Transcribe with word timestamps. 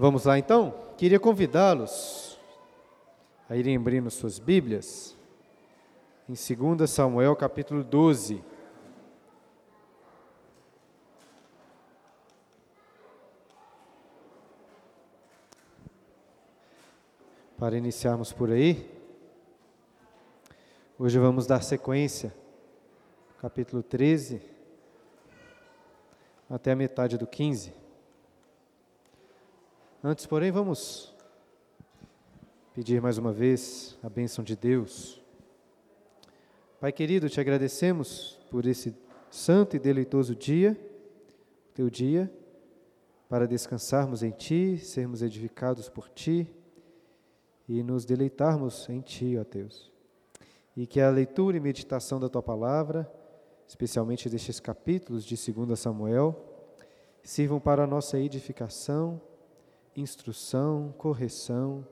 Vamos 0.00 0.26
lá 0.26 0.38
então? 0.38 0.72
Queria 0.96 1.18
convidá-los 1.18 2.38
a 3.50 3.56
irem 3.56 3.76
abrindo 3.76 4.08
suas 4.12 4.38
Bíblias 4.38 5.16
em 6.28 6.34
2 6.34 6.88
Samuel 6.88 7.34
capítulo 7.34 7.82
12. 7.82 8.40
Para 17.58 17.76
iniciarmos 17.76 18.32
por 18.32 18.52
aí, 18.52 18.88
hoje 20.96 21.18
vamos 21.18 21.44
dar 21.44 21.60
sequência, 21.60 22.32
capítulo 23.40 23.82
13, 23.82 24.40
até 26.48 26.70
a 26.70 26.76
metade 26.76 27.18
do 27.18 27.26
15. 27.26 27.87
Antes, 30.02 30.26
porém, 30.26 30.52
vamos 30.52 31.12
pedir 32.72 33.02
mais 33.02 33.18
uma 33.18 33.32
vez 33.32 33.98
a 34.00 34.08
bênção 34.08 34.44
de 34.44 34.54
Deus. 34.54 35.20
Pai 36.78 36.92
querido, 36.92 37.28
te 37.28 37.40
agradecemos 37.40 38.38
por 38.48 38.64
esse 38.64 38.94
santo 39.28 39.74
e 39.74 39.78
deleitoso 39.80 40.36
dia, 40.36 40.78
teu 41.74 41.90
dia, 41.90 42.32
para 43.28 43.44
descansarmos 43.44 44.22
em 44.22 44.30
Ti, 44.30 44.78
sermos 44.78 45.20
edificados 45.20 45.88
por 45.88 46.08
Ti 46.08 46.48
e 47.68 47.82
nos 47.82 48.04
deleitarmos 48.04 48.88
em 48.88 49.00
Ti, 49.00 49.36
ó 49.36 49.42
Deus. 49.42 49.90
E 50.76 50.86
que 50.86 51.00
a 51.00 51.10
leitura 51.10 51.56
e 51.56 51.60
meditação 51.60 52.20
da 52.20 52.28
Tua 52.28 52.42
palavra, 52.42 53.12
especialmente 53.66 54.28
destes 54.28 54.60
capítulos 54.60 55.24
de 55.24 55.52
2 55.52 55.76
Samuel, 55.76 56.40
sirvam 57.20 57.58
para 57.58 57.82
a 57.82 57.86
nossa 57.86 58.16
edificação 58.16 59.20
instrução, 60.00 60.94
correção, 60.96 61.86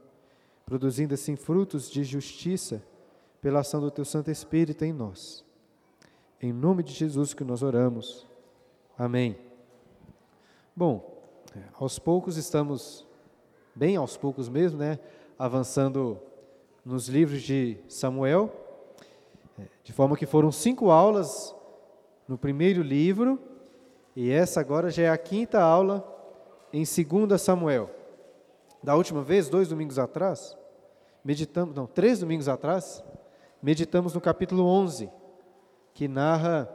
produzindo 0.64 1.14
assim 1.14 1.36
frutos 1.36 1.90
de 1.90 2.02
justiça 2.04 2.82
pela 3.40 3.60
ação 3.60 3.80
do 3.80 3.90
Teu 3.90 4.04
Santo 4.04 4.30
Espírito 4.30 4.84
em 4.84 4.92
nós. 4.92 5.44
Em 6.40 6.52
nome 6.52 6.82
de 6.82 6.92
Jesus 6.92 7.32
que 7.32 7.44
nós 7.44 7.62
oramos. 7.62 8.26
Amém. 8.98 9.38
Bom, 10.74 11.22
é, 11.56 11.62
aos 11.78 11.98
poucos 11.98 12.36
estamos, 12.36 13.06
bem 13.74 13.96
aos 13.96 14.16
poucos 14.16 14.48
mesmo, 14.48 14.78
né? 14.78 14.98
Avançando 15.38 16.18
nos 16.84 17.08
livros 17.08 17.42
de 17.42 17.78
Samuel, 17.88 18.52
é, 19.58 19.64
de 19.82 19.92
forma 19.92 20.16
que 20.16 20.26
foram 20.26 20.50
cinco 20.50 20.90
aulas 20.90 21.54
no 22.26 22.36
primeiro 22.36 22.82
livro, 22.82 23.38
e 24.14 24.30
essa 24.30 24.60
agora 24.60 24.90
já 24.90 25.04
é 25.04 25.10
a 25.10 25.18
quinta 25.18 25.60
aula 25.60 26.15
em 26.76 26.84
2 26.84 27.40
Samuel. 27.40 27.88
Da 28.82 28.94
última 28.94 29.22
vez, 29.22 29.48
dois 29.48 29.68
domingos 29.68 29.98
atrás, 29.98 30.54
meditamos, 31.24 31.74
não, 31.74 31.86
três 31.86 32.20
domingos 32.20 32.50
atrás, 32.50 33.02
meditamos 33.62 34.12
no 34.12 34.20
capítulo 34.20 34.62
11, 34.64 35.10
que 35.94 36.06
narra, 36.06 36.68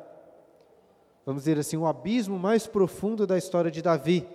vamos 1.23 1.43
dizer 1.43 1.59
assim, 1.59 1.77
o 1.77 1.85
abismo 1.85 2.39
mais 2.39 2.65
profundo 2.65 3.27
da 3.27 3.37
história 3.37 3.69
de 3.69 3.79
Davi. 3.79 4.27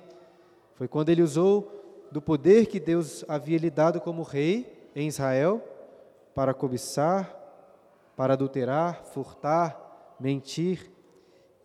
Foi 0.77 0.87
quando 0.87 1.09
ele 1.09 1.22
usou 1.22 2.06
do 2.12 2.22
poder 2.22 2.67
que 2.67 2.78
Deus 2.78 3.25
havia 3.27 3.59
lhe 3.59 3.69
dado 3.69 4.00
como 4.00 4.22
rei 4.22 4.89
em 4.94 5.09
Israel 5.09 5.61
para 6.33 6.55
cobiçar, 6.55 7.34
para 8.17 8.34
adulterar, 8.34 9.03
furtar, 9.06 10.14
mentir 10.20 10.92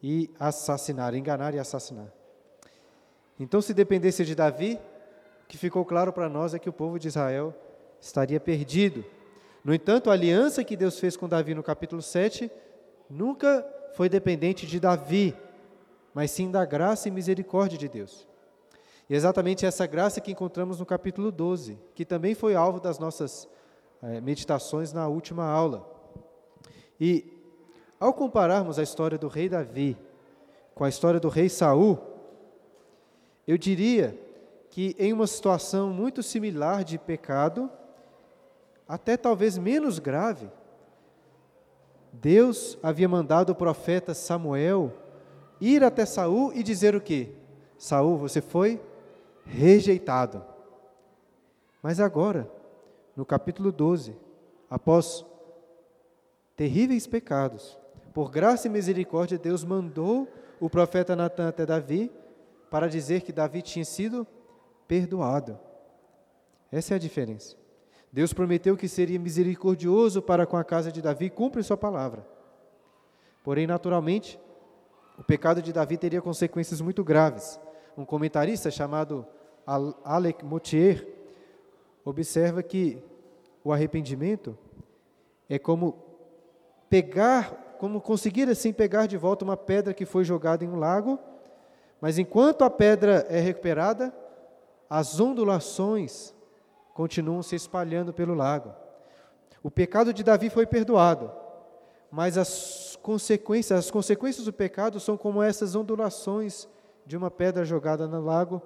e 0.01 0.31
assassinar, 0.39 1.13
enganar 1.13 1.53
e 1.53 1.59
assassinar. 1.59 2.20
Então, 3.41 3.59
se 3.59 3.73
dependesse 3.73 4.23
de 4.23 4.35
Davi, 4.35 4.79
o 5.43 5.47
que 5.47 5.57
ficou 5.57 5.83
claro 5.83 6.13
para 6.13 6.29
nós 6.29 6.53
é 6.53 6.59
que 6.59 6.69
o 6.69 6.73
povo 6.73 6.99
de 6.99 7.07
Israel 7.07 7.55
estaria 7.99 8.39
perdido. 8.39 9.03
No 9.65 9.73
entanto, 9.73 10.11
a 10.11 10.13
aliança 10.13 10.63
que 10.63 10.77
Deus 10.77 10.99
fez 10.99 11.17
com 11.17 11.27
Davi 11.27 11.55
no 11.55 11.63
capítulo 11.63 12.03
7 12.03 12.51
nunca 13.09 13.65
foi 13.95 14.07
dependente 14.07 14.67
de 14.67 14.79
Davi, 14.79 15.35
mas 16.13 16.29
sim 16.29 16.51
da 16.51 16.63
graça 16.65 17.07
e 17.07 17.11
misericórdia 17.11 17.79
de 17.79 17.89
Deus. 17.89 18.27
E 19.09 19.15
é 19.15 19.17
exatamente 19.17 19.65
essa 19.65 19.87
graça 19.87 20.21
que 20.21 20.31
encontramos 20.31 20.79
no 20.79 20.85
capítulo 20.85 21.31
12, 21.31 21.79
que 21.95 22.05
também 22.05 22.35
foi 22.35 22.53
alvo 22.53 22.79
das 22.79 22.99
nossas 22.99 23.47
é, 24.03 24.21
meditações 24.21 24.93
na 24.93 25.07
última 25.07 25.45
aula. 25.45 25.89
E 26.99 27.25
ao 27.99 28.13
compararmos 28.13 28.77
a 28.77 28.83
história 28.83 29.17
do 29.17 29.27
rei 29.27 29.49
Davi 29.49 29.97
com 30.75 30.83
a 30.83 30.89
história 30.89 31.19
do 31.19 31.27
rei 31.27 31.49
Saul, 31.49 32.10
eu 33.51 33.57
diria 33.57 34.17
que 34.69 34.95
em 34.97 35.11
uma 35.11 35.27
situação 35.27 35.89
muito 35.89 36.23
similar 36.23 36.85
de 36.85 36.97
pecado, 36.97 37.69
até 38.87 39.17
talvez 39.17 39.57
menos 39.57 39.99
grave, 39.99 40.49
Deus 42.13 42.77
havia 42.81 43.09
mandado 43.09 43.49
o 43.49 43.55
profeta 43.55 44.13
Samuel 44.13 44.93
ir 45.59 45.83
até 45.83 46.05
Saul 46.05 46.53
e 46.53 46.63
dizer 46.63 46.95
o 46.95 47.01
quê? 47.01 47.27
Saul, 47.77 48.15
você 48.15 48.39
foi 48.39 48.79
rejeitado. 49.45 50.45
Mas 51.83 51.99
agora, 51.99 52.49
no 53.17 53.25
capítulo 53.25 53.69
12, 53.69 54.15
após 54.69 55.25
terríveis 56.55 57.05
pecados, 57.05 57.77
por 58.13 58.31
graça 58.31 58.67
e 58.67 58.71
misericórdia, 58.71 59.37
Deus 59.37 59.61
mandou 59.65 60.25
o 60.57 60.69
profeta 60.69 61.17
Natan 61.17 61.49
até 61.49 61.65
Davi 61.65 62.09
para 62.71 62.87
dizer 62.87 63.21
que 63.21 63.33
Davi 63.33 63.61
tinha 63.61 63.83
sido 63.83 64.25
perdoado. 64.87 65.59
Essa 66.71 66.93
é 66.93 66.95
a 66.95 66.99
diferença. 66.99 67.57
Deus 68.13 68.31
prometeu 68.31 68.77
que 68.77 68.87
seria 68.87 69.19
misericordioso 69.19 70.21
para 70.21 70.45
com 70.45 70.55
a 70.55 70.63
casa 70.63 70.89
de 70.89 71.01
Davi 71.01 71.25
e 71.25 71.29
cumpre 71.29 71.61
sua 71.63 71.75
palavra. 71.75 72.25
Porém, 73.43 73.67
naturalmente, 73.67 74.39
o 75.17 75.23
pecado 75.23 75.61
de 75.61 75.73
Davi 75.73 75.97
teria 75.97 76.21
consequências 76.21 76.79
muito 76.79 77.03
graves. 77.03 77.59
Um 77.97 78.05
comentarista 78.05 78.71
chamado 78.71 79.27
Alec 80.05 80.45
Moutier 80.45 81.05
observa 82.05 82.63
que 82.63 83.03
o 83.65 83.73
arrependimento 83.73 84.57
é 85.49 85.59
como 85.59 85.97
pegar, 86.89 87.75
como 87.77 87.99
conseguir 87.99 88.47
assim 88.47 88.71
pegar 88.71 89.07
de 89.07 89.17
volta 89.17 89.43
uma 89.43 89.57
pedra 89.57 89.93
que 89.93 90.05
foi 90.05 90.23
jogada 90.23 90.63
em 90.63 90.69
um 90.69 90.79
lago 90.79 91.19
mas 92.01 92.17
enquanto 92.17 92.63
a 92.63 92.69
pedra 92.69 93.27
é 93.29 93.39
recuperada, 93.39 94.11
as 94.89 95.19
ondulações 95.19 96.33
continuam 96.95 97.43
se 97.43 97.55
espalhando 97.55 98.11
pelo 98.11 98.33
lago. 98.33 98.73
O 99.61 99.69
pecado 99.69 100.11
de 100.11 100.23
Davi 100.23 100.49
foi 100.49 100.65
perdoado, 100.65 101.31
mas 102.09 102.39
as 102.39 102.97
consequências, 103.03 103.77
as 103.77 103.91
consequências 103.91 104.45
do 104.45 104.51
pecado 104.51 104.99
são 104.99 105.15
como 105.15 105.43
essas 105.43 105.75
ondulações 105.75 106.67
de 107.05 107.15
uma 107.15 107.29
pedra 107.29 107.63
jogada 107.63 108.07
no 108.07 108.19
lago 108.19 108.61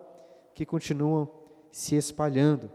que 0.53 0.65
continuam 0.65 1.29
se 1.71 1.95
espalhando. 1.95 2.71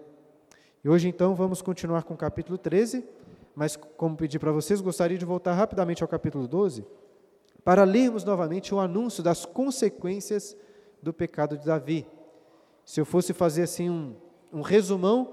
E 0.85 0.89
hoje 0.89 1.09
então 1.09 1.35
vamos 1.35 1.63
continuar 1.63 2.03
com 2.03 2.13
o 2.13 2.19
capítulo 2.19 2.59
13, 2.59 3.09
mas 3.55 3.77
como 3.77 4.17
pedi 4.17 4.39
para 4.39 4.53
vocês, 4.53 4.81
gostaria 4.83 5.17
de 5.17 5.25
voltar 5.25 5.55
rapidamente 5.55 6.03
ao 6.03 6.09
capítulo 6.09 6.47
12 6.47 6.85
para 7.61 7.85
lermos 7.85 8.25
novamente 8.25 8.75
o 8.75 8.81
anúncio 8.81 9.23
das 9.23 9.45
consequências 9.45 10.57
do 11.03 11.13
pecado 11.13 11.57
de 11.59 11.67
Davi. 11.67 12.07
Se 12.85 13.01
eu 13.01 13.05
fosse 13.05 13.33
fazer 13.33 13.63
assim 13.63 13.91
um, 13.91 14.17
um 14.53 14.61
resumão 14.63 15.33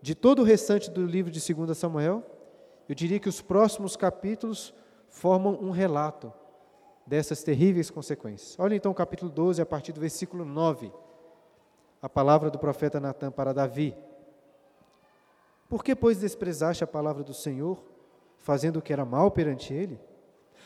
de 0.00 0.14
todo 0.14 0.40
o 0.40 0.44
restante 0.44 0.90
do 0.90 1.04
livro 1.04 1.30
de 1.30 1.54
2 1.54 1.76
Samuel, 1.76 2.24
eu 2.88 2.94
diria 2.94 3.18
que 3.18 3.28
os 3.28 3.42
próximos 3.42 3.96
capítulos 3.96 4.72
formam 5.08 5.58
um 5.60 5.70
relato 5.70 6.32
dessas 7.06 7.42
terríveis 7.42 7.90
consequências. 7.90 8.56
Olha 8.58 8.74
então 8.74 8.92
o 8.92 8.94
capítulo 8.94 9.30
12, 9.30 9.60
a 9.60 9.66
partir 9.66 9.92
do 9.92 10.00
versículo 10.00 10.44
9, 10.44 10.92
a 12.00 12.08
palavra 12.08 12.50
do 12.50 12.58
profeta 12.58 13.00
Natan 13.00 13.30
para 13.30 13.52
Davi. 13.52 13.96
Por 15.68 15.82
que, 15.82 15.94
pois, 15.94 16.20
desprezaste 16.20 16.84
a 16.84 16.86
palavra 16.86 17.22
do 17.22 17.34
Senhor, 17.34 17.82
fazendo 18.38 18.78
o 18.78 18.82
que 18.82 18.92
era 18.92 19.04
mal 19.04 19.30
perante 19.30 19.74
ele? 19.74 20.00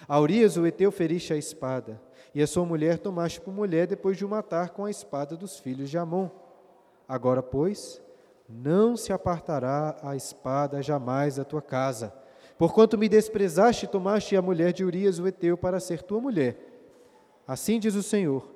A 0.09 0.19
Urias, 0.19 0.57
o 0.57 0.67
Eteu, 0.67 0.91
feriste 0.91 1.33
a 1.33 1.37
espada, 1.37 2.01
e 2.35 2.43
a 2.43 2.47
sua 2.47 2.65
mulher 2.65 2.99
tomaste 2.99 3.41
por 3.41 3.55
mulher 3.55 3.87
depois 3.87 4.17
de 4.17 4.25
o 4.25 4.29
matar 4.29 4.71
com 4.71 4.85
a 4.85 4.91
espada 4.91 5.37
dos 5.37 5.59
filhos 5.59 5.91
de 5.91 5.99
Amon. 5.99 6.29
Agora, 7.09 7.43
pois, 7.43 8.01
não 8.49 8.97
se 8.97 9.13
apartará 9.13 9.97
a 10.03 10.17
espada 10.17 10.83
jamais 10.83 11.37
da 11.37 11.45
tua 11.45 11.63
casa, 11.63 12.13
porquanto 12.59 12.99
me 12.99 13.09
desprezaste 13.09 13.85
e 13.85 13.89
tomaste 13.89 14.37
a 14.37 14.43
mulher 14.43 14.73
de 14.73 14.85
Urias, 14.85 15.19
o 15.19 15.27
Eteu, 15.27 15.57
para 15.57 15.79
ser 15.79 16.03
tua 16.03 16.21
mulher. 16.21 16.57
Assim 17.47 17.79
diz 17.79 17.95
o 17.95 18.03
Senhor: 18.03 18.51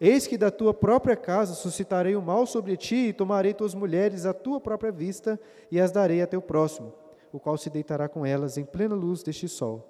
Eis 0.00 0.26
que 0.26 0.36
da 0.36 0.50
tua 0.50 0.74
própria 0.74 1.16
casa 1.16 1.54
suscitarei 1.54 2.16
o 2.16 2.22
mal 2.22 2.46
sobre 2.46 2.76
ti, 2.76 3.08
e 3.08 3.12
tomarei 3.12 3.54
tuas 3.54 3.74
mulheres 3.74 4.26
à 4.26 4.32
tua 4.32 4.60
própria 4.60 4.90
vista, 4.90 5.38
e 5.70 5.80
as 5.80 5.92
darei 5.92 6.20
a 6.20 6.26
teu 6.26 6.42
próximo, 6.42 6.92
o 7.32 7.38
qual 7.38 7.56
se 7.56 7.70
deitará 7.70 8.08
com 8.08 8.26
elas 8.26 8.58
em 8.58 8.64
plena 8.64 8.94
luz 8.94 9.22
deste 9.22 9.46
sol 9.48 9.89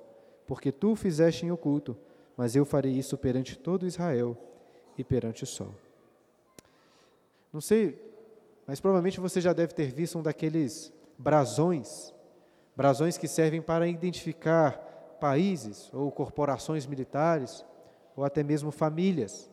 porque 0.50 0.73
tu 0.73 0.97
fizeste 0.97 1.47
em 1.47 1.52
oculto, 1.52 1.97
mas 2.37 2.56
eu 2.56 2.64
farei 2.64 2.91
isso 2.91 3.17
perante 3.17 3.56
todo 3.56 3.87
Israel 3.87 4.37
e 4.99 5.05
perante 5.05 5.44
o 5.44 5.47
sol. 5.47 5.73
Não 7.52 7.61
sei 7.61 8.11
mas 8.67 8.81
provavelmente 8.81 9.20
você 9.20 9.41
já 9.41 9.52
deve 9.52 9.75
ter 9.75 9.93
visto 9.93 10.19
um 10.19 10.23
daqueles 10.23 10.93
brasões, 11.17 12.12
brasões 12.76 13.17
que 13.17 13.29
servem 13.29 13.62
para 13.62 13.87
identificar 13.87 14.73
países 15.20 15.88
ou 15.94 16.11
corporações 16.11 16.85
militares 16.85 17.64
ou 18.17 18.25
até 18.25 18.43
mesmo 18.43 18.73
famílias. 18.73 19.49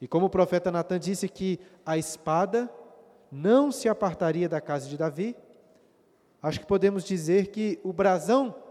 E 0.00 0.06
como 0.06 0.26
o 0.26 0.30
profeta 0.30 0.70
Natan 0.70 1.00
disse 1.00 1.28
que 1.28 1.58
a 1.84 1.98
espada 1.98 2.70
não 3.32 3.72
se 3.72 3.88
apartaria 3.88 4.48
da 4.48 4.60
casa 4.60 4.88
de 4.88 4.96
Davi, 4.96 5.36
acho 6.40 6.60
que 6.60 6.66
podemos 6.66 7.02
dizer 7.02 7.48
que 7.48 7.80
o 7.82 7.92
brasão 7.92 8.62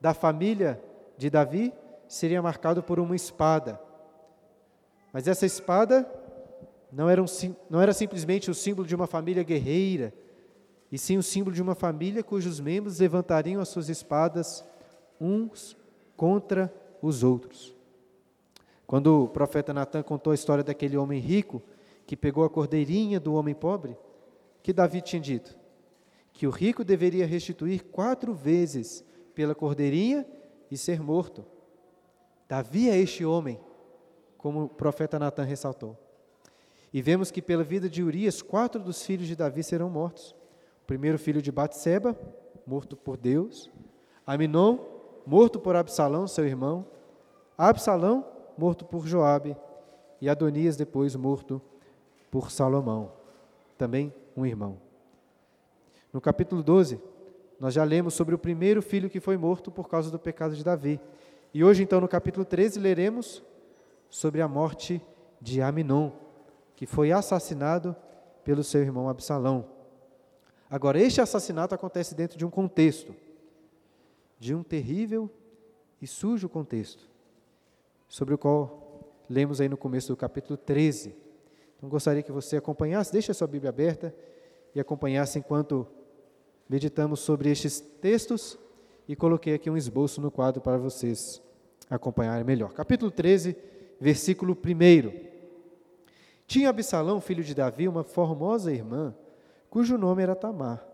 da 0.00 0.14
família 0.14 0.82
de 1.16 1.28
Davi 1.28 1.72
seria 2.08 2.40
marcado 2.40 2.82
por 2.82 2.98
uma 2.98 3.14
espada. 3.14 3.80
Mas 5.12 5.28
essa 5.28 5.44
espada 5.44 6.10
não 6.92 7.08
era, 7.08 7.22
um, 7.22 7.26
não 7.68 7.80
era 7.80 7.92
simplesmente 7.92 8.50
o 8.50 8.54
símbolo 8.54 8.86
de 8.86 8.94
uma 8.94 9.06
família 9.06 9.42
guerreira, 9.42 10.12
e 10.90 10.98
sim 10.98 11.16
o 11.16 11.22
símbolo 11.22 11.54
de 11.54 11.62
uma 11.62 11.74
família 11.74 12.22
cujos 12.22 12.58
membros 12.58 12.98
levantariam 12.98 13.60
as 13.60 13.68
suas 13.68 13.88
espadas 13.88 14.64
uns 15.20 15.76
contra 16.16 16.72
os 17.00 17.22
outros. 17.22 17.74
Quando 18.86 19.24
o 19.24 19.28
profeta 19.28 19.72
Natan 19.72 20.02
contou 20.02 20.32
a 20.32 20.34
história 20.34 20.64
daquele 20.64 20.96
homem 20.96 21.20
rico 21.20 21.62
que 22.06 22.16
pegou 22.16 22.44
a 22.44 22.50
cordeirinha 22.50 23.20
do 23.20 23.34
homem 23.34 23.54
pobre, 23.54 23.96
que 24.62 24.72
Davi 24.72 25.00
tinha 25.00 25.20
dito 25.20 25.60
que 26.32 26.46
o 26.46 26.50
rico 26.50 26.82
deveria 26.82 27.26
restituir 27.26 27.84
quatro 27.84 28.32
vezes 28.32 29.04
pela 29.34 29.54
cordeirinha 29.54 30.26
e 30.70 30.76
ser 30.76 31.00
morto. 31.00 31.44
Davi 32.48 32.88
é 32.90 32.96
este 32.96 33.24
homem, 33.24 33.60
como 34.36 34.64
o 34.64 34.68
profeta 34.68 35.18
Natan 35.18 35.44
ressaltou. 35.44 35.96
E 36.92 37.00
vemos 37.00 37.30
que 37.30 37.40
pela 37.40 37.62
vida 37.62 37.88
de 37.88 38.02
Urias, 38.02 38.42
quatro 38.42 38.82
dos 38.82 39.04
filhos 39.04 39.28
de 39.28 39.36
Davi 39.36 39.62
serão 39.62 39.88
mortos. 39.88 40.34
O 40.82 40.86
primeiro 40.86 41.18
filho 41.18 41.40
de 41.40 41.52
Batseba, 41.52 42.16
morto 42.66 42.96
por 42.96 43.16
Deus. 43.16 43.70
Aminon, 44.26 44.78
morto 45.24 45.60
por 45.60 45.76
Absalão, 45.76 46.26
seu 46.26 46.44
irmão. 46.46 46.86
Absalão, 47.56 48.26
morto 48.58 48.84
por 48.84 49.06
Joabe. 49.06 49.56
E 50.20 50.28
Adonias, 50.28 50.76
depois 50.76 51.14
morto 51.14 51.62
por 52.30 52.50
Salomão, 52.50 53.12
também 53.76 54.12
um 54.36 54.46
irmão. 54.46 54.78
No 56.12 56.20
capítulo 56.20 56.62
12, 56.62 57.00
nós 57.60 57.74
já 57.74 57.84
lemos 57.84 58.14
sobre 58.14 58.34
o 58.34 58.38
primeiro 58.38 58.80
filho 58.80 59.10
que 59.10 59.20
foi 59.20 59.36
morto 59.36 59.70
por 59.70 59.86
causa 59.86 60.10
do 60.10 60.18
pecado 60.18 60.56
de 60.56 60.64
Davi. 60.64 60.98
E 61.52 61.62
hoje, 61.62 61.82
então, 61.82 62.00
no 62.00 62.08
capítulo 62.08 62.42
13, 62.46 62.80
leremos 62.80 63.42
sobre 64.08 64.40
a 64.40 64.48
morte 64.48 65.04
de 65.38 65.60
Aminon, 65.60 66.10
que 66.74 66.86
foi 66.86 67.12
assassinado 67.12 67.94
pelo 68.42 68.64
seu 68.64 68.80
irmão 68.80 69.10
Absalão. 69.10 69.66
Agora, 70.70 70.98
este 70.98 71.20
assassinato 71.20 71.74
acontece 71.74 72.14
dentro 72.14 72.38
de 72.38 72.46
um 72.46 72.50
contexto, 72.50 73.14
de 74.38 74.54
um 74.54 74.62
terrível 74.62 75.28
e 76.00 76.06
sujo 76.06 76.48
contexto, 76.48 77.06
sobre 78.08 78.32
o 78.32 78.38
qual 78.38 79.04
lemos 79.28 79.60
aí 79.60 79.68
no 79.68 79.76
começo 79.76 80.08
do 80.08 80.16
capítulo 80.16 80.56
13. 80.56 81.14
Então 81.76 81.90
gostaria 81.90 82.22
que 82.22 82.32
você 82.32 82.56
acompanhasse, 82.56 83.12
deixe 83.12 83.30
a 83.30 83.34
sua 83.34 83.46
Bíblia 83.46 83.68
aberta 83.68 84.14
e 84.74 84.80
acompanhasse 84.80 85.38
enquanto 85.38 85.86
meditamos 86.70 87.18
sobre 87.18 87.50
estes 87.50 87.80
textos 87.80 88.56
e 89.08 89.16
coloquei 89.16 89.54
aqui 89.54 89.68
um 89.68 89.76
esboço 89.76 90.20
no 90.20 90.30
quadro 90.30 90.60
para 90.60 90.78
vocês 90.78 91.42
acompanharem 91.90 92.44
melhor. 92.44 92.72
Capítulo 92.72 93.10
13, 93.10 93.56
versículo 94.00 94.56
1. 94.56 95.30
Tinha 96.46 96.68
Absalão, 96.68 97.20
filho 97.20 97.42
de 97.42 97.56
Davi, 97.56 97.88
uma 97.88 98.04
formosa 98.04 98.72
irmã, 98.72 99.12
cujo 99.68 99.98
nome 99.98 100.22
era 100.22 100.36
Tamar. 100.36 100.86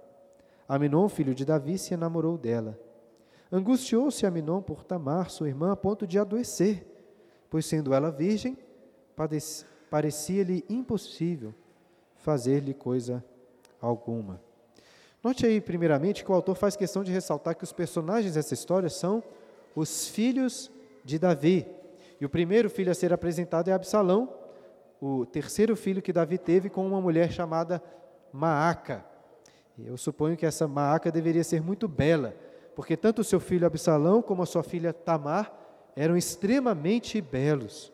Aminon, 0.66 1.10
filho 1.10 1.34
de 1.34 1.44
Davi, 1.44 1.76
se 1.76 1.92
enamorou 1.92 2.38
dela. 2.38 2.80
Angustiou-se 3.52 4.24
Aminon 4.24 4.62
por 4.62 4.82
Tamar, 4.82 5.28
sua 5.28 5.48
irmã, 5.48 5.72
a 5.72 5.76
ponto 5.76 6.06
de 6.06 6.18
adoecer, 6.18 6.86
pois 7.50 7.66
sendo 7.66 7.92
ela 7.92 8.10
virgem, 8.10 8.56
parecia-lhe 9.90 10.64
impossível 10.70 11.54
fazer-lhe 12.14 12.72
coisa 12.72 13.22
alguma. 13.78 14.45
Note 15.26 15.44
aí, 15.44 15.60
primeiramente, 15.60 16.24
que 16.24 16.30
o 16.30 16.34
autor 16.36 16.54
faz 16.54 16.76
questão 16.76 17.02
de 17.02 17.10
ressaltar 17.10 17.56
que 17.56 17.64
os 17.64 17.72
personagens 17.72 18.34
dessa 18.34 18.54
história 18.54 18.88
são 18.88 19.24
os 19.74 20.06
filhos 20.06 20.70
de 21.04 21.18
Davi. 21.18 21.66
E 22.20 22.24
o 22.24 22.28
primeiro 22.28 22.70
filho 22.70 22.92
a 22.92 22.94
ser 22.94 23.12
apresentado 23.12 23.68
é 23.68 23.72
Absalão, 23.72 24.32
o 25.02 25.26
terceiro 25.26 25.74
filho 25.74 26.00
que 26.00 26.12
Davi 26.12 26.38
teve 26.38 26.70
com 26.70 26.86
uma 26.86 27.00
mulher 27.00 27.32
chamada 27.32 27.82
Maaca. 28.32 29.04
Eu 29.76 29.96
suponho 29.96 30.36
que 30.36 30.46
essa 30.46 30.68
Maaca 30.68 31.10
deveria 31.10 31.42
ser 31.42 31.60
muito 31.60 31.88
bela, 31.88 32.32
porque 32.76 32.96
tanto 32.96 33.22
o 33.22 33.24
seu 33.24 33.40
filho 33.40 33.66
Absalão 33.66 34.22
como 34.22 34.44
a 34.44 34.46
sua 34.46 34.62
filha 34.62 34.92
Tamar 34.92 35.52
eram 35.96 36.16
extremamente 36.16 37.20
belos. 37.20 37.92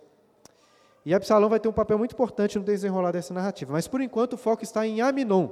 E 1.02 1.14
Absalão 1.14 1.48
vai 1.48 1.58
ter 1.58 1.68
um 1.70 1.72
papel 1.72 1.96
muito 1.96 2.12
importante 2.12 2.58
no 2.58 2.64
desenrolar 2.66 3.12
dessa 3.12 3.32
narrativa. 3.32 3.72
Mas 3.72 3.88
por 3.88 4.02
enquanto 4.02 4.34
o 4.34 4.36
foco 4.36 4.62
está 4.62 4.86
em 4.86 5.00
Aminon, 5.00 5.48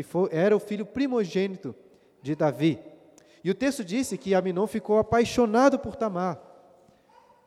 que 0.00 0.02
foi, 0.02 0.30
era 0.32 0.56
o 0.56 0.58
filho 0.58 0.86
primogênito 0.86 1.74
de 2.22 2.34
Davi. 2.34 2.78
E 3.44 3.50
o 3.50 3.54
texto 3.54 3.84
disse 3.84 4.16
que 4.16 4.34
Aminon 4.34 4.66
ficou 4.66 4.98
apaixonado 4.98 5.78
por 5.78 5.94
Tamar. 5.94 6.40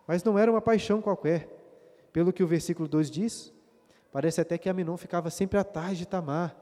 Mas 0.07 0.23
não 0.23 0.37
era 0.37 0.51
uma 0.51 0.61
paixão 0.61 1.01
qualquer. 1.01 1.49
Pelo 2.11 2.31
que 2.31 2.43
o 2.43 2.47
versículo 2.47 2.87
2 2.87 3.09
diz, 3.09 3.51
parece 4.11 4.39
até 4.39 4.55
que 4.59 4.69
Aminon 4.69 4.97
ficava 4.97 5.31
sempre 5.31 5.57
atrás 5.57 5.97
de 5.97 6.05
Tamar. 6.05 6.55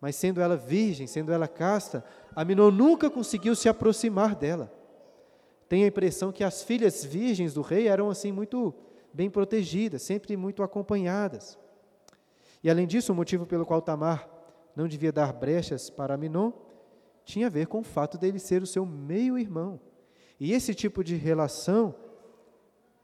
Mas 0.00 0.16
sendo 0.16 0.40
ela 0.40 0.56
virgem, 0.56 1.06
sendo 1.06 1.32
ela 1.32 1.46
casta, 1.46 2.04
Aminon 2.34 2.72
nunca 2.72 3.08
conseguiu 3.08 3.54
se 3.54 3.68
aproximar 3.68 4.34
dela. 4.34 4.72
Tem 5.68 5.84
a 5.84 5.86
impressão 5.86 6.32
que 6.32 6.42
as 6.42 6.64
filhas 6.64 7.04
virgens 7.04 7.54
do 7.54 7.62
rei 7.62 7.86
eram 7.86 8.10
assim 8.10 8.32
muito 8.32 8.74
bem 9.12 9.30
protegidas, 9.30 10.02
sempre 10.02 10.36
muito 10.36 10.64
acompanhadas. 10.64 11.56
E 12.62 12.68
além 12.68 12.88
disso, 12.88 13.12
o 13.12 13.14
motivo 13.14 13.46
pelo 13.46 13.64
qual 13.64 13.80
Tamar 13.80 14.31
não 14.74 14.88
devia 14.88 15.12
dar 15.12 15.32
brechas 15.32 15.90
para 15.90 16.14
Aminon 16.14 16.52
tinha 17.24 17.46
a 17.46 17.50
ver 17.50 17.66
com 17.66 17.80
o 17.80 17.84
fato 17.84 18.18
dele 18.18 18.38
ser 18.38 18.62
o 18.62 18.66
seu 18.66 18.84
meio-irmão. 18.84 19.80
E 20.38 20.52
esse 20.52 20.74
tipo 20.74 21.04
de 21.04 21.14
relação 21.14 21.94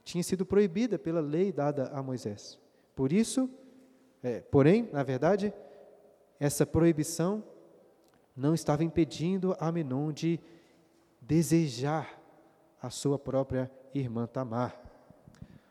tinha 0.03 0.23
sido 0.23 0.45
proibida 0.45 0.99
pela 0.99 1.21
lei 1.21 1.53
dada 1.53 1.89
a 1.89 2.03
Moisés. 2.03 2.59
Por 2.97 3.13
isso, 3.13 3.49
é, 4.23 4.41
porém, 4.41 4.89
na 4.93 5.03
verdade, 5.03 5.53
essa 6.41 6.67
proibição 6.67 7.45
não 8.37 8.55
estava 8.55 8.83
impedindo 8.83 9.57
Aminon 9.61 10.13
de 10.13 10.41
desejar 11.21 12.21
a 12.81 12.91
sua 12.91 13.19
própria 13.19 13.71
irmã 13.95 14.27
Tamar. 14.27 14.81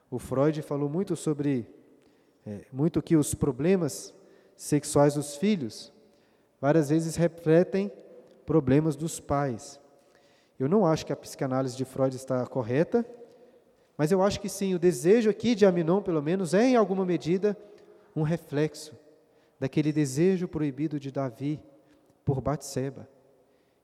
O 0.10 0.20
Freud 0.20 0.62
falou 0.62 0.90
muito 0.90 1.16
sobre, 1.16 1.68
é, 2.46 2.66
muito 2.72 3.02
que 3.02 3.16
os 3.16 3.34
problemas 3.34 4.14
sexuais 4.58 5.14
dos 5.14 5.36
filhos 5.36 5.94
várias 6.60 6.90
vezes 6.90 7.16
refletem 7.16 7.92
problemas 8.46 8.96
dos 8.96 9.20
pais. 9.20 9.80
Eu 10.60 10.68
não 10.68 10.86
acho 10.86 11.06
que 11.06 11.14
a 11.14 11.16
psicanálise 11.16 11.78
de 11.78 11.86
Freud 11.86 12.16
está 12.16 12.46
correta, 12.48 13.06
mas 13.96 14.12
eu 14.12 14.22
acho 14.22 14.40
que 14.40 14.50
sim, 14.50 14.74
o 14.74 14.80
desejo 14.80 15.30
aqui 15.30 15.54
de 15.54 15.66
Aminon, 15.66 16.02
pelo 16.02 16.22
menos, 16.22 16.54
é 16.54 16.64
em 16.64 16.76
alguma 16.76 17.06
medida 17.06 17.56
um 18.16 18.24
reflexo 18.24 18.96
daquele 19.60 19.92
desejo 19.92 20.48
proibido 20.48 21.00
de 21.00 21.12
Davi 21.12 21.60
por 22.26 22.42
Batseba. 22.42 23.08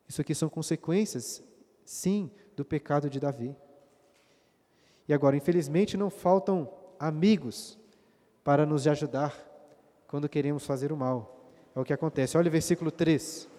Isso 0.07 0.21
aqui 0.21 0.33
são 0.33 0.49
consequências, 0.49 1.43
sim, 1.85 2.31
do 2.55 2.65
pecado 2.65 3.09
de 3.09 3.19
Davi. 3.19 3.55
E 5.07 5.13
agora, 5.13 5.35
infelizmente, 5.35 5.97
não 5.97 6.09
faltam 6.09 6.71
amigos 6.99 7.77
para 8.43 8.65
nos 8.65 8.87
ajudar 8.87 9.52
quando 10.13 10.29
queremos 10.29 10.63
fazer 10.63 10.91
o 10.91 10.95
mal. 10.95 11.43
É 11.75 11.79
o 11.79 11.83
que 11.83 11.91
acontece. 11.91 12.37
Olha 12.37 12.47
o 12.47 12.51
versículo 12.51 12.91
3. 12.91 13.49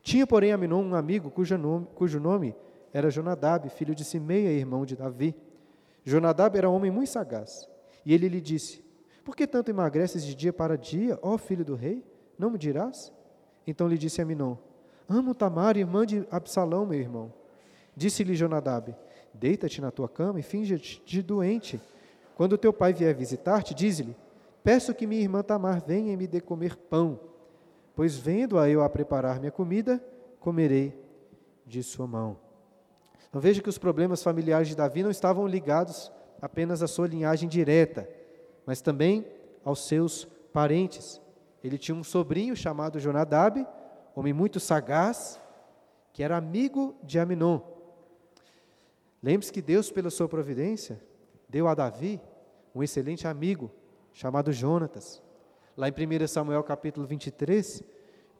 Tinha, 0.00 0.24
porém, 0.24 0.52
Aminon 0.52 0.80
um 0.80 0.94
amigo 0.94 1.28
cujo 1.28 1.58
nome, 1.58 1.88
cujo 1.92 2.20
nome 2.20 2.54
era 2.92 3.10
Jonadab, 3.10 3.68
filho 3.70 3.92
de 3.92 4.04
Simeia, 4.04 4.52
irmão 4.52 4.86
de 4.86 4.94
Davi. 4.94 5.34
Jonadab 6.04 6.56
era 6.56 6.70
um 6.70 6.72
homem 6.72 6.92
muito 6.92 7.10
sagaz. 7.10 7.68
E 8.04 8.14
ele 8.14 8.28
lhe 8.28 8.40
disse: 8.40 8.80
Por 9.24 9.34
que 9.34 9.44
tanto 9.44 9.68
emagreces 9.68 10.24
de 10.24 10.36
dia 10.36 10.52
para 10.52 10.78
dia, 10.78 11.18
ó 11.20 11.36
filho 11.36 11.64
do 11.64 11.74
rei? 11.74 12.06
Não 12.38 12.48
me 12.48 12.58
dirás? 12.58 13.12
Então 13.66 13.88
lhe 13.88 13.98
disse 13.98 14.22
Aminon: 14.22 14.54
Amo 15.08 15.34
Tamar, 15.34 15.76
irmã 15.76 16.06
de 16.06 16.24
Absalão, 16.30 16.86
meu 16.86 17.00
irmão. 17.00 17.32
Disse-lhe 17.96 18.36
Jonadab: 18.36 18.94
Deita-te 19.34 19.80
na 19.80 19.90
tua 19.90 20.08
cama 20.08 20.38
e 20.38 20.44
finge-te 20.44 21.20
doente. 21.22 21.80
Quando 22.36 22.56
teu 22.56 22.72
pai 22.72 22.92
vier 22.92 23.12
visitar-te, 23.16 23.74
dize-lhe: 23.74 24.14
Peço 24.66 24.92
que 24.92 25.06
minha 25.06 25.22
irmã 25.22 25.44
Tamar 25.44 25.80
venha 25.80 26.12
e 26.12 26.16
me 26.16 26.26
dê 26.26 26.40
comer 26.40 26.74
pão, 26.74 27.20
pois 27.94 28.16
vendo-a 28.16 28.68
eu 28.68 28.82
a 28.82 28.90
preparar 28.90 29.38
minha 29.38 29.52
comida, 29.52 30.04
comerei 30.40 31.00
de 31.64 31.84
sua 31.84 32.04
mão. 32.04 32.36
Então 33.28 33.40
veja 33.40 33.62
que 33.62 33.68
os 33.68 33.78
problemas 33.78 34.24
familiares 34.24 34.66
de 34.66 34.74
Davi 34.74 35.04
não 35.04 35.10
estavam 35.12 35.46
ligados 35.46 36.10
apenas 36.42 36.82
à 36.82 36.88
sua 36.88 37.06
linhagem 37.06 37.48
direta, 37.48 38.10
mas 38.66 38.80
também 38.80 39.24
aos 39.64 39.86
seus 39.86 40.24
parentes. 40.52 41.20
ele 41.62 41.78
tinha 41.78 41.94
um 41.94 42.02
sobrinho 42.02 42.56
chamado 42.56 42.98
Jonadab, 42.98 43.64
homem 44.16 44.32
muito 44.32 44.58
sagaz, 44.58 45.40
que 46.12 46.24
era 46.24 46.36
amigo 46.36 46.96
de 47.04 47.20
Aminon. 47.20 47.60
Lembre-se 49.22 49.52
que 49.52 49.62
Deus, 49.62 49.92
pela 49.92 50.10
sua 50.10 50.28
providência, 50.28 51.00
deu 51.48 51.68
a 51.68 51.74
Davi 51.76 52.20
um 52.74 52.82
excelente 52.82 53.28
amigo 53.28 53.70
chamado 54.16 54.50
Jonatas. 54.50 55.22
Lá 55.76 55.90
em 55.90 55.92
1 55.92 56.26
Samuel 56.26 56.64
capítulo 56.64 57.06
23, 57.06 57.82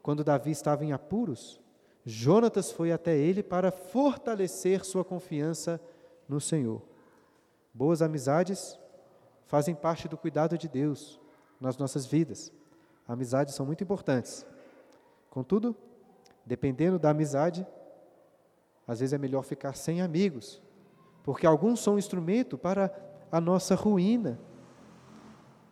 quando 0.01 0.23
Davi 0.23 0.49
estava 0.49 0.83
em 0.83 0.91
apuros, 0.91 1.61
Jonatas 2.03 2.71
foi 2.71 2.91
até 2.91 3.15
ele 3.15 3.43
para 3.43 3.69
fortalecer 3.71 4.83
sua 4.83 5.05
confiança 5.05 5.79
no 6.27 6.41
Senhor. 6.41 6.81
Boas 7.71 8.01
amizades 8.01 8.79
fazem 9.45 9.75
parte 9.75 10.07
do 10.07 10.17
cuidado 10.17 10.57
de 10.57 10.67
Deus 10.67 11.21
nas 11.61 11.77
nossas 11.77 12.07
vidas. 12.07 12.51
Amizades 13.07 13.53
são 13.53 13.63
muito 13.63 13.83
importantes. 13.83 14.47
Contudo, 15.29 15.75
dependendo 16.43 16.97
da 16.97 17.11
amizade, 17.11 17.67
às 18.87 18.99
vezes 18.99 19.13
é 19.13 19.17
melhor 19.19 19.43
ficar 19.43 19.75
sem 19.75 20.01
amigos, 20.01 20.59
porque 21.21 21.45
alguns 21.45 21.81
são 21.81 21.93
um 21.93 21.99
instrumento 21.99 22.57
para 22.57 22.91
a 23.31 23.39
nossa 23.39 23.75
ruína. 23.75 24.39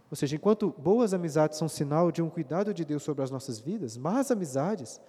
Ou 0.09 0.15
seja, 0.15 0.35
enquanto 0.35 0.73
boas 0.77 1.13
amizades 1.13 1.57
são 1.57 1.67
sinal 1.67 2.11
de 2.11 2.21
um 2.21 2.29
cuidado 2.29 2.73
de 2.73 2.85
Deus 2.85 3.03
sobre 3.03 3.23
as 3.23 3.31
nossas 3.31 3.59
vidas, 3.59 3.97
más 3.97 4.29
amizades 4.29 5.01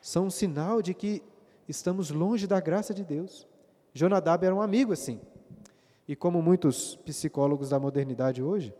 são 0.00 0.26
um 0.26 0.30
sinal 0.30 0.82
de 0.82 0.92
que 0.92 1.22
estamos 1.68 2.10
longe 2.10 2.46
da 2.46 2.60
graça 2.60 2.92
de 2.92 3.02
Deus. 3.04 3.46
Jonadab 3.92 4.44
era 4.44 4.54
um 4.54 4.60
amigo 4.60 4.92
assim. 4.92 5.20
E 6.06 6.14
como 6.14 6.42
muitos 6.42 6.96
psicólogos 6.96 7.70
da 7.70 7.80
modernidade 7.80 8.42
hoje, 8.42 8.74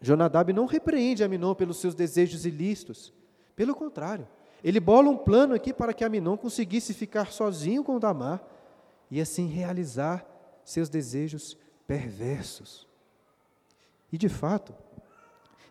Jonadab 0.00 0.52
não 0.52 0.66
repreende 0.66 1.22
Aminon 1.22 1.54
pelos 1.54 1.78
seus 1.78 1.94
desejos 1.94 2.44
ilícitos. 2.44 3.12
Pelo 3.54 3.74
contrário, 3.74 4.26
ele 4.62 4.80
bola 4.80 5.08
um 5.08 5.16
plano 5.16 5.54
aqui 5.54 5.72
para 5.72 5.92
que 5.92 6.04
Aminon 6.04 6.36
conseguisse 6.36 6.92
ficar 6.92 7.30
sozinho 7.30 7.84
com 7.84 7.98
Damar 7.98 8.42
e 9.10 9.20
assim 9.20 9.46
realizar 9.46 10.26
seus 10.64 10.88
desejos 10.88 11.56
perversos. 11.86 12.86
E 14.12 14.18
de 14.18 14.28
fato, 14.28 14.74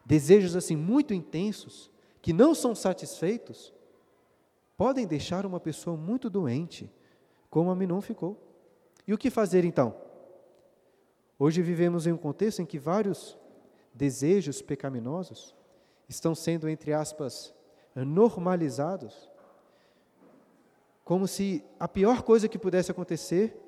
desejos 0.08 0.56
assim 0.56 0.78
muito 0.78 1.14
intensos, 1.14 1.92
que 2.22 2.32
não 2.32 2.56
são 2.56 2.74
satisfeitos, 2.74 3.74
podem 4.78 5.06
deixar 5.06 5.46
uma 5.46 5.60
pessoa 5.60 5.98
muito 5.98 6.30
doente, 6.30 6.90
como 7.50 7.70
Aminon 7.70 8.00
ficou. 8.00 8.42
E 9.06 9.14
o 9.14 9.18
que 9.18 9.30
fazer 9.30 9.66
então? 9.66 9.94
Hoje 11.38 11.62
vivemos 11.62 12.08
em 12.08 12.14
um 12.14 12.18
contexto 12.18 12.62
em 12.62 12.66
que 12.66 12.80
vários 12.80 13.38
desejos 13.94 14.62
pecaminosos 14.62 15.54
estão 16.08 16.34
sendo, 16.34 16.70
entre 16.70 16.94
aspas, 16.94 17.54
normalizados, 17.94 19.30
como 21.04 21.28
se 21.28 21.62
a 21.78 21.88
pior 21.88 22.22
coisa 22.22 22.48
que 22.48 22.58
pudesse 22.58 22.92
acontecer 22.92 23.62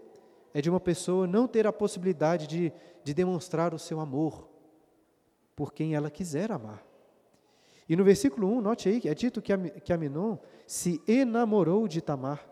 é 0.53 0.61
de 0.61 0.69
uma 0.69 0.79
pessoa 0.79 1.27
não 1.27 1.49
ter 1.49 1.67
a 1.67 1.73
possibilidade 1.73 2.47
de, 2.47 2.71
de 3.03 3.13
demonstrar 3.13 3.73
o 3.73 3.79
seu 3.79 3.99
amor 3.99 4.49
por 5.59 5.73
quem 5.73 5.93
ela 5.93 6.09
quiser 6.09 6.53
amar. 6.53 6.81
E 7.89 7.93
no 7.93 8.05
versículo 8.05 8.47
1, 8.47 8.61
note 8.61 8.87
aí, 8.87 9.01
é 9.03 9.13
dito 9.13 9.41
que, 9.41 9.51
Aminon 9.91 10.37
se 10.65 11.01
enamorou 11.05 11.85
de 11.85 11.99
Tamar. 11.99 12.47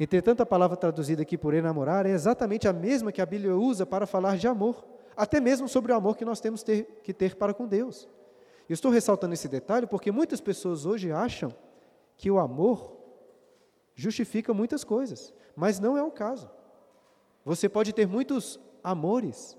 Entretanto, 0.00 0.42
a 0.42 0.46
palavra 0.46 0.78
traduzida 0.78 1.20
aqui 1.20 1.36
por 1.36 1.52
enamorar 1.52 2.06
é 2.06 2.08
exatamente 2.08 2.66
a 2.66 2.72
mesma 2.72 3.12
que 3.12 3.20
a 3.20 3.26
Bíblia 3.26 3.54
usa 3.54 3.84
para 3.84 4.06
falar 4.06 4.38
de 4.38 4.48
amor, 4.48 4.82
até 5.14 5.42
mesmo 5.42 5.68
sobre 5.68 5.92
o 5.92 5.94
amor 5.94 6.16
que 6.16 6.24
nós 6.24 6.40
temos 6.40 6.62
ter, 6.62 6.84
que 7.02 7.12
ter 7.12 7.36
para 7.36 7.52
com 7.52 7.68
Deus. 7.68 8.08
Eu 8.66 8.72
estou 8.72 8.90
ressaltando 8.90 9.34
esse 9.34 9.46
detalhe 9.46 9.86
porque 9.86 10.10
muitas 10.10 10.40
pessoas 10.40 10.86
hoje 10.86 11.12
acham 11.12 11.54
que 12.16 12.30
o 12.30 12.38
amor 12.38 12.96
justifica 13.94 14.54
muitas 14.54 14.84
coisas, 14.84 15.34
mas 15.54 15.78
não 15.78 15.98
é 15.98 16.02
o 16.02 16.10
caso. 16.10 16.50
Você 17.44 17.68
pode 17.68 17.92
ter 17.92 18.06
muitos 18.06 18.58
amores 18.82 19.54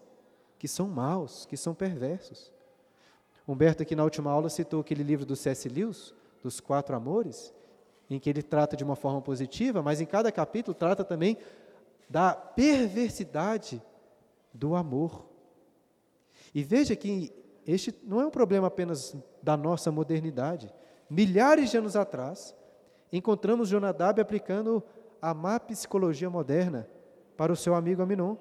que 0.58 0.68
são 0.68 0.88
maus, 0.88 1.46
que 1.46 1.58
são 1.58 1.74
perversos. 1.74 2.52
Humberto, 3.48 3.84
aqui 3.84 3.96
na 3.96 4.04
última 4.04 4.32
aula, 4.32 4.50
citou 4.50 4.82
aquele 4.82 5.04
livro 5.04 5.26
do 5.26 5.36
C.S. 5.36 5.70
Lewis, 5.70 6.14
dos 6.42 6.60
quatro 6.60 6.96
amores, 6.96 7.54
em 8.10 8.20
que 8.20 8.30
ele 8.30 8.42
trata 8.42 8.76
de 8.76 8.84
uma 8.84 8.96
forma 8.96 9.22
positiva, 9.22 9.82
mas 9.82 10.02
em 10.02 10.06
cada 10.06 10.32
capítulo 10.32 10.74
trata 10.74 11.04
também 11.04 11.38
da 12.10 12.34
perversidade 12.34 13.82
do 14.54 14.76
amor. 14.76 15.26
E 16.54 16.64
veja 16.64 16.96
que 16.96 17.34
este 17.66 17.94
não 18.04 18.22
é 18.22 18.26
um 18.26 18.32
problema 18.32 18.68
apenas 18.68 19.16
da 19.42 19.58
nossa 19.58 19.92
modernidade. 19.92 20.74
Milhares 21.10 21.72
de 21.72 21.78
anos 21.78 21.96
atrás, 21.96 22.56
encontramos 23.12 23.70
Jonadab 23.70 24.22
aplicando 24.22 24.84
a 25.22 25.34
má 25.34 25.60
psicologia 25.60 26.30
moderna 26.30 26.88
para 27.36 27.52
o 27.52 27.56
seu 27.56 27.76
amigo 27.76 28.02
Aminon, 28.02 28.38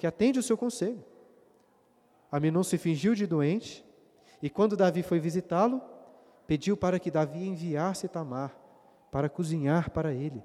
que 0.00 0.06
atende 0.06 0.38
o 0.38 0.42
seu 0.42 0.56
conselho. 0.56 1.04
Aminon 2.32 2.62
se 2.62 2.78
fingiu 2.78 3.14
de 3.14 3.26
doente, 3.26 3.84
e 4.40 4.48
quando 4.48 4.74
Davi 4.74 5.02
foi 5.02 5.20
visitá-lo, 5.20 5.82
pediu 6.46 6.74
para 6.74 6.98
que 6.98 7.10
Davi 7.10 7.46
enviasse 7.46 8.08
Tamar 8.08 8.56
para 9.12 9.28
cozinhar 9.28 9.90
para 9.90 10.14
ele. 10.14 10.42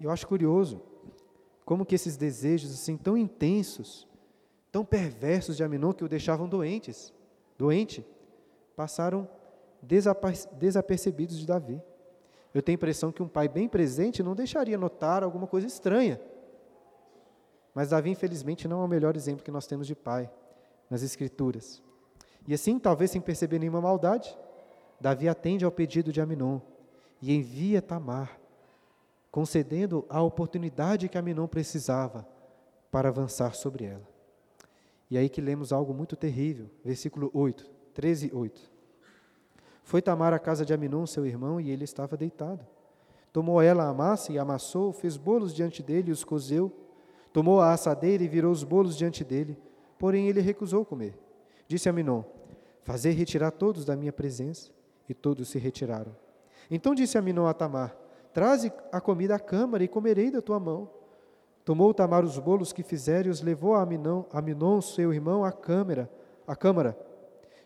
Eu 0.00 0.10
acho 0.10 0.26
curioso 0.26 0.80
como 1.62 1.84
que 1.84 1.94
esses 1.94 2.16
desejos 2.16 2.72
assim 2.72 2.96
tão 2.96 3.18
intensos, 3.18 4.08
tão 4.72 4.82
perversos 4.82 5.54
de 5.54 5.62
Aminon 5.62 5.92
que 5.92 6.04
o 6.04 6.08
deixavam 6.08 6.48
doentes, 6.48 7.12
doente, 7.58 8.02
passaram 8.74 9.28
desapercebidos 10.58 11.38
de 11.38 11.44
Davi. 11.44 11.82
Eu 12.54 12.62
tenho 12.62 12.76
a 12.76 12.80
impressão 12.80 13.12
que 13.12 13.22
um 13.22 13.28
pai 13.28 13.46
bem 13.46 13.68
presente 13.68 14.22
não 14.22 14.34
deixaria 14.34 14.78
notar 14.78 15.22
alguma 15.22 15.46
coisa 15.46 15.66
estranha. 15.66 16.18
Mas 17.76 17.90
Davi, 17.90 18.08
infelizmente, 18.08 18.66
não 18.66 18.80
é 18.80 18.84
o 18.86 18.88
melhor 18.88 19.16
exemplo 19.16 19.44
que 19.44 19.50
nós 19.50 19.66
temos 19.66 19.86
de 19.86 19.94
pai 19.94 20.30
nas 20.88 21.02
Escrituras. 21.02 21.82
E 22.48 22.54
assim, 22.54 22.78
talvez 22.78 23.10
sem 23.10 23.20
perceber 23.20 23.58
nenhuma 23.58 23.82
maldade, 23.82 24.34
Davi 24.98 25.28
atende 25.28 25.62
ao 25.62 25.70
pedido 25.70 26.10
de 26.10 26.18
Aminon 26.18 26.58
e 27.20 27.36
envia 27.36 27.82
Tamar, 27.82 28.40
concedendo 29.30 30.06
a 30.08 30.22
oportunidade 30.22 31.06
que 31.06 31.18
Aminon 31.18 31.46
precisava 31.46 32.26
para 32.90 33.10
avançar 33.10 33.54
sobre 33.54 33.84
ela. 33.84 34.08
E 35.10 35.18
aí 35.18 35.28
que 35.28 35.42
lemos 35.42 35.70
algo 35.70 35.92
muito 35.92 36.16
terrível, 36.16 36.70
versículo 36.82 37.30
8, 37.34 37.70
13, 37.92 38.30
8. 38.32 38.70
Foi 39.82 40.00
Tamar 40.00 40.32
à 40.32 40.38
casa 40.38 40.64
de 40.64 40.72
Aminon, 40.72 41.04
seu 41.04 41.26
irmão, 41.26 41.60
e 41.60 41.70
ele 41.70 41.84
estava 41.84 42.16
deitado. 42.16 42.66
Tomou 43.34 43.60
ela 43.60 43.86
a 43.86 43.92
massa 43.92 44.32
e 44.32 44.38
amassou, 44.38 44.94
fez 44.94 45.18
bolos 45.18 45.52
diante 45.52 45.82
dele 45.82 46.08
e 46.08 46.12
os 46.12 46.24
cozeu. 46.24 46.85
Tomou 47.36 47.60
a 47.60 47.74
assadeira 47.74 48.24
e 48.24 48.28
virou 48.28 48.50
os 48.50 48.64
bolos 48.64 48.96
diante 48.96 49.22
dele, 49.22 49.58
porém 49.98 50.26
ele 50.26 50.40
recusou 50.40 50.86
comer. 50.86 51.18
Disse 51.68 51.86
a 51.86 51.92
Aminon: 51.92 52.22
Fazer 52.82 53.10
retirar 53.10 53.50
todos 53.50 53.84
da 53.84 53.94
minha 53.94 54.10
presença. 54.10 54.70
E 55.06 55.12
todos 55.12 55.50
se 55.50 55.58
retiraram. 55.58 56.16
Então 56.70 56.94
disse 56.94 57.18
Aminon 57.18 57.46
a 57.46 57.52
Tamar: 57.52 57.94
Traze 58.32 58.72
a 58.90 59.02
comida 59.02 59.34
à 59.34 59.38
câmara 59.38 59.84
e 59.84 59.88
comerei 59.88 60.30
da 60.30 60.40
tua 60.40 60.58
mão. 60.58 60.88
Tomou 61.62 61.92
Tamar 61.92 62.24
os 62.24 62.38
bolos 62.38 62.72
que 62.72 62.82
fizeram 62.82 63.28
e 63.28 63.30
os 63.30 63.42
levou 63.42 63.74
a 63.74 63.82
Aminon, 63.82 64.24
Aminon 64.32 64.80
seu 64.80 65.12
irmão, 65.12 65.44
à 65.44 65.52
câmara, 65.52 66.10
à 66.46 66.56
câmara. 66.56 66.98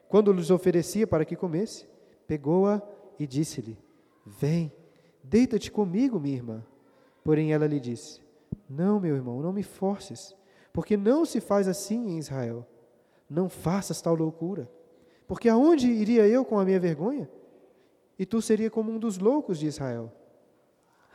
Quando 0.09 0.33
lhes 0.33 0.50
oferecia 0.50 1.07
para 1.07 1.25
que 1.25 1.37
comesse, 1.37 1.87
Pegou-a 2.27 2.83
e 3.21 3.25
disse-lhe: 3.25 3.79
Vem, 4.27 4.73
deita-te 5.23 5.71
comigo, 5.71 6.19
minha 6.19 6.35
irmã. 6.35 6.65
Porém 7.23 7.53
ela 7.53 7.69
lhe 7.69 7.79
disse: 7.79 8.21
Não, 8.69 9.00
meu 9.00 9.16
irmão, 9.16 9.40
não 9.40 9.52
me 9.52 9.62
forces, 9.62 10.35
porque 10.73 10.97
não 10.97 11.25
se 11.25 11.40
faz 11.40 11.66
assim 11.69 12.11
em 12.11 12.19
Israel. 12.19 12.66
Não 13.28 13.49
faças 13.49 14.00
tal 14.00 14.14
loucura. 14.14 14.71
Porque 15.26 15.49
aonde 15.49 15.88
iria 15.88 16.26
eu 16.26 16.45
com 16.45 16.59
a 16.59 16.64
minha 16.64 16.80
vergonha? 16.80 17.30
E 18.19 18.26
tu 18.26 18.42
seria 18.42 18.71
como 18.71 18.90
um 18.90 18.99
dos 18.99 19.19
loucos 19.19 19.59
de 19.59 19.66
Israel. 19.66 20.12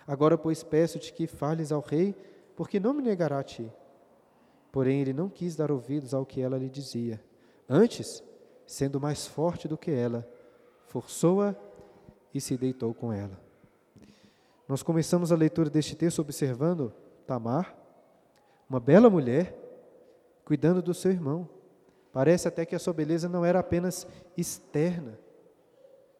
Agora, 0.07 0.37
pois, 0.37 0.63
peço-te 0.63 1.13
que 1.13 1.27
fales 1.27 1.71
ao 1.71 1.81
rei, 1.81 2.15
porque 2.55 2.79
não 2.79 2.93
me 2.93 3.01
negará 3.01 3.39
a 3.39 3.43
ti. 3.43 3.71
Porém, 4.71 5.01
ele 5.01 5.13
não 5.13 5.29
quis 5.29 5.55
dar 5.55 5.71
ouvidos 5.71 6.13
ao 6.13 6.25
que 6.25 6.41
ela 6.41 6.57
lhe 6.57 6.69
dizia. 6.69 7.21
Antes, 7.67 8.23
sendo 8.65 8.99
mais 8.99 9.27
forte 9.27 9.67
do 9.67 9.77
que 9.77 9.91
ela, 9.91 10.27
forçou-a 10.87 11.55
e 12.33 12.39
se 12.39 12.57
deitou 12.57 12.93
com 12.93 13.11
ela. 13.11 13.39
Nós 14.67 14.81
começamos 14.81 15.31
a 15.31 15.35
leitura 15.35 15.69
deste 15.69 15.95
texto 15.95 16.19
observando 16.19 16.93
Tamar, 17.25 17.75
uma 18.69 18.79
bela 18.79 19.09
mulher, 19.09 19.53
cuidando 20.43 20.81
do 20.81 20.93
seu 20.93 21.11
irmão. 21.11 21.49
Parece 22.11 22.47
até 22.47 22.65
que 22.65 22.75
a 22.75 22.79
sua 22.79 22.93
beleza 22.93 23.27
não 23.27 23.43
era 23.43 23.59
apenas 23.59 24.07
externa. 24.37 25.19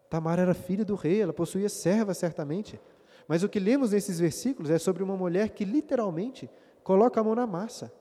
Tamar 0.10 0.40
era 0.40 0.54
filha 0.54 0.84
do 0.84 0.96
rei, 0.96 1.22
ela 1.22 1.34
possuía 1.34 1.70
serva 1.70 2.14
certamente. 2.14 2.80
Mas 3.28 3.44
o 3.44 3.50
que 3.50 3.60
lemos 3.60 3.92
nesses 3.92 4.20
versículos 4.20 4.70
é 4.70 4.78
sobre 4.78 5.04
uma 5.04 5.16
mulher 5.16 5.50
que 5.50 5.66
literalmente 5.66 6.50
coloca 6.84 7.20
a 7.20 7.24
mão 7.24 7.34
na 7.34 7.48
massa 7.48 7.92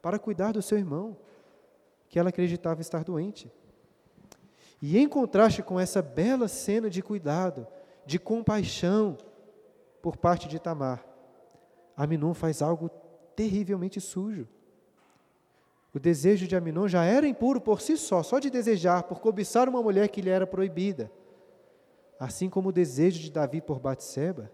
para 0.00 0.18
cuidar 0.18 0.52
do 0.52 0.62
seu 0.62 0.78
irmão, 0.78 1.16
que 2.08 2.18
ela 2.18 2.30
acreditava 2.30 2.80
estar 2.80 3.04
doente. 3.04 3.50
E 4.80 4.98
em 4.98 5.08
contraste 5.08 5.62
com 5.62 5.78
essa 5.78 6.02
bela 6.02 6.48
cena 6.48 6.90
de 6.90 7.02
cuidado, 7.02 7.66
de 8.04 8.18
compaixão 8.18 9.16
por 10.02 10.16
parte 10.16 10.48
de 10.48 10.58
Tamar, 10.58 11.04
Aminon 11.96 12.34
faz 12.34 12.62
algo 12.62 12.90
terrivelmente 13.36 14.00
sujo. 14.00 14.46
O 15.94 15.98
desejo 16.00 16.48
de 16.48 16.56
Aminon 16.56 16.88
já 16.88 17.04
era 17.04 17.26
impuro 17.26 17.60
por 17.60 17.80
si 17.80 17.96
só, 17.96 18.22
só 18.22 18.40
de 18.40 18.50
desejar, 18.50 19.04
por 19.04 19.20
cobiçar 19.20 19.68
uma 19.68 19.82
mulher 19.82 20.08
que 20.08 20.20
lhe 20.20 20.30
era 20.30 20.46
proibida. 20.46 21.10
Assim 22.18 22.50
como 22.50 22.70
o 22.70 22.72
desejo 22.72 23.20
de 23.20 23.30
Davi 23.30 23.60
por 23.60 23.78
Batseba 23.78 24.50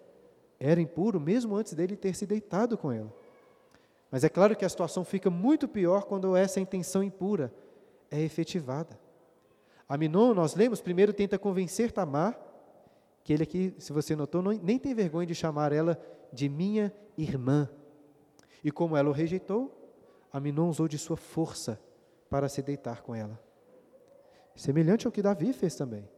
era 0.58 0.80
impuro 0.80 1.18
mesmo 1.18 1.56
antes 1.56 1.72
dele 1.72 1.96
ter 1.96 2.14
se 2.14 2.26
deitado 2.26 2.76
com 2.76 2.92
ela. 2.92 3.10
Mas 4.10 4.24
é 4.24 4.28
claro 4.28 4.54
que 4.54 4.64
a 4.64 4.68
situação 4.68 5.04
fica 5.04 5.30
muito 5.30 5.66
pior 5.66 6.04
quando 6.04 6.36
essa 6.36 6.60
intenção 6.60 7.02
impura 7.02 7.52
é 8.10 8.20
efetivada. 8.20 8.98
Aminon, 9.88 10.34
nós 10.34 10.54
lemos, 10.54 10.80
primeiro 10.80 11.12
tenta 11.12 11.38
convencer 11.38 11.90
Tamar, 11.90 12.38
que 13.24 13.32
ele 13.32 13.44
aqui, 13.44 13.74
se 13.78 13.92
você 13.92 14.14
notou, 14.14 14.42
não, 14.42 14.52
nem 14.52 14.78
tem 14.78 14.94
vergonha 14.94 15.26
de 15.26 15.34
chamar 15.34 15.72
ela 15.72 15.98
de 16.32 16.48
minha 16.48 16.92
irmã. 17.22 17.68
E 18.62 18.70
como 18.70 18.96
ela 18.96 19.08
o 19.08 19.12
rejeitou, 19.12 19.76
Aminon 20.32 20.68
usou 20.68 20.86
de 20.86 20.98
sua 20.98 21.16
força 21.16 21.80
para 22.28 22.48
se 22.48 22.62
deitar 22.62 23.02
com 23.02 23.14
ela. 23.14 23.40
Semelhante 24.54 25.06
ao 25.06 25.12
que 25.12 25.22
Davi 25.22 25.52
fez 25.52 25.74
também. 25.74 26.08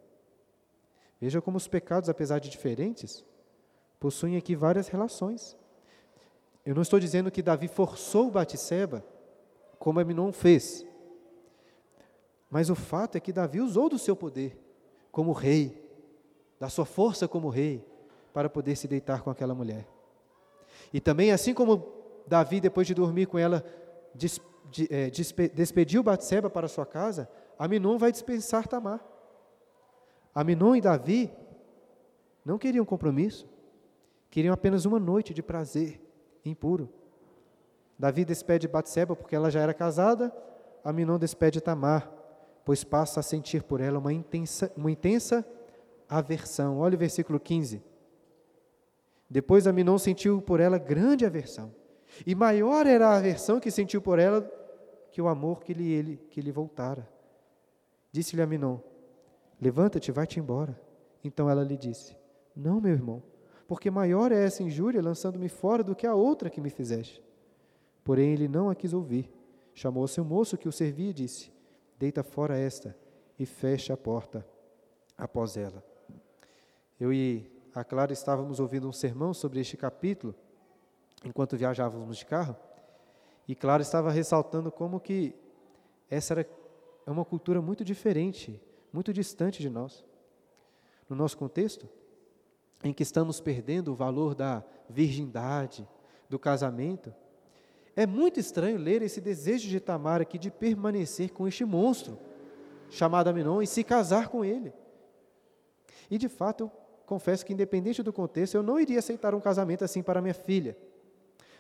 Veja 1.21 1.40
como 1.40 1.56
os 1.56 1.68
pecados, 1.68 2.09
apesar 2.09 2.38
de 2.40 2.50
diferentes, 2.50 3.25
possuem 4.00 4.37
aqui 4.37 4.56
várias 4.56 4.88
relações. 4.88 5.56
Eu 6.64 6.75
não 6.75 6.82
estou 6.82 6.99
dizendo 6.99 7.30
que 7.30 7.42
Davi 7.42 7.68
forçou 7.68 8.30
Batseba, 8.30 9.04
como 9.78 10.00
Aminon 10.00 10.32
fez. 10.32 10.85
Mas 12.50 12.68
o 12.68 12.75
fato 12.75 13.16
é 13.16 13.21
que 13.21 13.32
Davi 13.32 13.61
usou 13.61 13.88
do 13.88 13.99
seu 13.99 14.16
poder 14.16 14.59
como 15.12 15.32
rei, 15.32 15.87
da 16.59 16.68
sua 16.68 16.87
força 16.87 17.28
como 17.28 17.50
rei, 17.50 17.87
para 18.32 18.49
poder 18.49 18.76
se 18.76 18.88
deitar 18.88 19.23
com 19.23 19.30
aquela 19.30 19.54
mulher. 19.54 19.87
E 20.92 21.00
também, 21.00 21.32
assim 21.32 21.54
como 21.54 21.87
Davi, 22.26 22.61
depois 22.61 22.87
de 22.87 22.94
dormir 22.94 23.26
com 23.26 23.38
ela, 23.38 23.64
despe, 24.14 25.49
despediu 25.54 26.02
Batseba 26.02 26.50
para 26.50 26.68
sua 26.68 26.87
casa, 26.87 27.28
Aminon 27.58 27.99
vai 27.99 28.12
dispensar 28.12 28.66
Tamar. 28.66 29.04
Aminon 30.34 30.76
e 30.76 30.80
Davi 30.80 31.30
não 32.44 32.58
queriam 32.58 32.84
compromisso, 32.84 33.46
queriam 34.30 34.52
apenas 34.52 34.84
uma 34.84 34.99
noite 34.99 35.32
de 35.34 35.42
prazer 35.42 36.00
impuro. 36.44 36.88
Davi 37.99 38.25
despede 38.25 38.66
Batseba 38.66 39.14
porque 39.14 39.37
ela 39.37 39.50
já 39.50 39.61
era 39.61 39.75
casada, 39.75 40.34
Aminon 40.82 41.18
despede 41.18 41.61
Tamar, 41.61 42.11
pois 42.64 42.82
passa 42.82 43.20
a 43.20 43.22
sentir 43.22 43.62
por 43.62 43.80
ela 43.80 43.99
uma 43.99 44.12
intensa, 44.12 44.72
uma 44.76 44.90
intensa 44.90 45.46
aversão. 46.08 46.78
Olha 46.78 46.96
o 46.96 46.99
versículo 46.99 47.38
15. 47.38 47.82
Depois 49.33 49.67
Aminon 49.67 49.97
sentiu 49.97 50.43
por 50.43 50.61
ela 50.61 50.77
grande 50.77 51.25
aversão. 51.25 51.75
E 52.27 52.35
maior 52.35 52.87
era 52.87 53.09
a 53.09 53.17
aversão 53.17 53.59
que 53.59 53.71
sentiu 53.71 54.03
por 54.03 54.19
ela 54.19 54.43
que 55.11 55.23
o 55.23 55.27
amor 55.27 55.62
que 55.62 55.73
lhe, 55.73 55.91
ele, 55.91 56.19
que 56.29 56.43
lhe 56.43 56.53
voltara. 56.53 57.09
Disse-lhe 58.12 58.43
Aminon: 58.43 58.79
Levanta-te, 59.59 60.12
vai-te 60.12 60.39
embora. 60.39 60.79
Então 61.25 61.49
ela 61.49 61.65
lhe 61.65 61.79
disse: 61.79 62.15
Não, 62.55 62.79
meu 62.79 62.93
irmão, 62.93 63.23
porque 63.67 63.91
maior 63.91 64.33
é 64.33 64.45
essa 64.45 64.62
injúria 64.62 65.01
lançando-me 65.01 65.49
fora 65.49 65.83
do 65.83 65.97
que 65.97 66.07
a 66.07 66.15
outra 66.15 66.51
que 66.51 66.61
me 66.61 66.69
fizeste. 66.69 67.25
Porém 68.05 68.35
ele 68.35 68.49
não 68.49 68.69
a 68.69 68.75
quis 68.75 68.93
ouvir. 68.93 69.33
Chamou 69.73 70.07
seu 70.07 70.27
moço 70.27 70.59
que 70.59 70.68
o 70.68 70.73
servia 70.73 71.09
e 71.09 71.14
disse: 71.14 71.51
Deita 71.99 72.23
fora 72.23 72.59
esta 72.59 72.95
e 73.38 73.47
fecha 73.47 73.95
a 73.95 73.97
porta 73.97 74.47
após 75.16 75.57
ela. 75.57 75.83
Eu 77.01 77.14
e 77.14 77.52
a 77.74 77.82
Clara 77.82 78.12
estávamos 78.12 78.61
ouvindo 78.61 78.88
um 78.88 78.92
sermão 78.92 79.32
sobre 79.32 79.61
este 79.61 79.76
capítulo, 79.76 80.35
enquanto 81.24 81.56
viajávamos 81.56 82.18
de 82.18 82.26
carro, 82.26 82.56
e 83.48 83.54
Clara 83.54 83.82
estava 83.82 84.11
ressaltando 84.11 84.70
como 84.70 85.00
que 85.00 85.35
essa 86.11 86.35
era 86.35 86.48
é 87.06 87.11
uma 87.11 87.24
cultura 87.24 87.61
muito 87.61 87.85
diferente, 87.85 88.61
muito 88.92 89.12
distante 89.12 89.61
de 89.61 89.68
nós. 89.68 90.04
No 91.08 91.16
nosso 91.16 91.37
contexto, 91.37 91.88
em 92.85 92.92
que 92.92 93.02
estamos 93.02 93.40
perdendo 93.40 93.92
o 93.92 93.94
valor 93.94 94.35
da 94.35 94.62
virgindade, 94.88 95.88
do 96.28 96.38
casamento, 96.38 97.12
é 97.94 98.06
muito 98.06 98.40
estranho 98.40 98.78
ler 98.78 99.02
esse 99.02 99.20
desejo 99.20 99.68
de 99.68 99.80
Tamar 99.80 100.20
aqui 100.20 100.38
de 100.38 100.50
permanecer 100.50 101.30
com 101.30 101.46
este 101.46 101.64
monstro 101.64 102.18
chamado 102.88 103.28
Aminon 103.28 103.61
e 103.61 103.66
se 103.66 103.82
casar 103.82 104.28
com 104.28 104.44
ele. 104.44 104.72
E 106.11 106.16
de 106.16 106.28
fato, 106.28 106.64
eu 106.64 106.82
confesso 107.12 107.44
que, 107.44 107.53
independente 107.53 108.03
do 108.03 108.11
contexto, 108.11 108.55
eu 108.55 108.62
não 108.62 108.81
iria 108.81 108.98
aceitar 108.98 109.35
um 109.35 109.40
casamento 109.40 109.85
assim 109.85 110.03
para 110.03 110.22
minha 110.22 110.33
filha. 110.33 110.75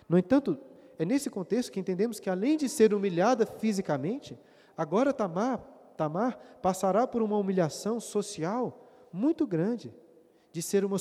No 0.08 0.16
entanto, 0.16 0.58
é 0.98 1.04
nesse 1.04 1.28
contexto 1.28 1.70
que 1.70 1.78
entendemos 1.78 2.18
que, 2.18 2.30
além 2.30 2.56
de 2.56 2.70
ser 2.70 2.94
humilhada 2.94 3.44
fisicamente, 3.44 4.38
agora 4.74 5.12
Tamar, 5.12 5.58
Tamar 5.94 6.38
passará 6.62 7.06
por 7.06 7.20
uma 7.20 7.36
humilhação 7.36 8.00
social 8.00 8.62
muito 9.12 9.46
grande, 9.46 9.92
de 10.50 10.62
ser 10.62 10.86
uma 10.86 10.96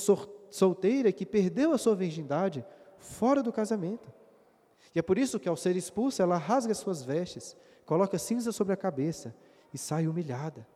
solteira 0.50 1.14
que 1.14 1.26
perdeu 1.26 1.72
a 1.72 1.78
sua 1.78 1.96
virgindade 1.96 2.66
fora 2.98 3.42
do 3.42 3.54
casamento. 3.54 4.12
E 4.94 5.00
é 5.00 5.02
por 5.02 5.18
isso 5.18 5.40
que, 5.40 5.48
ao 5.48 5.56
ser 5.56 5.78
expulsa, 5.78 6.24
ela 6.24 6.38
rasga 6.38 6.74
suas 6.74 7.02
vestes, 7.02 7.56
coloca 7.86 8.20
cinza 8.20 8.52
sobre 8.52 8.74
a 8.74 8.78
cabeça 8.78 9.34
e 9.74 9.78
sai 9.78 10.08
humilhada. 10.08 10.68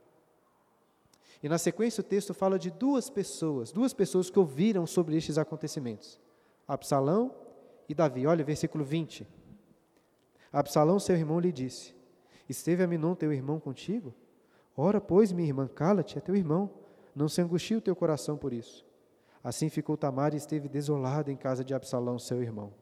E 1.46 1.48
na 1.48 1.60
sequência 1.60 2.02
o 2.02 2.04
texto 2.04 2.34
fala 2.34 2.58
de 2.58 2.72
duas 2.72 3.08
pessoas, 3.08 3.72
duas 3.72 3.94
pessoas 3.94 4.32
que 4.32 4.40
ouviram 4.40 4.88
sobre 4.88 5.16
estes 5.16 5.38
acontecimentos: 5.38 6.20
Absalão 6.68 7.36
e 7.88 7.94
Davi. 7.94 8.26
Olha, 8.26 8.44
versículo 8.44 8.84
20. 8.84 9.28
Absalão, 10.52 11.00
seu 11.00 11.16
irmão, 11.16 11.40
lhe 11.40 11.52
disse: 11.52 11.94
Esteve 12.50 12.82
Aminon, 12.82 13.14
teu 13.14 13.32
irmão, 13.32 13.60
contigo? 13.60 14.12
Ora, 14.76 15.00
pois, 15.00 15.32
minha 15.32 15.48
irmã, 15.48 15.68
cala-te, 15.68 16.18
é 16.18 16.20
teu 16.20 16.36
irmão. 16.36 16.68
Não 17.16 17.30
se 17.30 17.44
angustie 17.44 17.76
o 17.76 17.82
teu 17.82 17.96
coração 17.96 18.36
por 18.36 18.52
isso. 18.52 18.84
Assim 19.44 19.70
ficou 19.70 19.96
Tamar 19.96 20.34
e 20.34 20.38
esteve 20.38 20.68
desolada 20.68 21.32
em 21.32 21.38
casa 21.38 21.64
de 21.64 21.76
Absalão, 21.76 22.18
seu 22.18 22.42
irmão. 22.42 22.74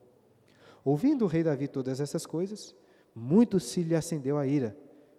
Ouvindo 0.85 1.25
o 1.25 1.27
rei 1.27 1.43
Davi 1.43 1.67
todas 1.67 1.99
essas 1.99 2.25
coisas, 2.25 2.73
muito 3.13 3.59
se 3.59 3.83
lhe 3.83 3.93
acendeu 3.93 4.37
a 4.37 4.47
ira. 4.47 4.73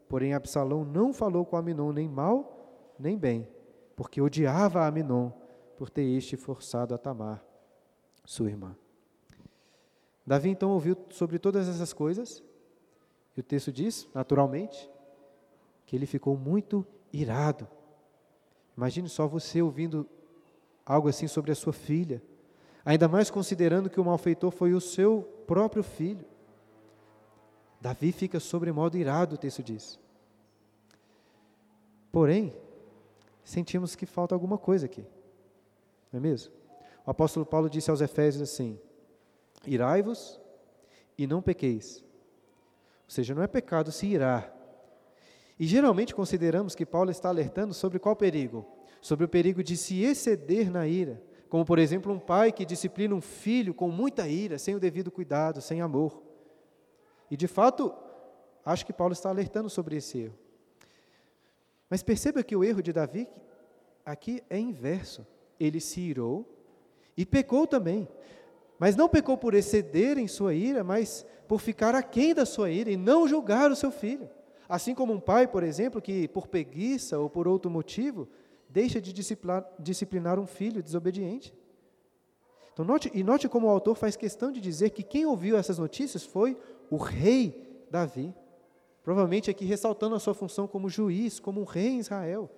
Porém, 0.09 0.33
Absalão 0.33 0.83
não 0.83 1.13
falou 1.13 1.45
com 1.45 1.59
Aminon 1.59 1.93
nem 1.93 2.09
mal 2.09 2.54
nem 2.99 3.17
bem, 3.17 3.49
porque 3.97 4.21
odiava 4.21 4.87
Aminon 4.87 5.31
por 5.77 5.91
ter 5.91 6.05
este 6.05 6.37
forçado 6.37 6.95
a 6.95 6.99
Tamar, 6.99 7.45
sua 8.25 8.49
irmã. 8.49 8.77
Davi 10.27 10.49
então 10.49 10.71
ouviu 10.71 10.97
sobre 11.11 11.39
todas 11.39 11.69
essas 11.69 11.93
coisas, 11.93 12.43
e 13.37 13.41
o 13.41 13.43
texto 13.43 13.73
diz, 13.73 14.09
naturalmente, 14.15 14.91
que 15.87 15.97
ele 15.97 16.07
ficou 16.07 16.37
muito 16.37 16.87
irado. 17.13 17.69
Imagine 18.77 19.09
só 19.09 19.27
você 19.27 19.61
ouvindo 19.61 20.09
algo 20.87 21.09
assim 21.09 21.27
sobre 21.27 21.53
a 21.53 21.55
sua 21.55 21.73
filha, 21.73 22.23
ainda 22.85 23.09
mais 23.09 23.31
considerando 23.31 23.91
que 23.91 24.01
o 24.01 24.05
malfeitor 24.05 24.51
foi 24.51 24.73
o 24.73 24.81
seu 24.81 25.23
próprio 25.47 25.83
filho. 25.83 26.25
Davi 27.81 28.13
fica 28.13 28.41
sobremodo 28.41 28.97
irado, 28.97 29.35
o 29.35 29.39
texto 29.39 29.63
diz. 29.63 30.01
Porém, 32.11 32.57
sentimos 33.45 33.95
que 33.95 34.07
falta 34.07 34.35
alguma 34.35 34.59
coisa 34.59 34.87
aqui. 34.87 35.07
Não 36.13 36.19
é 36.19 36.21
mesmo? 36.21 36.53
O 37.07 37.11
apóstolo 37.11 37.45
Paulo 37.45 37.69
disse 37.69 37.91
aos 37.91 38.01
Efésios 38.01 38.43
assim: 38.43 38.79
Irai-vos 39.67 40.41
e 41.17 41.27
não 41.27 41.43
pequeis. 41.43 42.03
Ou 43.05 43.11
seja, 43.11 43.35
não 43.35 43.43
é 43.43 43.47
pecado 43.47 43.93
se 43.93 44.07
irar. 44.07 44.53
E 45.59 45.67
geralmente 45.67 46.15
consideramos 46.15 46.75
que 46.75 46.87
Paulo 46.87 47.11
está 47.11 47.29
alertando 47.29 47.75
sobre 47.75 47.99
qual 47.99 48.17
perigo? 48.17 48.67
Sobre 49.01 49.25
o 49.25 49.29
perigo 49.29 49.63
de 49.63 49.77
se 49.77 50.03
exceder 50.03 50.71
na 50.71 50.87
ira. 50.87 51.23
Como, 51.49 51.65
por 51.65 51.79
exemplo, 51.79 52.13
um 52.13 52.19
pai 52.19 52.51
que 52.51 52.65
disciplina 52.65 53.15
um 53.15 53.21
filho 53.21 53.73
com 53.73 53.89
muita 53.89 54.27
ira, 54.27 54.59
sem 54.59 54.75
o 54.75 54.81
devido 54.81 55.11
cuidado, 55.11 55.61
sem 55.61 55.81
amor. 55.81 56.23
E 57.31 57.37
de 57.37 57.47
fato, 57.47 57.95
acho 58.65 58.85
que 58.85 58.93
Paulo 58.93 59.13
está 59.13 59.29
alertando 59.29 59.71
sobre 59.71 59.97
esse 59.97 60.19
erro. 60.19 60.44
Mas 61.89 62.03
perceba 62.03 62.43
que 62.43 62.57
o 62.57 62.65
erro 62.65 62.83
de 62.83 62.93
Davi 62.93 63.29
aqui 64.05 64.43
é 64.49 64.59
inverso. 64.59 65.27
Ele 65.59 65.81
se 65.81 66.01
irou 66.01 66.49
e 67.17 67.25
pecou 67.25 67.67
também. 67.67 68.09
Mas 68.79 68.97
não 68.97 69.09
pecou 69.09 69.39
por 69.39 69.55
exceder 69.55 70.19
em 70.19 70.27
sua 70.27 70.55
ira, 70.55 70.83
mas 70.83 71.25
por 71.47 71.61
ficar 71.61 71.95
aquém 71.95 72.35
da 72.35 72.45
sua 72.45 72.71
ira 72.71 72.91
e 72.91 72.97
não 72.97 73.29
julgar 73.29 73.71
o 73.71 73.77
seu 73.77 73.91
filho. 73.91 74.29
Assim 74.69 74.95
como 74.95 75.13
um 75.13 75.21
pai, 75.21 75.47
por 75.47 75.63
exemplo, 75.63 76.01
que 76.01 76.27
por 76.29 76.49
preguiça 76.49 77.19
ou 77.19 77.29
por 77.29 77.47
outro 77.47 77.71
motivo, 77.71 78.29
deixa 78.69 79.01
de 79.01 79.13
disciplinar, 79.13 79.65
disciplinar 79.79 80.39
um 80.39 80.47
filho 80.47 80.83
desobediente. 80.83 81.55
Então, 82.73 82.85
note, 82.85 83.11
e 83.15 83.23
note 83.23 83.49
como 83.49 83.69
o 83.69 83.71
autor 83.71 83.95
faz 83.95 84.17
questão 84.17 84.51
de 84.51 84.61
dizer 84.61 84.91
que 84.91 85.05
quem 85.05 85.25
ouviu 85.27 85.57
essas 85.57 85.79
notícias 85.79 86.25
foi 86.25 86.57
o 86.91 86.97
rei 86.97 87.87
Davi. 87.89 88.35
Provavelmente 89.05 89.51
aqui 89.51 89.67
ressaltando 89.67 90.15
a 90.15 90.19
sua 90.19 90.33
função 90.33 90.67
como 90.67 90.89
juiz, 90.89 91.39
como 91.39 91.61
um 91.61 91.65
rei 91.65 91.89
em 91.89 91.99
Israel. 91.99 92.51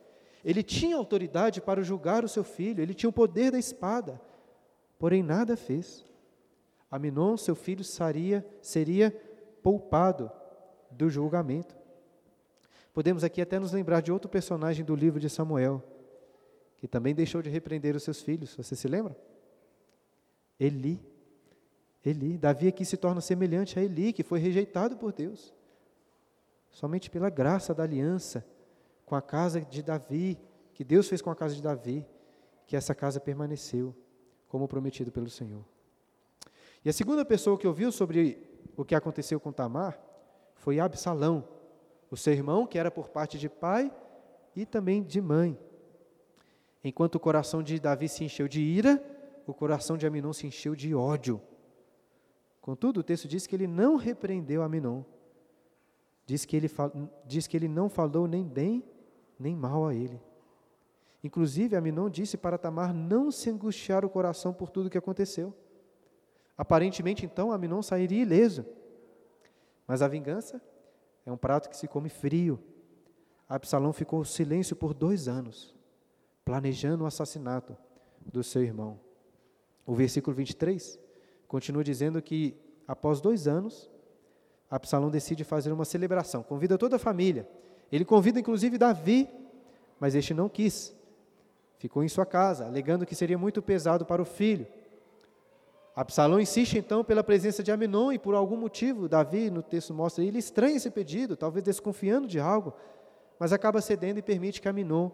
Ele 0.44 0.62
tinha 0.62 0.96
autoridade 0.96 1.60
para 1.60 1.82
julgar 1.82 2.24
o 2.24 2.28
seu 2.28 2.44
filho, 2.44 2.80
ele 2.80 2.94
tinha 2.94 3.10
o 3.10 3.12
poder 3.12 3.50
da 3.50 3.58
espada, 3.58 4.20
porém 4.96 5.24
nada 5.24 5.56
fez. 5.56 6.06
Aminon, 6.88 7.36
seu 7.36 7.56
filho, 7.56 7.82
seria, 7.82 8.46
seria 8.62 9.10
poupado 9.60 10.30
do 10.88 11.10
julgamento. 11.10 11.76
Podemos 12.94 13.24
aqui 13.24 13.42
até 13.42 13.58
nos 13.58 13.72
lembrar 13.72 14.00
de 14.00 14.12
outro 14.12 14.30
personagem 14.30 14.84
do 14.84 14.94
livro 14.94 15.18
de 15.18 15.28
Samuel, 15.28 15.82
que 16.76 16.86
também 16.86 17.12
deixou 17.12 17.42
de 17.42 17.50
repreender 17.50 17.96
os 17.96 18.04
seus 18.04 18.22
filhos. 18.22 18.54
Você 18.54 18.76
se 18.76 18.86
lembra? 18.86 19.16
Eli. 20.60 21.00
Eli. 22.04 22.38
Davi 22.38 22.68
aqui 22.68 22.84
se 22.84 22.96
torna 22.96 23.20
semelhante 23.20 23.80
a 23.80 23.82
Eli, 23.82 24.12
que 24.12 24.22
foi 24.22 24.38
rejeitado 24.38 24.96
por 24.96 25.12
Deus. 25.12 25.55
Somente 26.76 27.08
pela 27.08 27.30
graça 27.30 27.74
da 27.74 27.84
aliança 27.84 28.46
com 29.06 29.14
a 29.14 29.22
casa 29.22 29.62
de 29.62 29.82
Davi, 29.82 30.38
que 30.74 30.84
Deus 30.84 31.08
fez 31.08 31.22
com 31.22 31.30
a 31.30 31.34
casa 31.34 31.54
de 31.54 31.62
Davi, 31.62 32.04
que 32.66 32.76
essa 32.76 32.94
casa 32.94 33.18
permaneceu, 33.18 33.96
como 34.46 34.68
prometido 34.68 35.10
pelo 35.10 35.30
Senhor. 35.30 35.64
E 36.84 36.90
a 36.90 36.92
segunda 36.92 37.24
pessoa 37.24 37.56
que 37.56 37.66
ouviu 37.66 37.90
sobre 37.90 38.46
o 38.76 38.84
que 38.84 38.94
aconteceu 38.94 39.40
com 39.40 39.50
Tamar 39.52 39.98
foi 40.54 40.78
Absalão, 40.78 41.48
o 42.10 42.16
seu 42.16 42.34
irmão, 42.34 42.66
que 42.66 42.78
era 42.78 42.90
por 42.90 43.08
parte 43.08 43.38
de 43.38 43.48
pai 43.48 43.90
e 44.54 44.66
também 44.66 45.02
de 45.02 45.18
mãe. 45.18 45.58
Enquanto 46.84 47.14
o 47.14 47.20
coração 47.20 47.62
de 47.62 47.80
Davi 47.80 48.06
se 48.06 48.22
encheu 48.22 48.46
de 48.46 48.60
ira, 48.60 49.02
o 49.46 49.54
coração 49.54 49.96
de 49.96 50.06
Aminon 50.06 50.34
se 50.34 50.46
encheu 50.46 50.76
de 50.76 50.94
ódio. 50.94 51.40
Contudo, 52.60 53.00
o 53.00 53.02
texto 53.02 53.26
diz 53.26 53.46
que 53.46 53.56
ele 53.56 53.66
não 53.66 53.96
repreendeu 53.96 54.62
Aminon. 54.62 55.04
Diz 56.26 56.44
que 56.44 56.56
ele, 56.56 56.70
diz 57.24 57.46
que 57.46 57.56
ele 57.56 57.68
não 57.68 57.88
falou 57.88 58.26
nem 58.26 58.44
bem 58.44 58.84
nem 59.38 59.54
mal 59.54 59.86
a 59.86 59.94
ele. 59.94 60.20
Inclusive, 61.22 61.76
Aminon 61.76 62.08
disse 62.08 62.36
para 62.36 62.58
Tamar 62.58 62.94
não 62.94 63.30
se 63.30 63.50
angustiar 63.50 64.04
o 64.04 64.10
coração 64.10 64.52
por 64.52 64.70
tudo 64.70 64.86
o 64.86 64.90
que 64.90 64.98
aconteceu. 64.98 65.54
Aparentemente, 66.56 67.26
então, 67.26 67.52
Aminon 67.52 67.82
sairia 67.82 68.22
ileso. 68.22 68.64
Mas 69.86 70.02
a 70.02 70.08
vingança 70.08 70.60
é 71.24 71.32
um 71.32 71.36
prato 71.36 71.68
que 71.68 71.76
se 71.76 71.88
come 71.88 72.08
frio. 72.08 72.58
Absalão 73.48 73.92
ficou 73.92 74.24
silêncio 74.24 74.74
por 74.74 74.94
dois 74.94 75.28
anos, 75.28 75.74
planejando 76.44 77.04
o 77.04 77.06
assassinato 77.06 77.76
do 78.24 78.42
seu 78.42 78.62
irmão. 78.62 78.98
O 79.84 79.94
versículo 79.94 80.34
23 80.34 80.98
continua 81.46 81.84
dizendo 81.84 82.20
que, 82.20 82.56
após 82.88 83.20
dois 83.20 83.46
anos, 83.46 83.90
Absalão 84.70 85.10
decide 85.10 85.44
fazer 85.44 85.72
uma 85.72 85.84
celebração, 85.84 86.42
convida 86.42 86.76
toda 86.76 86.96
a 86.96 86.98
família. 86.98 87.48
Ele 87.90 88.04
convida 88.04 88.40
inclusive 88.40 88.76
Davi, 88.76 89.28
mas 90.00 90.14
este 90.14 90.34
não 90.34 90.48
quis. 90.48 90.94
Ficou 91.78 92.02
em 92.02 92.08
sua 92.08 92.26
casa, 92.26 92.66
alegando 92.66 93.06
que 93.06 93.14
seria 93.14 93.38
muito 93.38 93.62
pesado 93.62 94.04
para 94.04 94.20
o 94.20 94.24
filho. 94.24 94.66
Absalão 95.94 96.40
insiste 96.40 96.76
então 96.76 97.04
pela 97.04 97.22
presença 97.22 97.62
de 97.62 97.70
Aminon 97.70 98.12
e 98.12 98.18
por 98.18 98.34
algum 98.34 98.56
motivo, 98.56 99.08
Davi 99.08 99.50
no 99.50 99.62
texto 99.62 99.94
mostra, 99.94 100.24
ele 100.24 100.38
estranha 100.38 100.76
esse 100.76 100.90
pedido, 100.90 101.36
talvez 101.36 101.64
desconfiando 101.64 102.26
de 102.26 102.38
algo, 102.38 102.74
mas 103.38 103.52
acaba 103.52 103.80
cedendo 103.80 104.18
e 104.18 104.22
permite 104.22 104.60
que 104.60 104.68
Aminon 104.68 105.10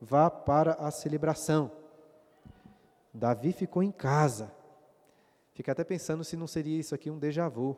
vá 0.00 0.30
para 0.30 0.74
a 0.74 0.90
celebração. 0.90 1.70
Davi 3.12 3.52
ficou 3.52 3.82
em 3.82 3.90
casa. 3.90 4.52
Fica 5.52 5.72
até 5.72 5.82
pensando 5.82 6.22
se 6.22 6.36
não 6.36 6.46
seria 6.46 6.78
isso 6.78 6.94
aqui 6.94 7.10
um 7.10 7.18
déjà 7.18 7.48
vu 7.48 7.76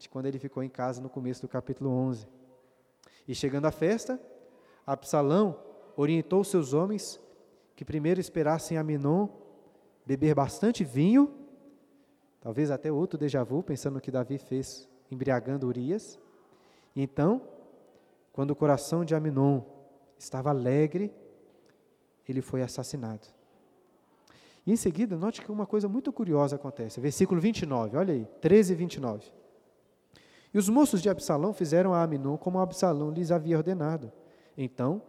de 0.00 0.08
quando 0.08 0.24
ele 0.24 0.38
ficou 0.38 0.62
em 0.62 0.68
casa 0.68 1.00
no 1.02 1.10
começo 1.10 1.42
do 1.42 1.48
capítulo 1.48 1.90
11. 1.90 2.26
E 3.28 3.34
chegando 3.34 3.66
à 3.66 3.70
festa, 3.70 4.18
Absalão 4.86 5.60
orientou 5.94 6.42
seus 6.42 6.72
homens 6.72 7.20
que 7.76 7.84
primeiro 7.84 8.18
esperassem 8.18 8.78
Aminon 8.78 9.28
beber 10.06 10.34
bastante 10.34 10.82
vinho, 10.84 11.30
talvez 12.40 12.70
até 12.70 12.90
outro 12.90 13.18
déjà 13.18 13.44
vu, 13.44 13.62
pensando 13.62 13.94
no 13.94 14.00
que 14.00 14.10
Davi 14.10 14.38
fez 14.38 14.88
embriagando 15.10 15.66
Urias. 15.66 16.18
E 16.96 17.02
então, 17.02 17.42
quando 18.32 18.52
o 18.52 18.56
coração 18.56 19.04
de 19.04 19.14
Aminon 19.14 19.60
estava 20.18 20.48
alegre, 20.48 21.12
ele 22.26 22.40
foi 22.40 22.62
assassinado. 22.62 23.28
E 24.66 24.72
em 24.72 24.76
seguida, 24.76 25.14
note 25.14 25.42
que 25.42 25.52
uma 25.52 25.66
coisa 25.66 25.88
muito 25.88 26.10
curiosa 26.10 26.56
acontece. 26.56 27.00
Versículo 27.00 27.38
29, 27.38 27.98
olha 27.98 28.14
aí, 28.14 28.26
13 28.40 28.72
e 28.72 28.76
29. 28.76 29.39
E 30.52 30.58
os 30.58 30.68
moços 30.68 31.00
de 31.00 31.08
Absalão 31.08 31.52
fizeram 31.52 31.94
a 31.94 32.02
Aminon 32.02 32.36
como 32.36 32.58
Absalão 32.58 33.10
lhes 33.10 33.30
havia 33.30 33.56
ordenado. 33.56 34.12
Então, 34.56 35.02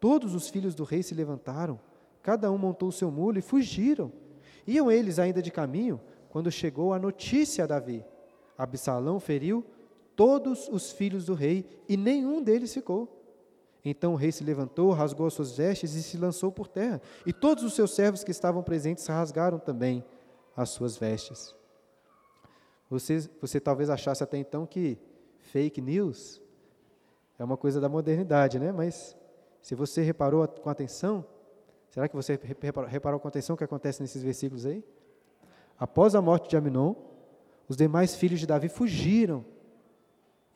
todos 0.00 0.34
os 0.34 0.48
filhos 0.48 0.74
do 0.74 0.84
rei 0.84 1.02
se 1.02 1.14
levantaram, 1.14 1.78
cada 2.22 2.50
um 2.50 2.58
montou 2.58 2.88
o 2.88 2.92
seu 2.92 3.10
mulo 3.10 3.38
e 3.38 3.42
fugiram. 3.42 4.12
Iam 4.66 4.90
eles 4.90 5.18
ainda 5.18 5.40
de 5.40 5.50
caminho, 5.50 6.00
quando 6.28 6.50
chegou 6.50 6.92
a 6.92 6.98
notícia 6.98 7.64
a 7.64 7.66
Davi. 7.66 8.04
Absalão 8.56 9.20
feriu 9.20 9.64
todos 10.16 10.68
os 10.68 10.90
filhos 10.90 11.24
do 11.26 11.34
rei 11.34 11.64
e 11.88 11.96
nenhum 11.96 12.42
deles 12.42 12.74
ficou. 12.74 13.14
Então 13.84 14.12
o 14.12 14.16
rei 14.16 14.32
se 14.32 14.42
levantou, 14.44 14.90
rasgou 14.90 15.26
as 15.26 15.34
suas 15.34 15.56
vestes 15.56 15.94
e 15.94 16.02
se 16.02 16.18
lançou 16.18 16.50
por 16.50 16.66
terra. 16.66 17.00
E 17.24 17.32
todos 17.32 17.62
os 17.62 17.74
seus 17.74 17.94
servos 17.94 18.24
que 18.24 18.30
estavam 18.30 18.62
presentes 18.62 19.06
rasgaram 19.06 19.58
também 19.58 20.04
as 20.56 20.70
suas 20.70 20.96
vestes. 20.96 21.54
Você, 22.90 23.28
você 23.40 23.60
talvez 23.60 23.90
achasse 23.90 24.22
até 24.22 24.38
então 24.38 24.66
que 24.66 24.98
fake 25.38 25.80
news 25.80 26.40
é 27.38 27.44
uma 27.44 27.56
coisa 27.56 27.80
da 27.80 27.88
modernidade, 27.88 28.58
né? 28.58 28.72
Mas 28.72 29.16
se 29.60 29.74
você 29.74 30.02
reparou 30.02 30.46
com 30.48 30.70
atenção, 30.70 31.24
será 31.90 32.08
que 32.08 32.16
você 32.16 32.38
reparou, 32.60 32.88
reparou 32.88 33.20
com 33.20 33.28
atenção 33.28 33.54
o 33.54 33.56
que 33.56 33.64
acontece 33.64 34.00
nesses 34.00 34.22
versículos 34.22 34.66
aí? 34.66 34.82
Após 35.78 36.14
a 36.14 36.22
morte 36.22 36.48
de 36.48 36.56
Aminon, 36.56 36.94
os 37.68 37.76
demais 37.76 38.14
filhos 38.14 38.40
de 38.40 38.46
Davi 38.46 38.68
fugiram. 38.68 39.44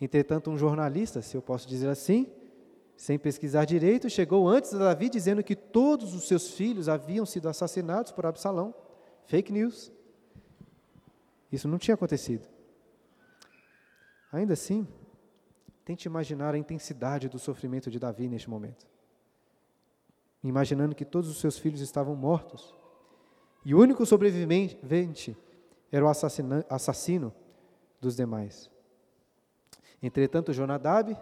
Entretanto, 0.00 0.50
um 0.50 0.58
jornalista, 0.58 1.22
se 1.22 1.36
eu 1.36 1.42
posso 1.42 1.68
dizer 1.68 1.88
assim, 1.88 2.26
sem 2.96 3.18
pesquisar 3.18 3.64
direito, 3.64 4.08
chegou 4.10 4.48
antes 4.48 4.70
de 4.70 4.78
Davi 4.78 5.08
dizendo 5.08 5.42
que 5.44 5.54
todos 5.54 6.14
os 6.14 6.26
seus 6.26 6.50
filhos 6.50 6.88
haviam 6.88 7.24
sido 7.26 7.48
assassinados 7.48 8.10
por 8.10 8.26
Absalão. 8.26 8.74
Fake 9.24 9.52
news. 9.52 9.92
Isso 11.52 11.68
não 11.68 11.78
tinha 11.78 11.94
acontecido. 11.94 12.48
Ainda 14.32 14.54
assim, 14.54 14.88
tente 15.84 16.08
imaginar 16.08 16.54
a 16.54 16.58
intensidade 16.58 17.28
do 17.28 17.38
sofrimento 17.38 17.90
de 17.90 17.98
Davi 17.98 18.26
neste 18.26 18.48
momento. 18.48 18.86
Imaginando 20.42 20.94
que 20.94 21.04
todos 21.04 21.28
os 21.28 21.38
seus 21.38 21.58
filhos 21.58 21.80
estavam 21.80 22.16
mortos 22.16 22.74
e 23.64 23.74
o 23.74 23.78
único 23.78 24.04
sobrevivente 24.06 25.36
era 25.92 26.04
o 26.04 26.08
assassino 26.08 27.32
dos 28.00 28.16
demais. 28.16 28.70
Entretanto, 30.02 30.52
Jonadab, 30.52 31.16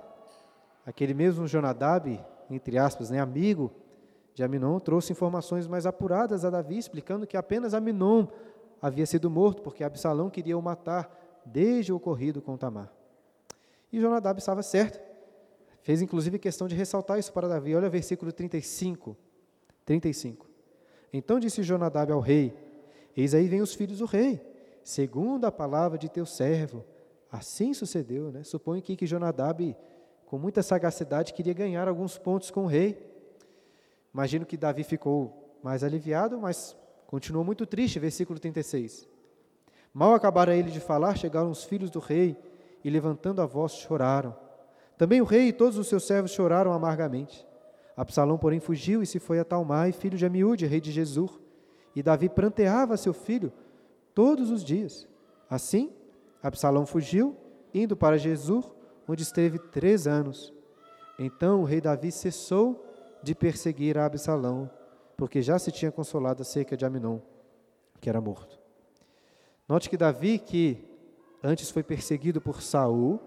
aquele 0.87 1.13
mesmo 1.13 1.47
Jonadab, 1.47 2.25
entre 2.49 2.79
aspas, 2.79 3.11
né, 3.11 3.19
amigo 3.19 3.71
de 4.33 4.43
Aminon, 4.43 4.79
trouxe 4.79 5.13
informações 5.13 5.67
mais 5.67 5.85
apuradas 5.85 6.45
a 6.45 6.51
Davi, 6.51 6.79
explicando 6.79 7.27
que 7.27 7.37
apenas 7.37 7.75
Aminon 7.75 8.27
havia 8.81 9.07
sido 9.07 9.31
morto, 9.31 9.63
porque 9.63 9.85
Absalão 9.85 10.31
queria 10.31 10.57
o 10.57 10.63
matar 10.63 11.43
desde 11.45 11.93
o 11.93 11.97
ocorrido 11.97 12.41
com 12.41 12.57
Tamar. 12.57 12.93
E 13.93 14.01
Jonadab 14.01 14.39
estava 14.39 14.63
certo. 14.63 15.01
Fez 15.83 16.03
inclusive 16.03 16.39
questão 16.39 16.69
de 16.69 16.75
ressaltar 16.75 17.19
isso 17.19 17.33
para 17.33 17.49
Davi. 17.49 17.75
Olha 17.75 17.89
o 17.89 17.91
versículo 17.91 18.33
35. 18.33 19.17
35. 19.85 20.49
Então 21.13 21.41
disse 21.41 21.63
Jonadab 21.63 22.13
ao 22.13 22.21
rei: 22.21 22.55
Eis 23.17 23.35
aí 23.35 23.49
vem 23.49 23.61
os 23.61 23.75
filhos 23.75 23.99
do 23.99 24.07
rei, 24.07 24.41
segundo 24.85 25.47
a 25.47 25.53
palavra 25.53 25.99
de 25.99 26.09
teu 26.09 26.25
servo. 26.27 26.85
Assim 27.31 27.73
sucedeu, 27.73 28.31
né? 28.31 28.43
Suponho 28.45 28.83
que, 28.83 28.97
que 28.97 29.07
Jonadab, 29.07 29.77
com 30.27 30.39
muita 30.39 30.63
sagacidade, 30.63 31.33
queria 31.33 31.55
ganhar 31.55 31.89
alguns 31.89 32.19
pontos 32.19 32.51
com 32.51 32.65
o 32.65 32.67
rei. 32.67 32.99
Imagino 34.13 34.45
que 34.45 34.57
Davi 34.57 34.83
ficou 34.83 35.59
mais 35.63 35.85
aliviado, 35.85 36.39
mas 36.39 36.77
Continuou 37.11 37.45
muito 37.45 37.67
triste, 37.67 37.99
versículo 37.99 38.39
36. 38.39 39.05
Mal 39.93 40.15
acabara 40.15 40.55
ele 40.55 40.71
de 40.71 40.79
falar, 40.79 41.17
chegaram 41.17 41.51
os 41.51 41.65
filhos 41.65 41.91
do 41.91 41.99
rei 41.99 42.37
e, 42.85 42.89
levantando 42.89 43.43
a 43.43 43.47
voz, 43.47 43.73
choraram. 43.73 44.33
Também 44.97 45.21
o 45.21 45.25
rei 45.25 45.49
e 45.49 45.53
todos 45.53 45.77
os 45.77 45.89
seus 45.89 46.07
servos 46.07 46.31
choraram 46.31 46.73
amargamente. 46.73 47.45
Absalão, 47.97 48.39
porém, 48.39 48.61
fugiu 48.61 49.03
e 49.03 49.07
se 49.07 49.19
foi 49.19 49.41
a 49.41 49.45
Talmai, 49.45 49.91
filho 49.91 50.17
de 50.17 50.25
Amiúde, 50.25 50.67
rei 50.67 50.81
de 50.81 50.93
Jesur. 50.93 51.41
E 51.97 52.01
Davi 52.01 52.29
pranteava 52.29 52.97
seu 52.97 53.13
filho 53.13 53.53
todos 54.15 54.49
os 54.49 54.63
dias. 54.63 55.09
Assim, 55.51 55.93
Absalão 56.41 56.87
fugiu, 56.87 57.37
indo 57.75 57.97
para 57.97 58.19
Jesur, 58.19 58.73
onde 59.09 59.25
esteve 59.25 59.59
três 59.59 60.07
anos. 60.07 60.55
Então 61.19 61.63
o 61.63 61.65
rei 61.65 61.81
Davi 61.81 62.13
cessou 62.13 62.87
de 63.21 63.35
perseguir 63.35 63.99
a 63.99 64.07
Absalão 64.07 64.71
porque 65.21 65.43
já 65.43 65.59
se 65.59 65.71
tinha 65.71 65.93
consolado 65.93 66.41
acerca 66.41 66.75
de 66.75 66.87
Aminon, 66.87 67.19
que 68.01 68.09
era 68.09 68.23
morto. 68.23 68.59
Note 69.69 69.91
que 69.91 69.99
Davi, 69.99 70.39
que 70.39 70.83
antes 71.43 71.69
foi 71.71 71.83
perseguido 71.83 72.41
por 72.41 72.63
Saul, 72.63 73.21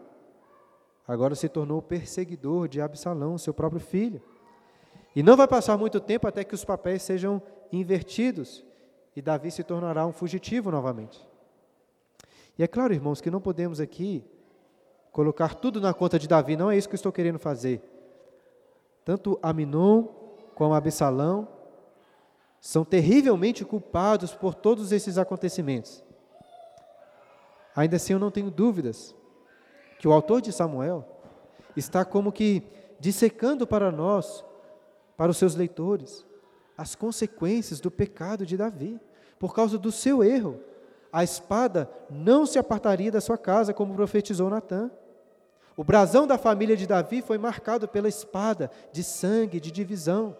agora 1.07 1.35
se 1.35 1.47
tornou 1.47 1.83
perseguidor 1.83 2.67
de 2.67 2.81
Absalão, 2.81 3.37
seu 3.37 3.53
próprio 3.53 3.79
filho. 3.79 4.23
E 5.15 5.21
não 5.21 5.37
vai 5.37 5.47
passar 5.47 5.77
muito 5.77 5.99
tempo 5.99 6.27
até 6.27 6.43
que 6.43 6.55
os 6.55 6.65
papéis 6.65 7.03
sejam 7.03 7.39
invertidos 7.71 8.65
e 9.15 9.21
Davi 9.21 9.51
se 9.51 9.63
tornará 9.63 10.03
um 10.07 10.11
fugitivo 10.11 10.71
novamente. 10.71 11.23
E 12.57 12.63
é 12.63 12.67
claro, 12.67 12.91
irmãos, 12.91 13.21
que 13.21 13.29
não 13.29 13.39
podemos 13.39 13.79
aqui 13.79 14.25
colocar 15.11 15.53
tudo 15.53 15.79
na 15.79 15.93
conta 15.93 16.17
de 16.17 16.27
Davi, 16.27 16.57
não 16.57 16.71
é 16.71 16.75
isso 16.75 16.89
que 16.89 16.95
eu 16.95 16.97
estou 16.97 17.11
querendo 17.11 17.37
fazer. 17.37 17.83
Tanto 19.05 19.37
Aminon 19.43 20.05
como 20.55 20.73
Absalão 20.73 21.61
são 22.65 22.85
terrivelmente 22.85 23.65
culpados 23.65 24.33
por 24.33 24.55
todos 24.55 24.93
esses 24.93 25.17
acontecimentos. 25.17 26.01
Ainda 27.75 27.97
assim, 27.97 28.13
eu 28.13 28.19
não 28.19 28.31
tenho 28.31 28.49
dúvidas 28.49 29.13
que 29.99 30.07
o 30.07 30.13
autor 30.13 30.39
de 30.41 30.53
Samuel 30.53 31.05
está 31.75 32.05
como 32.05 32.31
que 32.31 32.63
dissecando 33.01 33.67
para 33.67 33.91
nós, 33.91 34.45
para 35.17 35.29
os 35.29 35.35
seus 35.35 35.55
leitores, 35.55 36.25
as 36.77 36.95
consequências 36.95 37.81
do 37.81 37.91
pecado 37.91 38.45
de 38.45 38.55
Davi, 38.55 38.97
por 39.37 39.53
causa 39.53 39.77
do 39.77 39.91
seu 39.91 40.23
erro. 40.23 40.61
A 41.11 41.21
espada 41.21 41.91
não 42.09 42.45
se 42.45 42.57
apartaria 42.57 43.11
da 43.11 43.19
sua 43.19 43.37
casa, 43.37 43.73
como 43.73 43.93
profetizou 43.93 44.49
Natã. 44.49 44.89
O 45.75 45.83
brasão 45.83 46.25
da 46.25 46.37
família 46.37 46.77
de 46.77 46.87
Davi 46.87 47.21
foi 47.21 47.37
marcado 47.37 47.89
pela 47.89 48.07
espada 48.07 48.71
de 48.93 49.03
sangue, 49.03 49.59
de 49.59 49.69
divisão. 49.69 50.37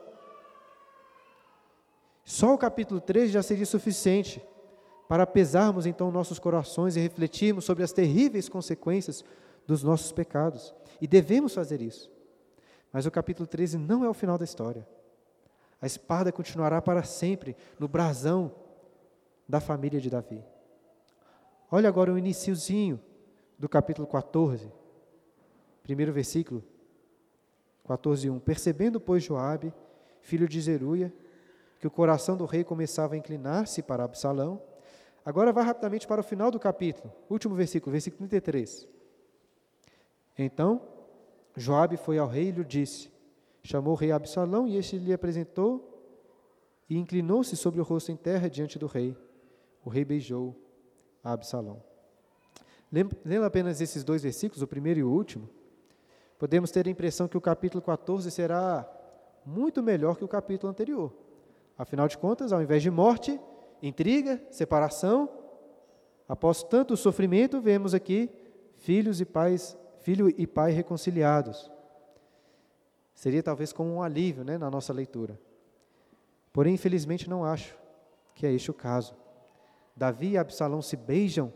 Só 2.23 2.53
o 2.53 2.57
capítulo 2.57 3.01
3 3.01 3.31
já 3.31 3.43
seria 3.43 3.65
suficiente 3.65 4.41
para 5.07 5.27
pesarmos 5.27 5.85
então 5.85 6.11
nossos 6.11 6.39
corações 6.39 6.95
e 6.95 6.99
refletirmos 6.99 7.65
sobre 7.65 7.83
as 7.83 7.91
terríveis 7.91 8.47
consequências 8.47 9.23
dos 9.67 9.83
nossos 9.83 10.11
pecados. 10.11 10.73
E 11.01 11.07
devemos 11.07 11.53
fazer 11.53 11.81
isso. 11.81 12.11
Mas 12.91 13.05
o 13.05 13.11
capítulo 13.11 13.45
13 13.47 13.77
não 13.77 14.05
é 14.05 14.09
o 14.09 14.13
final 14.13 14.37
da 14.37 14.45
história. 14.45 14.87
A 15.81 15.85
espada 15.85 16.31
continuará 16.31 16.81
para 16.81 17.03
sempre 17.03 17.57
no 17.77 17.87
brasão 17.87 18.53
da 19.47 19.59
família 19.59 19.99
de 19.99 20.09
Davi. 20.09 20.43
Olha 21.69 21.89
agora 21.89 22.13
o 22.13 22.17
iniciozinho 22.17 22.99
do 23.59 23.67
capítulo 23.67 24.07
14. 24.07 24.71
Primeiro 25.81 26.13
versículo, 26.13 26.63
14, 27.85 28.29
1. 28.29 28.39
Percebendo, 28.39 28.99
pois, 28.99 29.23
Joabe, 29.23 29.73
filho 30.21 30.47
de 30.47 30.61
Zeruia, 30.61 31.13
que 31.83 31.87
o 31.87 31.91
coração 31.91 32.37
do 32.37 32.45
rei 32.45 32.63
começava 32.63 33.13
a 33.13 33.17
inclinar-se 33.17 33.83
para 33.83 34.05
Absalão, 34.05 34.61
agora 35.25 35.51
vai 35.51 35.65
rapidamente 35.65 36.07
para 36.07 36.21
o 36.21 36.23
final 36.23 36.49
do 36.49 36.57
capítulo, 36.57 37.13
último 37.29 37.55
versículo, 37.55 37.91
versículo 37.91 38.19
33. 38.19 38.87
Então, 40.37 40.81
Joabe 41.57 41.97
foi 41.97 42.17
ao 42.17 42.25
rei 42.25 42.47
e 42.47 42.51
lhe 42.51 42.63
disse: 42.63 43.11
Chamou 43.61 43.91
o 43.91 43.97
rei 43.97 44.13
Absalão 44.13 44.65
e 44.65 44.77
este 44.77 44.97
lhe 44.97 45.11
apresentou 45.11 46.09
e 46.89 46.97
inclinou-se 46.97 47.57
sobre 47.57 47.81
o 47.81 47.83
rosto 47.83 48.13
em 48.13 48.15
terra 48.15 48.49
diante 48.49 48.79
do 48.79 48.87
rei. 48.87 49.13
O 49.83 49.89
rei 49.89 50.05
beijou 50.05 50.55
Absalão. 51.21 51.83
Lendo 52.89 53.43
apenas 53.43 53.81
esses 53.81 54.05
dois 54.05 54.23
versículos, 54.23 54.61
o 54.61 54.67
primeiro 54.67 55.01
e 55.01 55.03
o 55.03 55.11
último, 55.11 55.49
podemos 56.39 56.71
ter 56.71 56.87
a 56.87 56.89
impressão 56.89 57.27
que 57.27 57.37
o 57.37 57.41
capítulo 57.41 57.81
14 57.81 58.31
será 58.31 58.89
muito 59.45 59.83
melhor 59.83 60.15
que 60.15 60.23
o 60.23 60.29
capítulo 60.29 60.71
anterior. 60.71 61.22
Afinal 61.83 62.07
de 62.07 62.17
contas, 62.17 62.53
ao 62.53 62.61
invés 62.61 62.81
de 62.81 62.89
morte, 62.89 63.37
intriga, 63.81 64.41
separação, 64.49 65.29
após 66.29 66.63
tanto 66.63 66.95
sofrimento, 66.95 67.59
vemos 67.59 67.93
aqui 67.93 68.29
filhos 68.77 69.19
e 69.19 69.25
pais 69.25 69.77
filho 69.99 70.33
e 70.37 70.47
pai 70.47 70.71
reconciliados. 70.71 71.69
Seria 73.13 73.43
talvez 73.43 73.73
como 73.73 73.93
um 73.93 74.01
alívio 74.01 74.45
né, 74.45 74.57
na 74.57 74.71
nossa 74.71 74.93
leitura. 74.93 75.37
Porém, 76.53 76.75
infelizmente, 76.75 77.29
não 77.29 77.43
acho 77.43 77.77
que 78.33 78.47
é 78.47 78.53
este 78.53 78.71
o 78.71 78.73
caso. 78.73 79.13
Davi 79.93 80.29
e 80.29 80.37
Absalão 80.37 80.81
se 80.81 80.95
beijam, 80.95 81.51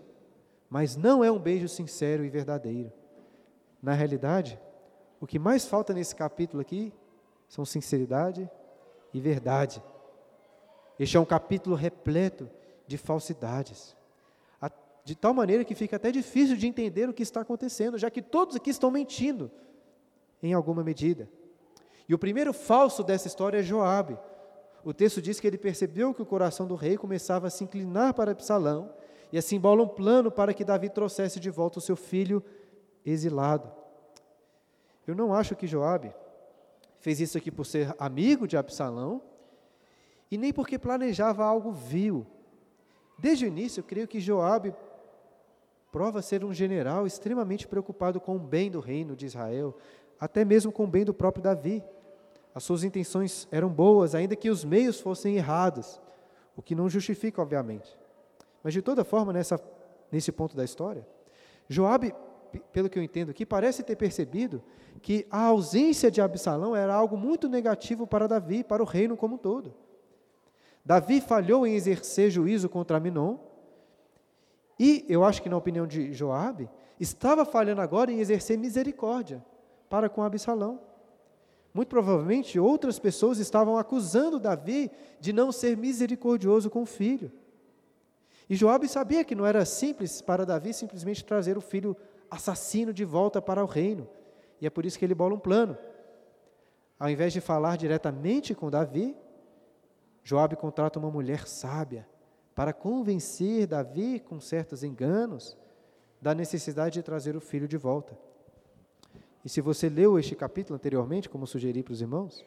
mas 0.70 0.98
não 0.98 1.24
é 1.24 1.32
um 1.32 1.40
beijo 1.40 1.70
sincero 1.70 2.26
e 2.26 2.30
verdadeiro. 2.30 2.92
Na 3.82 3.94
realidade, 3.94 4.60
o 5.22 5.26
que 5.26 5.40
mais 5.40 5.66
falta 5.66 5.94
nesse 5.94 6.14
capítulo 6.14 6.60
aqui 6.60 6.94
são 7.48 7.64
sinceridade 7.64 8.50
e 9.14 9.22
verdade. 9.22 9.82
Este 11.00 11.18
é 11.18 11.20
um 11.20 11.26
capítulo 11.26 11.76
repleto 11.76 12.50
de 12.88 12.98
falsidades 12.98 13.98
de 15.08 15.16
tal 15.16 15.34
maneira 15.34 15.64
que 15.64 15.74
fica 15.74 15.96
até 15.96 16.12
difícil 16.12 16.58
de 16.58 16.68
entender 16.68 17.08
o 17.08 17.14
que 17.14 17.24
está 17.24 17.40
acontecendo, 17.40 17.98
já 17.98 18.12
que 18.12 18.22
todos 18.22 18.58
aqui 18.58 18.70
estão 18.70 18.92
mentindo 18.92 19.50
em 20.44 20.54
alguma 20.54 20.84
medida. 20.84 21.30
E 22.10 22.14
o 22.14 22.20
primeiro 22.20 22.52
falso 22.52 23.06
dessa 23.06 23.26
história 23.26 23.60
é 23.60 23.64
Joabe. 23.64 24.18
O 24.84 24.94
texto 24.94 25.22
diz 25.22 25.40
que 25.40 25.48
ele 25.48 25.58
percebeu 25.58 26.14
que 26.14 26.22
o 26.22 26.26
coração 26.26 26.68
do 26.68 26.76
rei 26.76 26.98
começava 26.98 27.48
a 27.48 27.50
se 27.50 27.64
inclinar 27.64 28.14
para 28.14 28.32
Absalão, 28.32 28.94
e 29.32 29.38
assim 29.38 29.58
bola 29.58 29.82
um 29.82 29.88
plano 29.88 30.30
para 30.30 30.54
que 30.54 30.66
Davi 30.66 30.90
trouxesse 30.90 31.40
de 31.40 31.50
volta 31.50 31.80
o 31.80 31.82
seu 31.82 31.96
filho 31.96 32.44
exilado. 33.06 33.72
Eu 35.08 35.16
não 35.16 35.34
acho 35.34 35.56
que 35.56 35.68
Joabe 35.68 36.14
fez 37.00 37.22
isso 37.22 37.38
aqui 37.38 37.50
por 37.50 37.66
ser 37.66 37.96
amigo 37.98 38.46
de 38.46 38.58
Absalão, 38.58 39.22
e 40.30 40.38
nem 40.38 40.52
porque 40.52 40.78
planejava 40.78 41.44
algo 41.44 41.72
vil. 41.72 42.26
Desde 43.18 43.46
o 43.46 43.48
início, 43.48 43.80
eu 43.80 43.84
creio 43.84 44.08
que 44.08 44.20
Joabe 44.20 44.74
prova 45.92 46.22
ser 46.22 46.44
um 46.44 46.54
general 46.54 47.08
extremamente 47.08 47.68
preocupado 47.68 48.20
com 48.20 48.36
o 48.36 48.40
bem 48.40 48.70
do 48.70 48.80
reino 48.80 49.16
de 49.16 49.26
Israel, 49.26 49.76
até 50.20 50.46
mesmo 50.46 50.72
com 50.72 50.84
o 50.84 50.88
bem 50.88 51.04
do 51.04 51.14
próprio 51.14 51.44
Davi. 51.44 51.84
As 52.54 52.64
suas 52.64 52.84
intenções 52.84 53.48
eram 53.52 53.70
boas, 53.70 54.14
ainda 54.14 54.36
que 54.36 54.50
os 54.50 54.64
meios 54.64 55.00
fossem 55.00 55.36
errados, 55.36 56.02
o 56.56 56.62
que 56.62 56.76
não 56.76 56.90
justifica, 56.90 57.42
obviamente. 57.42 57.98
Mas 58.64 58.74
de 58.74 58.82
toda 58.82 59.04
forma, 59.04 59.32
nessa, 59.32 59.60
nesse 60.12 60.32
ponto 60.32 60.56
da 60.56 60.64
história, 60.64 61.08
Joabe, 61.70 62.14
pelo 62.72 62.90
que 62.90 62.98
eu 62.98 63.04
entendo 63.04 63.30
aqui, 63.30 63.46
parece 63.46 63.84
ter 63.84 63.96
percebido 63.96 64.64
que 65.02 65.28
a 65.30 65.46
ausência 65.46 66.10
de 66.10 66.22
Absalão 66.22 66.76
era 66.76 66.94
algo 66.94 67.18
muito 67.18 67.48
negativo 67.48 68.08
para 68.08 68.28
Davi, 68.28 68.64
para 68.64 68.82
o 68.82 68.86
reino 68.86 69.16
como 69.16 69.36
um 69.36 69.38
todo. 69.38 69.74
Davi 70.88 71.20
falhou 71.20 71.68
em 71.68 71.76
exercer 71.76 72.32
juízo 72.32 72.70
contra 72.70 72.98
Minon, 72.98 73.36
e 74.80 75.04
eu 75.10 75.26
acho 75.26 75.42
que 75.42 75.50
na 75.50 75.58
opinião 75.58 75.86
de 75.86 76.14
Joabe, 76.14 76.70
estava 76.98 77.44
falhando 77.44 77.82
agora 77.82 78.10
em 78.10 78.22
exercer 78.22 78.58
misericórdia 78.58 79.44
para 79.90 80.08
com 80.08 80.24
Absalão. 80.24 80.80
Muito 81.74 81.90
provavelmente 81.90 82.58
outras 82.58 83.00
pessoas 83.00 83.38
estavam 83.38 83.78
acusando 83.78 84.40
Davi 84.40 84.90
de 85.20 85.34
não 85.34 85.52
ser 85.52 85.76
misericordioso 85.76 86.70
com 86.70 86.84
o 86.84 86.86
filho. 86.86 87.34
E 88.50 88.56
Joabe 88.56 88.88
sabia 88.88 89.26
que 89.26 89.36
não 89.36 89.46
era 89.46 89.66
simples 89.66 90.22
para 90.22 90.46
Davi 90.46 90.74
simplesmente 90.74 91.26
trazer 91.26 91.58
o 91.58 91.62
filho 91.62 91.98
assassino 92.32 92.94
de 92.94 93.04
volta 93.04 93.42
para 93.42 93.62
o 93.62 93.68
reino. 93.68 94.08
E 94.62 94.66
é 94.66 94.70
por 94.70 94.86
isso 94.86 94.98
que 94.98 95.04
ele 95.04 95.14
bola 95.14 95.36
um 95.36 95.40
plano. 95.40 95.78
Ao 96.98 97.10
invés 97.10 97.34
de 97.34 97.42
falar 97.42 97.76
diretamente 97.76 98.56
com 98.56 98.70
Davi, 98.70 99.18
Joabe 100.28 100.58
contrata 100.58 101.00
uma 101.00 101.10
mulher 101.10 101.48
sábia 101.48 102.06
para 102.54 102.74
convencer 102.74 103.66
Davi, 103.66 104.20
com 104.20 104.42
certos 104.42 104.84
enganos, 104.84 105.58
da 106.22 106.36
necessidade 106.36 106.96
de 106.96 107.02
trazer 107.02 107.38
o 107.38 107.40
filho 107.40 107.66
de 107.66 107.78
volta. 107.78 108.20
E 109.46 109.48
se 109.48 109.62
você 109.62 109.88
leu 109.88 110.20
este 110.20 110.36
capítulo 110.36 110.76
anteriormente, 110.76 111.30
como 111.30 111.48
sugeri 111.48 111.82
para 111.82 111.94
os 111.94 112.02
irmãos, 112.02 112.46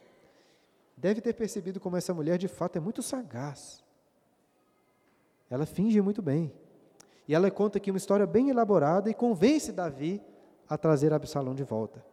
deve 0.94 1.22
ter 1.22 1.32
percebido 1.32 1.80
como 1.80 1.96
essa 1.96 2.12
mulher 2.12 2.36
de 2.36 2.48
fato 2.48 2.76
é 2.76 2.80
muito 2.80 3.02
sagaz. 3.02 3.82
Ela 5.48 5.64
finge 5.64 6.02
muito 6.02 6.20
bem. 6.20 6.52
E 7.26 7.34
ela 7.34 7.50
conta 7.50 7.78
aqui 7.78 7.90
uma 7.90 7.96
história 7.96 8.26
bem 8.26 8.50
elaborada 8.50 9.08
e 9.08 9.14
convence 9.14 9.72
Davi 9.72 10.20
a 10.68 10.76
trazer 10.76 11.14
Absalão 11.14 11.54
de 11.54 11.64
volta. 11.64 12.04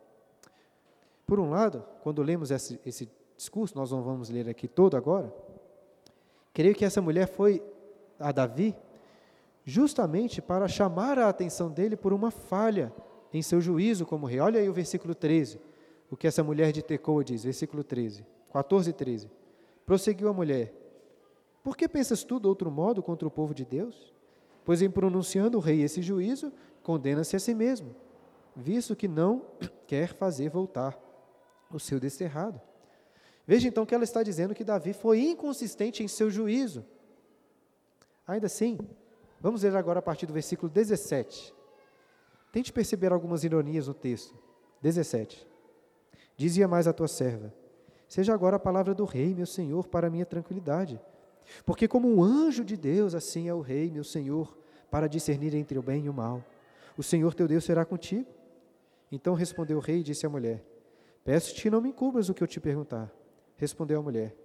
Por 1.26 1.42
um 1.42 1.50
lado, 1.50 1.84
quando 2.04 2.24
lemos 2.24 2.52
esse, 2.52 2.80
esse 2.86 3.12
discurso, 3.36 3.78
nós 3.78 3.92
não 3.92 4.02
vamos 4.02 4.30
ler 4.30 4.48
aqui 4.48 4.66
todo 4.66 4.96
agora, 4.96 5.30
creio 6.58 6.74
que 6.74 6.84
essa 6.84 7.00
mulher 7.00 7.28
foi 7.28 7.62
a 8.20 8.32
Davi, 8.32 8.76
justamente 9.64 10.42
para 10.42 10.68
chamar 10.68 11.20
a 11.20 11.30
atenção 11.30 11.70
dele 11.70 11.96
por 11.96 12.12
uma 12.12 12.32
falha 12.32 12.92
em 13.32 13.44
seu 13.44 13.62
juízo 13.62 14.08
como 14.08 14.26
rei. 14.26 14.40
Olha 14.40 14.60
aí 14.60 14.68
o 14.68 14.74
versículo 14.74 15.14
13, 15.14 15.62
o 16.10 16.18
que 16.18 16.26
essa 16.26 16.44
mulher 16.44 16.72
de 16.72 16.82
Tecoa 16.82 17.24
diz, 17.24 17.44
versículo 17.44 17.84
13, 17.84 18.26
14 18.52 18.90
e 18.90 18.94
13. 18.94 19.30
Prosseguiu 19.86 20.30
a 20.30 20.34
mulher: 20.34 20.74
Por 21.62 21.78
que 21.78 21.88
pensas 21.88 22.24
tu 22.24 22.40
de 22.40 22.48
outro 22.48 22.72
modo 22.72 23.04
contra 23.04 23.28
o 23.28 23.32
povo 23.32 23.54
de 23.54 23.64
Deus? 23.64 24.12
Pois 24.66 24.82
em 24.82 24.90
pronunciando 24.90 25.60
o 25.60 25.62
rei 25.62 25.84
esse 25.84 26.02
juízo, 26.02 26.52
condena-se 26.82 27.36
a 27.36 27.40
si 27.40 27.54
mesmo, 27.54 27.96
visto 28.56 28.96
que 28.96 29.08
não 29.08 29.44
quer 29.86 30.16
fazer 30.16 30.50
voltar 30.50 30.98
o 31.72 31.80
seu 31.80 32.00
desterrado. 32.00 32.60
Veja 33.48 33.68
então 33.68 33.86
que 33.86 33.96
ela 33.96 34.04
está 34.04 34.22
dizendo 34.22 34.54
que 34.54 34.64
Davi 34.64 34.94
foi 34.94 35.22
inconsistente 35.22 36.04
em 36.04 36.08
seu 36.08 36.30
juízo 36.30 36.86
Ainda 38.28 38.48
assim, 38.48 38.78
vamos 39.40 39.64
ler 39.64 39.74
agora 39.76 40.00
a 40.00 40.02
partir 40.02 40.26
do 40.26 40.34
versículo 40.34 40.70
17. 40.70 41.56
Tente 42.52 42.74
perceber 42.74 43.14
algumas 43.14 43.46
ironias 43.46 43.88
no 43.88 43.94
texto. 43.94 44.36
17. 44.82 45.48
Dizia 46.36 46.68
mais 46.68 46.88
a 46.88 46.94
tua 46.94 47.08
serva: 47.08 47.54
seja 48.08 48.34
agora 48.34 48.58
a 48.58 48.60
palavra 48.60 48.94
do 48.94 49.06
rei, 49.06 49.34
meu 49.34 49.46
senhor, 49.46 49.88
para 49.88 50.10
minha 50.10 50.26
tranquilidade. 50.26 51.00
Porque 51.66 51.88
como 51.88 52.14
um 52.14 52.22
anjo 52.22 52.66
de 52.66 52.76
Deus, 52.76 53.16
assim 53.16 53.48
é 53.48 53.54
o 53.54 53.62
rei, 53.62 53.90
meu 53.90 54.04
senhor, 54.04 54.58
para 54.92 55.08
discernir 55.08 55.56
entre 55.56 55.80
o 55.80 55.82
bem 55.82 56.06
e 56.06 56.10
o 56.10 56.14
mal. 56.14 56.44
O 56.98 57.04
Senhor 57.04 57.34
teu 57.34 57.48
Deus 57.48 57.64
será 57.64 57.86
contigo. 57.86 58.28
Então 59.10 59.34
respondeu 59.34 59.78
o 59.78 59.82
rei 59.82 60.00
e 60.00 60.04
disse 60.04 60.26
à 60.26 60.30
mulher: 60.30 60.62
Peço-te, 61.24 61.70
não 61.70 61.80
me 61.80 61.90
encubras 61.90 62.28
o 62.28 62.34
que 62.34 62.44
eu 62.44 62.48
te 62.48 62.60
perguntar. 62.60 63.10
Respondeu 63.58 64.00
a 64.00 64.04
mulher: 64.04 64.36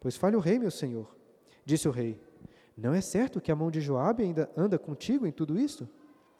Pois 0.00 0.16
fale 0.16 0.36
o 0.36 0.40
rei, 0.40 0.58
meu 0.58 0.70
senhor. 0.70 1.14
Disse 1.64 1.86
o 1.86 1.92
rei: 1.92 2.20
Não 2.76 2.92
é 2.92 3.00
certo 3.00 3.40
que 3.40 3.52
a 3.52 3.56
mão 3.56 3.70
de 3.70 3.80
Joabe 3.80 4.22
ainda 4.22 4.50
anda 4.56 4.78
contigo 4.78 5.26
em 5.26 5.32
tudo 5.32 5.58
isto? 5.58 5.88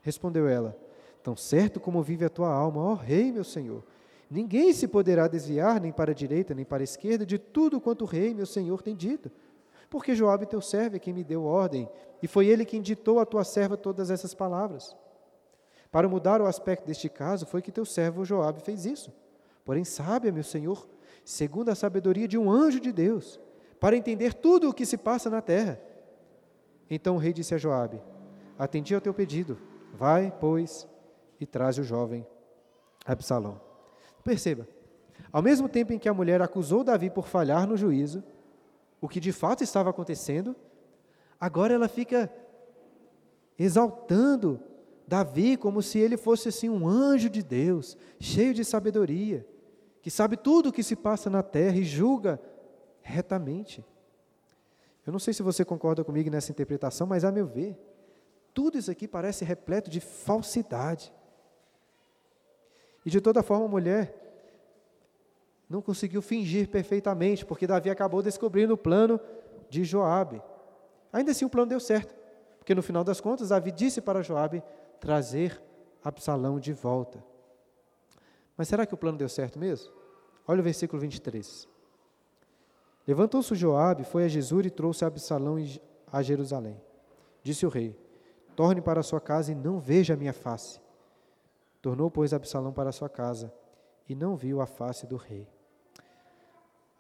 Respondeu 0.03 0.49
ela: 0.49 0.77
Tão 1.23 1.37
certo 1.37 1.79
como 1.79 2.03
vive 2.03 2.25
a 2.25 2.31
tua 2.31 2.53
alma, 2.53 2.81
ó 2.81 2.95
rei, 2.95 3.31
meu 3.31 3.45
senhor. 3.45 3.85
Ninguém 4.31 4.73
se 4.73 4.87
poderá 4.87 5.27
desviar 5.27 5.81
nem 5.81 5.91
para 5.93 6.13
a 6.13 6.15
direita 6.15 6.55
nem 6.55 6.65
para 6.65 6.83
a 6.83 6.85
esquerda 6.85 7.27
de 7.27 7.37
tudo 7.37 7.81
quanto 7.81 8.03
o 8.03 8.07
rei, 8.07 8.33
meu 8.33 8.47
senhor, 8.47 8.81
tem 8.81 8.95
dito. 8.95 9.31
Porque 9.91 10.15
Joabe 10.15 10.47
teu 10.47 10.61
servo 10.61 10.97
é 10.97 10.99
quem 11.01 11.13
me 11.13 11.25
deu 11.25 11.45
ordem, 11.45 11.89
e 12.23 12.29
foi 12.29 12.47
ele 12.47 12.65
quem 12.65 12.81
ditou 12.81 13.19
à 13.19 13.27
tua 13.27 13.43
serva 13.43 13.77
todas 13.77 14.09
essas 14.09 14.33
palavras. 14.33 14.97
Para 15.91 16.09
mudar 16.09 16.41
o 16.41 16.47
aspecto 16.47 16.87
deste 16.87 17.09
caso, 17.09 17.45
foi 17.45 17.61
que 17.61 17.73
teu 17.73 17.85
servo 17.85 18.25
Joabe 18.25 18.61
fez 18.61 18.87
isso. 18.87 19.13
Porém, 19.65 19.85
sábia, 19.85 20.31
meu 20.31 20.45
senhor, 20.45 20.89
segundo 21.25 21.71
a 21.71 21.75
sabedoria 21.75 22.27
de 22.27 22.39
um 22.39 22.51
anjo 22.51 22.81
de 22.81 22.93
Deus, 22.93 23.41
para 23.79 23.97
entender 23.97 24.35
tudo 24.35 24.69
o 24.69 24.75
que 24.75 24.85
se 24.85 24.97
passa 24.97 25.31
na 25.31 25.41
terra. 25.41 25.81
Então 26.89 27.17
o 27.17 27.19
rei 27.19 27.33
disse 27.33 27.55
a 27.55 27.59
Joabe: 27.59 28.01
Atendi 28.59 28.95
ao 28.95 29.01
teu 29.01 29.15
pedido. 29.15 29.59
Vai, 29.95 30.33
pois, 30.41 30.87
e 31.41 31.47
traz 31.47 31.79
o 31.79 31.83
jovem 31.83 32.27
Absalão. 33.05 33.61
Perceba, 34.23 34.69
ao 35.33 35.43
mesmo 35.43 35.69
tempo 35.69 35.93
em 35.93 35.99
que 35.99 36.09
a 36.09 36.15
mulher 36.15 36.43
acusou 36.43 36.85
Davi 36.85 37.11
por 37.11 37.27
falhar 37.27 37.67
no 37.67 37.77
juízo, 37.77 38.23
o 39.01 39.09
que 39.09 39.19
de 39.19 39.33
fato 39.33 39.65
estava 39.65 39.91
acontecendo, 39.91 40.55
agora 41.41 41.73
ela 41.73 41.89
fica 41.89 42.31
exaltando 43.59 44.61
Davi 45.07 45.57
como 45.57 45.83
se 45.83 45.99
ele 45.99 46.17
fosse 46.17 46.49
assim 46.49 46.69
um 46.69 46.87
anjo 46.87 47.29
de 47.29 47.43
Deus, 47.43 47.97
cheio 48.19 48.55
de 48.55 48.65
sabedoria, 48.65 49.47
que 50.03 50.11
sabe 50.11 50.37
tudo 50.37 50.69
o 50.69 50.73
que 50.73 50.83
se 50.83 50.97
passa 50.97 51.29
na 51.29 51.43
terra 51.43 51.77
e 51.77 51.85
julga 51.85 52.41
retamente. 53.03 53.85
Eu 55.07 55.13
não 55.13 55.19
sei 55.19 55.35
se 55.35 55.43
você 55.43 55.65
concorda 55.65 56.05
comigo 56.05 56.31
nessa 56.31 56.51
interpretação, 56.51 57.07
mas 57.07 57.25
a 57.25 57.33
meu 57.33 57.47
ver, 57.47 57.79
tudo 58.55 58.79
isso 58.79 58.91
aqui 58.91 59.07
parece 59.07 59.45
repleto 59.45 59.91
de 59.91 60.01
falsidade. 60.01 61.13
E 63.05 63.11
de 63.11 63.21
toda 63.21 63.43
forma, 63.43 63.65
a 63.67 63.69
mulher 63.69 64.15
não 65.69 65.81
conseguiu 65.81 66.21
fingir 66.21 66.69
perfeitamente, 66.69 67.47
porque 67.47 67.67
Davi 67.67 67.91
acabou 67.91 68.23
descobrindo 68.23 68.75
o 68.75 68.79
plano 68.79 69.21
de 69.69 69.85
Joabe. 69.85 70.43
Ainda 71.13 71.31
assim 71.31 71.45
o 71.45 71.51
plano 71.51 71.69
deu 71.69 71.81
certo, 71.81 72.15
porque 72.59 72.75
no 72.75 72.83
final 72.83 73.05
das 73.05 73.21
contas 73.21 73.51
Davi 73.51 73.71
disse 73.71 74.01
para 74.01 74.23
Joabe 74.23 74.63
trazer 74.99 75.61
Absalão 76.03 76.59
de 76.59 76.73
volta. 76.73 77.23
Mas 78.57 78.69
será 78.69 78.85
que 78.87 78.95
o 78.95 78.97
plano 78.97 79.19
deu 79.19 79.29
certo 79.29 79.59
mesmo? 79.59 79.93
Olha 80.47 80.61
o 80.61 80.65
versículo 80.65 81.01
23. 81.01 81.69
Levantou-se 83.07 83.55
Joabe, 83.55 84.05
foi 84.05 84.25
a 84.25 84.29
Jesus 84.29 84.67
e 84.67 84.71
trouxe 84.71 85.05
Absalão 85.05 85.57
a 86.13 86.23
Jerusalém. 86.23 86.81
Disse 87.43 87.65
o 87.65 87.69
rei: 87.69 87.99
Torne 88.55 88.81
para 88.81 89.01
a 89.01 89.03
sua 89.03 89.21
casa 89.21 89.53
e 89.53 89.55
não 89.55 89.79
veja 89.79 90.15
a 90.15 90.17
minha 90.17 90.33
face. 90.33 90.81
Tornou, 91.81 92.11
pois, 92.11 92.33
Absalão 92.33 92.73
para 92.73 92.91
a 92.91 92.93
sua 92.93 93.09
casa 93.09 93.53
e 94.09 94.15
não 94.15 94.37
viu 94.37 94.61
a 94.61 94.67
face 94.67 95.07
do 95.07 95.17
rei. 95.17 95.49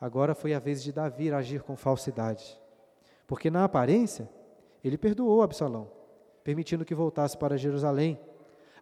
Agora 0.01 0.35
foi 0.35 0.55
a 0.55 0.59
vez 0.59 0.83
de 0.83 0.93
Davi 0.93 1.31
agir 1.31 1.63
com 1.63 1.77
falsidade, 1.77 2.59
porque 3.27 3.51
na 3.51 3.65
aparência 3.65 4.29
ele 4.83 4.97
perdoou 4.97 5.43
Absalão, 5.43 5.91
permitindo 6.43 6.85
que 6.85 6.95
voltasse 6.95 7.37
para 7.37 7.59
Jerusalém. 7.59 8.19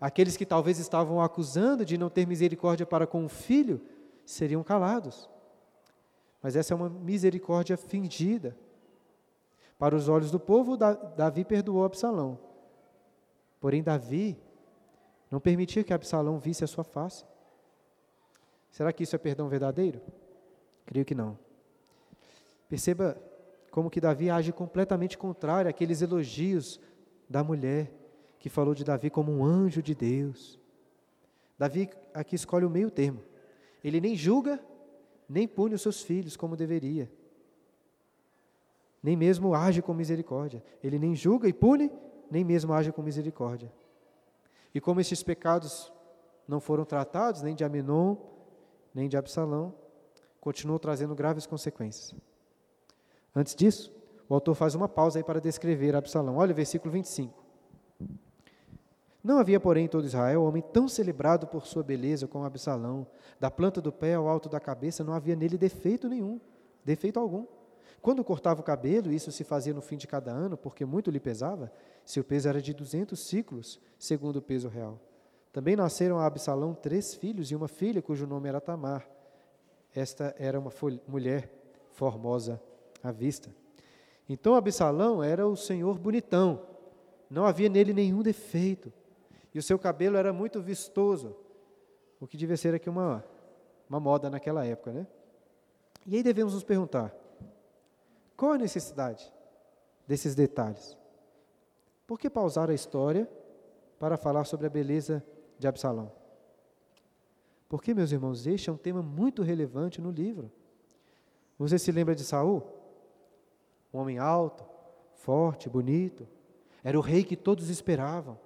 Aqueles 0.01 0.37
que 0.37 0.47
talvez 0.47 0.79
estavam 0.79 1.21
acusando 1.21 1.85
de 1.85 1.99
não 1.99 2.09
ter 2.09 2.27
misericórdia 2.27 2.87
para 2.87 3.07
com 3.07 3.25
o 3.25 3.29
filho 3.29 3.81
seriam 4.25 4.63
calados. 4.63 5.29
Mas 6.43 6.55
essa 6.55 6.73
é 6.73 6.77
uma 6.77 6.89
misericórdia 6.89 7.77
fingida. 7.77 8.57
Para 9.79 9.97
os 9.97 10.09
olhos 10.09 10.31
do 10.31 10.39
povo, 10.39 10.77
Davi 10.77 11.45
perdoou 11.45 11.85
Absalão. 11.85 12.39
Porém, 13.61 13.83
Davi 13.83 14.39
não 15.31 15.41
permitia 15.41 15.83
que 15.83 15.93
Absalão 15.93 16.39
visse 16.39 16.63
a 16.63 16.67
sua 16.67 16.85
face. 16.85 17.25
Será 18.71 18.93
que 18.93 19.03
isso 19.03 19.17
é 19.17 19.19
perdão 19.19 19.49
verdadeiro? 19.49 20.01
Creio 20.87 21.05
que 21.05 21.15
não. 21.15 21.39
Perceba 22.69 23.21
como 23.71 23.91
que 23.91 24.01
Davi 24.01 24.31
age 24.31 24.53
completamente 24.53 25.19
contrário 25.19 25.69
àqueles 25.69 26.03
elogios 26.03 26.81
da 27.29 27.43
mulher 27.43 27.93
que 28.39 28.49
falou 28.49 28.75
de 28.75 28.85
Davi 28.85 29.11
como 29.11 29.33
um 29.33 29.45
anjo 29.45 29.83
de 29.83 29.95
Deus. 29.95 30.59
Davi 31.59 31.91
aqui 32.15 32.35
escolhe 32.37 32.65
o 32.65 32.71
meio 32.71 32.91
termo. 32.91 33.23
Ele 33.83 34.01
nem 34.01 34.15
julga, 34.15 34.61
nem 35.29 35.47
pune 35.47 35.75
os 35.75 35.83
seus 35.83 36.03
filhos 36.03 36.37
como 36.37 36.57
deveria. 36.57 37.11
Nem 39.03 39.17
mesmo 39.17 39.55
age 39.55 39.83
com 39.83 39.93
misericórdia. 39.95 40.63
Ele 40.83 40.99
nem 40.99 41.15
julga 41.15 41.49
e 41.49 41.53
pune, 41.53 41.91
nem 42.31 42.45
mesmo 42.45 42.73
age 42.73 42.93
com 42.93 43.03
misericórdia. 43.03 43.73
E 44.75 44.81
como 44.81 45.01
estes 45.01 45.23
pecados 45.23 45.93
não 46.47 46.61
foram 46.61 46.85
tratados, 46.85 47.43
nem 47.43 47.55
de 47.55 47.65
Aminon, 47.65 48.17
nem 48.95 49.09
de 49.09 49.17
Absalão, 49.17 49.75
continuou 50.41 50.79
trazendo 50.79 51.15
graves 51.15 51.47
consequências. 51.47 52.15
Antes 53.35 53.55
disso, 53.55 53.93
o 54.29 54.35
autor 54.35 54.55
faz 54.55 54.75
uma 54.75 54.89
pausa 54.89 55.19
aí 55.19 55.25
para 55.25 55.41
descrever 55.41 55.95
Absalão. 55.95 56.37
Olha 56.37 56.53
o 56.53 56.57
versículo 56.57 56.93
25. 56.93 57.48
Não 59.23 59.39
havia, 59.39 59.59
porém, 59.59 59.87
em 59.87 59.89
todo 59.89 60.07
Israel 60.07 60.45
homem 60.45 60.63
tão 60.63 60.89
celebrado 60.89 61.47
por 61.47 61.67
sua 61.67 61.83
beleza 61.83 62.27
como 62.27 62.45
Absalão. 62.45 63.07
Da 63.41 63.51
planta 63.51 63.81
do 63.81 63.93
pé 63.93 64.15
ao 64.15 64.29
alto 64.29 64.49
da 64.49 64.61
cabeça 64.61 65.03
não 65.03 65.13
havia 65.13 65.35
nele 65.35 65.59
defeito 65.59 66.09
nenhum, 66.09 66.41
defeito 66.85 67.19
algum. 67.19 67.45
Quando 68.01 68.23
cortava 68.23 68.61
o 68.61 68.65
cabelo, 68.65 69.13
isso 69.13 69.33
se 69.33 69.43
fazia 69.43 69.75
no 69.75 69.83
fim 69.83 69.97
de 69.97 70.07
cada 70.07 70.31
ano, 70.31 70.57
porque 70.57 70.85
muito 70.85 71.11
lhe 71.11 71.19
pesava, 71.19 71.73
seu 72.05 72.23
peso 72.23 72.49
era 72.49 72.63
de 72.63 72.73
duzentos 72.73 73.21
ciclos, 73.21 73.81
segundo 73.99 74.37
o 74.37 74.43
peso 74.43 74.69
real. 74.69 75.01
Também 75.53 75.75
nasceram 75.75 76.19
a 76.19 76.27
Absalão 76.27 76.75
três 76.75 77.15
filhos 77.15 77.51
e 77.51 77.57
uma 77.57 77.67
filha, 77.67 78.01
cujo 78.01 78.27
nome 78.27 78.49
era 78.49 78.61
Tamar. 78.61 79.09
Esta 79.95 80.35
era 80.39 80.61
uma 80.61 80.71
mulher 81.09 81.51
formosa 81.91 82.63
à 83.03 83.11
vista. 83.11 83.51
Então 84.29 84.55
Absalão 84.55 85.23
era 85.23 85.47
o 85.47 85.57
senhor 85.57 85.99
bonitão, 85.99 86.63
não 87.29 87.45
havia 87.45 87.69
nele 87.69 87.93
nenhum 87.93 88.23
defeito, 88.23 88.93
e 89.55 89.59
o 89.59 89.63
seu 89.63 89.79
cabelo 89.79 90.17
era 90.17 90.33
muito 90.33 90.61
vistoso, 90.61 91.37
o 92.21 92.27
que 92.27 92.37
devia 92.37 92.57
ser 92.57 92.75
aqui 92.75 92.89
uma, 92.89 93.25
uma 93.89 93.99
moda 94.01 94.29
naquela 94.29 94.65
época, 94.65 94.93
né? 94.93 95.07
E 96.07 96.17
aí 96.17 96.23
devemos 96.23 96.55
nos 96.55 96.65
perguntar: 96.65 97.15
qual 98.37 98.53
a 98.53 98.59
necessidade 98.59 99.33
desses 100.07 100.35
detalhes? 100.35 100.97
Por 102.07 102.19
que 102.19 102.31
pausar 102.31 102.71
a 102.71 102.75
história 102.75 103.29
para 103.99 104.17
falar 104.17 104.45
sobre 104.45 104.67
a 104.67 104.71
beleza 104.71 105.23
de 105.59 105.69
Absalão? 105.69 106.11
Porque, 107.69 107.93
meus 107.93 108.11
irmãos, 108.11 108.47
este 108.47 108.71
é 108.71 108.73
um 108.73 108.79
tema 108.79 109.03
muito 109.03 109.43
relevante 109.43 110.01
no 110.01 110.11
livro. 110.11 110.51
Você 111.59 111.79
se 111.79 111.93
lembra 111.93 112.15
de 112.15 112.25
Saul? 112.25 112.63
Um 113.93 113.99
homem 113.99 114.19
alto, 114.19 114.65
forte, 115.17 115.69
bonito. 115.69 116.27
Era 116.83 116.97
o 116.99 117.03
rei 117.03 117.25
que 117.25 117.37
todos 117.37 117.69
esperavam, 117.69 118.39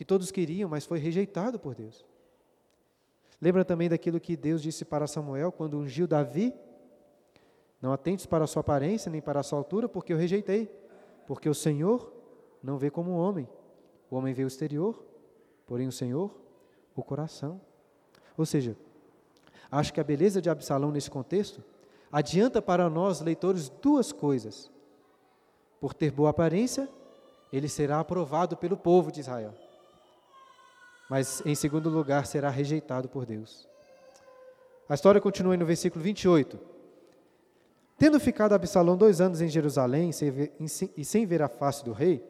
que 0.00 0.04
todos 0.06 0.30
queriam, 0.30 0.66
mas 0.66 0.86
foi 0.86 0.98
rejeitado 0.98 1.58
por 1.58 1.74
Deus. 1.74 2.06
Lembra 3.38 3.66
também 3.66 3.86
daquilo 3.86 4.18
que 4.18 4.34
Deus 4.34 4.62
disse 4.62 4.82
para 4.82 5.06
Samuel 5.06 5.52
quando 5.52 5.76
ungiu 5.76 6.06
Davi 6.06 6.54
não 7.82 7.92
atentes 7.92 8.24
para 8.24 8.44
a 8.44 8.46
sua 8.46 8.60
aparência 8.60 9.12
nem 9.12 9.20
para 9.20 9.40
a 9.40 9.42
sua 9.42 9.58
altura, 9.58 9.90
porque 9.90 10.14
eu 10.14 10.16
rejeitei. 10.16 10.74
Porque 11.26 11.50
o 11.50 11.54
Senhor 11.54 12.10
não 12.62 12.78
vê 12.78 12.90
como 12.90 13.10
o 13.10 13.18
homem. 13.18 13.46
O 14.10 14.16
homem 14.16 14.32
vê 14.32 14.42
o 14.42 14.46
exterior, 14.46 15.04
porém 15.66 15.86
o 15.86 15.92
Senhor, 15.92 16.34
o 16.96 17.02
coração. 17.02 17.60
Ou 18.38 18.46
seja, 18.46 18.74
acho 19.70 19.92
que 19.92 20.00
a 20.00 20.04
beleza 20.04 20.40
de 20.40 20.48
Absalão 20.48 20.90
nesse 20.90 21.10
contexto 21.10 21.62
adianta 22.10 22.62
para 22.62 22.88
nós, 22.88 23.20
leitores, 23.20 23.68
duas 23.68 24.12
coisas. 24.12 24.70
Por 25.78 25.92
ter 25.92 26.10
boa 26.10 26.30
aparência, 26.30 26.88
ele 27.52 27.68
será 27.68 28.00
aprovado 28.00 28.56
pelo 28.56 28.78
povo 28.78 29.12
de 29.12 29.20
Israel. 29.20 29.52
Mas, 31.10 31.42
em 31.44 31.56
segundo 31.56 31.90
lugar, 31.90 32.24
será 32.24 32.48
rejeitado 32.48 33.08
por 33.08 33.26
Deus. 33.26 33.68
A 34.88 34.94
história 34.94 35.20
continua 35.20 35.56
no 35.56 35.66
versículo 35.66 36.04
28. 36.04 36.56
Tendo 37.98 38.20
ficado 38.20 38.52
Absalão 38.52 38.96
dois 38.96 39.20
anos 39.20 39.40
em 39.40 39.48
Jerusalém 39.48 40.10
e 40.96 41.04
sem 41.04 41.26
ver 41.26 41.42
a 41.42 41.48
face 41.48 41.84
do 41.84 41.92
rei, 41.92 42.24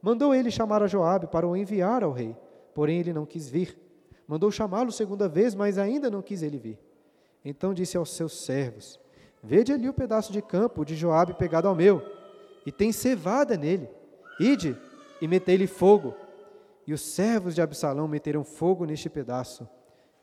mandou 0.00 0.32
ele 0.32 0.48
chamar 0.48 0.80
a 0.80 0.86
Joabe 0.86 1.26
para 1.26 1.44
o 1.46 1.56
enviar 1.56 2.04
ao 2.04 2.12
rei. 2.12 2.36
Porém 2.72 3.00
ele 3.00 3.12
não 3.12 3.26
quis 3.26 3.48
vir. 3.48 3.76
Mandou 4.28 4.48
chamá-lo 4.52 4.92
segunda 4.92 5.28
vez, 5.28 5.52
mas 5.52 5.76
ainda 5.76 6.08
não 6.08 6.22
quis 6.22 6.40
ele 6.40 6.56
vir. 6.56 6.78
Então 7.44 7.74
disse 7.74 7.96
aos 7.96 8.10
seus 8.10 8.44
servos: 8.44 9.00
Vede 9.42 9.72
ali 9.72 9.88
o 9.88 9.92
pedaço 9.92 10.32
de 10.32 10.40
campo 10.40 10.84
de 10.84 10.94
Joabe 10.94 11.34
pegado 11.34 11.66
ao 11.66 11.74
meu, 11.74 12.00
e 12.64 12.70
tem 12.70 12.92
cevada 12.92 13.56
nele. 13.56 13.88
Ide 14.38 14.76
e 15.20 15.26
metei-lhe 15.26 15.66
fogo. 15.66 16.14
E 16.86 16.92
os 16.92 17.00
servos 17.00 17.54
de 17.54 17.62
Absalão 17.62 18.08
meteram 18.08 18.44
fogo 18.44 18.84
neste 18.84 19.08
pedaço 19.08 19.68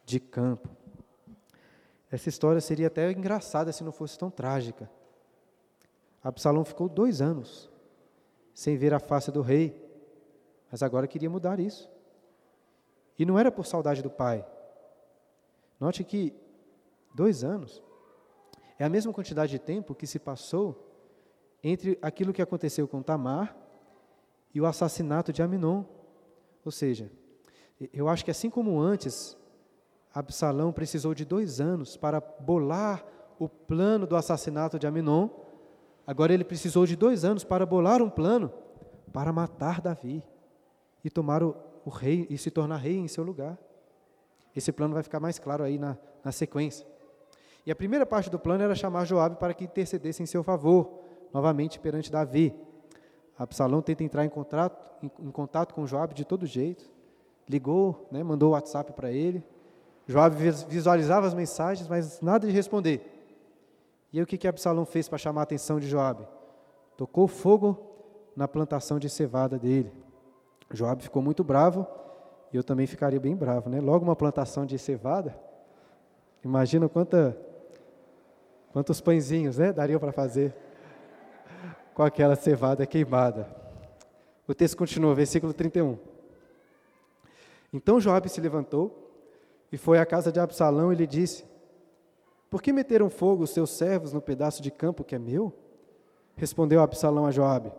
de 0.05 0.19
campo. 0.19 0.69
Essa 2.09 2.29
história 2.29 2.61
seria 2.61 2.87
até 2.87 3.11
engraçada 3.11 3.71
se 3.71 3.83
não 3.83 3.91
fosse 3.91 4.17
tão 4.17 4.29
trágica. 4.29 4.89
Absalão 6.23 6.65
ficou 6.65 6.89
dois 6.89 7.21
anos 7.21 7.69
sem 8.53 8.75
ver 8.75 8.93
a 8.93 8.99
face 8.99 9.31
do 9.31 9.41
rei, 9.41 9.85
mas 10.71 10.81
agora 10.81 11.07
queria 11.07 11.29
mudar 11.29 11.59
isso. 11.59 11.89
E 13.19 13.25
não 13.25 13.37
era 13.37 13.51
por 13.51 13.65
saudade 13.65 14.01
do 14.01 14.09
pai. 14.09 14.45
Note 15.79 16.03
que 16.03 16.33
dois 17.13 17.43
anos 17.43 17.83
é 18.79 18.85
a 18.85 18.89
mesma 18.89 19.13
quantidade 19.13 19.51
de 19.51 19.59
tempo 19.59 19.95
que 19.95 20.07
se 20.07 20.19
passou 20.19 20.87
entre 21.63 21.97
aquilo 22.01 22.33
que 22.33 22.41
aconteceu 22.41 22.87
com 22.87 23.01
Tamar 23.01 23.55
e 24.53 24.61
o 24.61 24.65
assassinato 24.65 25.33
de 25.33 25.41
Aminon. 25.41 25.83
Ou 26.67 26.71
seja, 26.71 27.09
eu 27.93 28.09
acho 28.09 28.25
que 28.25 28.31
assim 28.31 28.49
como 28.49 28.77
antes, 28.77 29.37
Absalão 30.13 30.73
precisou 30.73 31.13
de 31.13 31.23
dois 31.23 31.61
anos 31.61 31.95
para 31.95 32.19
bolar 32.19 33.05
o 33.39 33.47
plano 33.47 34.05
do 34.05 34.17
assassinato 34.17 34.77
de 34.77 34.85
Aminon, 34.85 35.29
agora 36.05 36.33
ele 36.33 36.43
precisou 36.43 36.85
de 36.85 36.97
dois 36.97 37.23
anos 37.23 37.45
para 37.45 37.65
bolar 37.65 38.01
um 38.01 38.09
plano 38.09 38.51
para 39.13 39.31
matar 39.31 39.79
Davi 39.79 40.21
e 41.05 41.09
tomar 41.09 41.41
o, 41.41 41.55
o 41.85 41.89
rei 41.89 42.27
e 42.29 42.37
se 42.37 42.51
tornar 42.51 42.75
rei 42.75 42.97
em 42.97 43.07
seu 43.07 43.23
lugar. 43.23 43.57
Esse 44.53 44.73
plano 44.73 44.93
vai 44.93 45.03
ficar 45.03 45.21
mais 45.21 45.39
claro 45.39 45.63
aí 45.63 45.79
na, 45.79 45.97
na 46.21 46.33
sequência. 46.33 46.85
E 47.65 47.71
a 47.71 47.75
primeira 47.77 48.05
parte 48.05 48.29
do 48.29 48.37
plano 48.37 48.61
era 48.61 48.75
chamar 48.75 49.05
Joabe 49.05 49.37
para 49.37 49.53
que 49.53 49.63
intercedesse 49.63 50.21
em 50.21 50.25
seu 50.25 50.43
favor, 50.43 50.99
novamente 51.33 51.79
perante 51.79 52.11
Davi. 52.11 52.53
Absalão 53.37 53.81
tenta 53.81 54.03
entrar 54.03 54.25
em 54.25 54.29
contato, 54.29 54.77
em, 55.01 55.11
em 55.27 55.31
contato 55.31 55.73
com 55.73 55.85
Joabe 55.85 56.13
de 56.13 56.25
todo 56.25 56.45
jeito. 56.45 56.89
Ligou, 57.47 58.07
né, 58.11 58.23
mandou 58.23 58.49
o 58.49 58.51
WhatsApp 58.53 58.93
para 58.93 59.11
ele. 59.11 59.43
Joabe 60.07 60.35
visualizava 60.67 61.27
as 61.27 61.33
mensagens, 61.33 61.87
mas 61.87 62.21
nada 62.21 62.47
de 62.47 62.53
responder. 62.53 63.13
E 64.11 64.17
aí 64.17 64.23
o 64.23 64.27
que, 64.27 64.37
que 64.37 64.47
Absalão 64.47 64.85
fez 64.85 65.07
para 65.07 65.17
chamar 65.17 65.41
a 65.41 65.43
atenção 65.43 65.79
de 65.79 65.87
Joabe? 65.87 66.27
Tocou 66.95 67.27
fogo 67.27 67.77
na 68.35 68.47
plantação 68.47 68.99
de 68.99 69.09
cevada 69.09 69.59
dele. 69.59 69.91
Joabe 70.71 71.03
ficou 71.03 71.21
muito 71.21 71.43
bravo, 71.43 71.85
e 72.51 72.57
eu 72.57 72.63
também 72.63 72.87
ficaria 72.87 73.19
bem 73.19 73.35
bravo, 73.35 73.69
né? 73.69 73.81
Logo 73.81 74.03
uma 74.03 74.15
plantação 74.15 74.65
de 74.65 74.77
cevada. 74.79 75.37
Imagina 76.43 76.87
quanta 76.87 77.37
Quantos 78.77 79.01
pãezinhos, 79.01 79.57
né? 79.57 79.73
Daria 79.73 79.99
para 79.99 80.11
fazer 80.11 80.55
com 81.97 82.03
aquela 82.03 82.35
cevada 82.35 82.85
queimada. 82.85 83.49
O 84.47 84.53
texto 84.53 84.77
continua, 84.77 85.15
versículo 85.15 85.51
31. 85.51 85.97
Então 87.73 87.99
Joabe 87.99 88.29
se 88.29 88.39
levantou 88.39 89.11
e 89.71 89.77
foi 89.77 89.97
à 89.97 90.05
casa 90.05 90.31
de 90.31 90.39
Absalão 90.39 90.93
e 90.93 90.95
lhe 90.95 91.07
disse: 91.07 91.43
Por 92.51 92.61
que 92.61 92.71
meteram 92.71 93.09
fogo 93.09 93.45
os 93.45 93.49
seus 93.49 93.71
servos 93.71 94.13
no 94.13 94.21
pedaço 94.21 94.61
de 94.61 94.69
campo 94.69 95.03
que 95.03 95.15
é 95.15 95.17
meu? 95.17 95.51
Respondeu 96.35 96.83
Absalão 96.83 97.25
a 97.25 97.31
Joabe: 97.31 97.71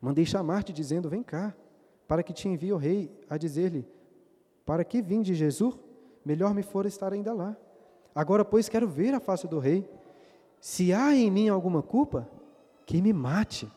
Mandei 0.00 0.24
chamar-te 0.24 0.72
dizendo: 0.72 1.10
Vem 1.10 1.22
cá, 1.22 1.54
para 2.08 2.22
que 2.22 2.32
te 2.32 2.48
envie 2.48 2.72
o 2.72 2.78
rei 2.78 3.14
a 3.28 3.36
dizer-lhe: 3.36 3.86
Para 4.64 4.84
que 4.84 5.02
vim 5.02 5.20
de 5.20 5.34
Jesus? 5.34 5.78
Melhor 6.24 6.54
me 6.54 6.62
for 6.62 6.86
estar 6.86 7.12
ainda 7.12 7.34
lá. 7.34 7.54
Agora, 8.14 8.42
pois, 8.42 8.70
quero 8.70 8.88
ver 8.88 9.12
a 9.12 9.20
face 9.20 9.46
do 9.46 9.58
rei. 9.58 9.86
Se 10.58 10.94
há 10.94 11.14
em 11.14 11.30
mim 11.30 11.50
alguma 11.50 11.82
culpa, 11.82 12.26
que 12.86 13.00
me 13.00 13.12
mate. 13.12 13.70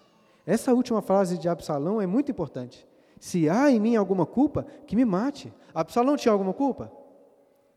Essa 0.46 0.74
última 0.74 1.02
frase 1.02 1.38
de 1.38 1.50
Absalão 1.50 2.02
é 2.02 2.06
muito 2.06 2.32
importante. 2.32 2.88
Se 3.20 3.50
há 3.50 3.72
em 3.72 3.80
mim 3.80 3.96
alguma 3.96 4.26
culpa, 4.26 4.66
que 4.86 4.96
me 4.96 5.06
mate. 5.06 5.54
Absalão 5.74 6.16
tinha 6.16 6.32
alguma 6.32 6.54
culpa? 6.54 6.92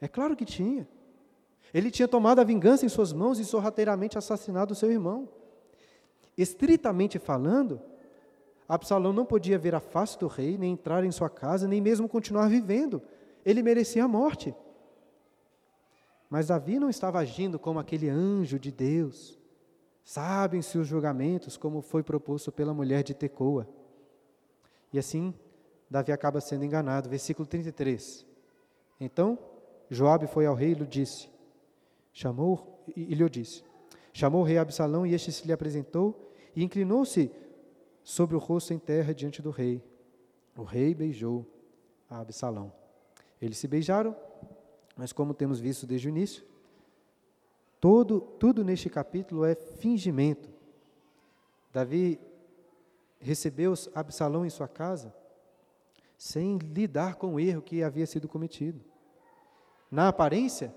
É 0.01 0.09
claro 0.09 0.37
que 0.37 0.45
tinha. 0.45 0.87
Ele 1.73 1.91
tinha 1.91 2.09
tomado 2.09 2.41
a 2.41 2.45
vingança 2.45 2.85
em 2.85 2.89
suas 2.89 3.13
mãos 3.13 3.39
e 3.39 3.45
sorrateiramente 3.45 4.17
assassinado 4.17 4.75
seu 4.75 4.91
irmão. 4.91 5.29
Estritamente 6.37 7.19
falando, 7.19 7.81
Absalão 8.69 9.13
não 9.13 9.25
podia 9.25 9.59
ver 9.59 9.75
a 9.75 9.81
face 9.81 10.19
do 10.19 10.27
rei, 10.27 10.59
nem 10.59 10.73
entrar 10.73 11.05
em 11.05 11.11
sua 11.11 11.31
casa, 11.31 11.67
nem 11.67 11.81
mesmo 11.81 12.09
continuar 12.09 12.49
vivendo. 12.49 13.03
Ele 13.45 13.63
merecia 13.63 14.05
a 14.05 14.09
morte. 14.09 14.55
Mas 16.29 16.49
Davi 16.49 16.79
não 16.79 16.91
estava 16.91 17.19
agindo 17.19 17.59
como 17.59 17.79
aquele 17.79 18.09
anjo 18.09 18.59
de 18.59 18.71
Deus. 18.71 19.38
Sabem-se 20.09 20.79
os 20.79 20.89
julgamentos, 20.89 21.59
como 21.59 21.83
foi 21.83 22.03
proposto 22.03 22.51
pela 22.51 22.73
mulher 22.73 23.03
de 23.03 23.13
Tecoa. 23.13 23.69
E 24.91 24.99
assim, 24.99 25.35
Davi 25.91 26.13
acaba 26.13 26.41
sendo 26.41 26.65
enganado. 26.65 27.11
Versículo 27.11 27.47
33. 27.47 28.25
Então, 28.99 29.39
Joabe 29.91 30.27
foi 30.27 30.47
ao 30.47 30.55
rei 30.55 30.71
e 30.71 30.75
lhe 30.77 30.87
disse, 30.87 31.29
chamou, 32.11 32.83
e 32.97 33.15
lhe 33.15 33.29
disse, 33.29 33.63
chamou 34.11 34.41
o 34.41 34.45
rei 34.45 34.57
Absalão 34.57 35.07
e 35.07 35.13
este 35.13 35.31
se 35.31 35.47
lhe 35.47 35.53
apresentou 35.53 36.33
e 36.57 36.65
inclinou-se 36.65 37.31
sobre 38.03 38.35
o 38.35 38.39
rosto 38.39 38.73
em 38.73 38.79
terra 38.79 39.13
diante 39.13 39.43
do 39.43 39.51
rei. 39.51 39.85
O 40.57 40.63
rei 40.63 40.95
beijou 40.95 41.45
a 42.09 42.21
Absalão. 42.21 42.73
Eles 43.43 43.59
se 43.59 43.69
beijaram 43.69 44.17
mas 44.99 45.13
como 45.13 45.33
temos 45.33 45.61
visto 45.61 45.87
desde 45.87 46.09
o 46.09 46.11
início, 46.11 46.45
todo, 47.81 48.21
tudo 48.21 48.65
neste 48.65 48.89
capítulo 48.89 49.45
é 49.45 49.55
fingimento. 49.55 50.49
Davi 51.73 52.21
recebeu 53.21 53.75
Absalão 53.95 54.45
em 54.45 54.51
sua 54.51 54.69
casa 54.69 55.15
sem 56.17 56.59
lidar 56.59 57.15
com 57.15 57.35
o 57.35 57.41
erro 57.41 57.63
que 57.63 57.83
havia 57.83 58.07
sido 58.07 58.29
cometido. 58.29 58.81
Na 59.91 60.09
aparência, 60.09 60.75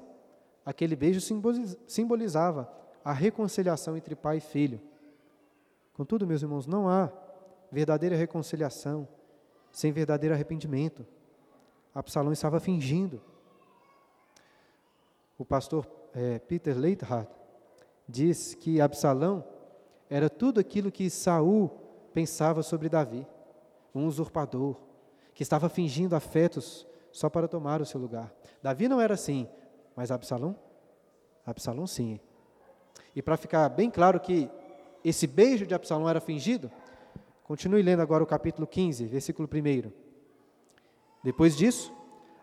aquele 0.66 0.96
beijo 0.96 1.20
simbolizava 1.88 2.72
a 3.04 3.12
reconciliação 3.12 3.98
entre 3.98 4.16
pai 4.16 4.38
e 4.38 4.42
filho. 4.42 4.80
Contudo, 5.94 6.28
meus 6.28 6.44
irmãos, 6.44 6.68
não 6.68 6.88
há 6.88 7.12
verdadeira 7.72 8.16
reconciliação 8.16 9.08
sem 9.72 9.92
verdadeiro 9.92 10.36
arrependimento. 10.36 11.06
Absalão 11.94 12.32
estava 12.32 12.60
fingindo 12.60 13.22
o 15.38 15.44
pastor 15.44 15.86
é, 16.14 16.40
Peter 16.40 16.78
Leithart 16.78 17.30
diz 18.08 18.54
que 18.54 18.82
Absalão 18.82 19.44
era 20.10 20.30
tudo 20.30 20.60
aquilo 20.60 20.92
que 20.92 21.10
Saul 21.10 21.70
pensava 22.14 22.62
sobre 22.62 22.90
Davi, 22.90 23.26
um 23.96 24.06
usurpador, 24.06 24.76
que 25.34 25.44
estava 25.44 25.70
fingindo 25.70 26.16
afetos 26.16 26.86
só 27.12 27.30
para 27.30 27.48
tomar 27.48 27.82
o 27.82 27.86
seu 27.86 28.00
lugar. 28.00 28.34
Davi 28.62 28.88
não 28.88 29.00
era 29.00 29.14
assim, 29.14 29.48
mas 29.96 30.12
Absalão? 30.12 30.56
Absalão 31.46 31.88
sim. 31.88 32.20
E 33.16 33.22
para 33.22 33.38
ficar 33.38 33.68
bem 33.70 33.90
claro 33.90 34.20
que 34.20 34.50
esse 35.04 35.26
beijo 35.26 35.66
de 35.66 35.74
Absalão 35.74 36.10
era 36.10 36.20
fingido, 36.20 36.70
continue 37.44 37.82
lendo 37.82 38.02
agora 38.02 38.24
o 38.24 38.28
capítulo 38.28 38.68
15, 38.68 39.06
versículo 39.06 39.50
1. 39.52 39.92
Depois 41.24 41.56
disso, 41.56 41.94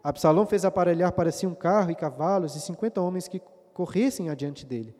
Absalão 0.03 0.47
fez 0.47 0.65
aparelhar 0.65 1.13
para 1.13 1.31
si 1.31 1.47
um 1.47 1.55
carro 1.55 1.91
e 1.91 1.95
cavalos 1.95 2.55
e 2.57 2.61
cinquenta 2.61 3.01
homens 3.01 3.29
que 3.29 3.43
corressem 3.79 4.29
adiante 4.29 4.67
dele. 4.67 4.93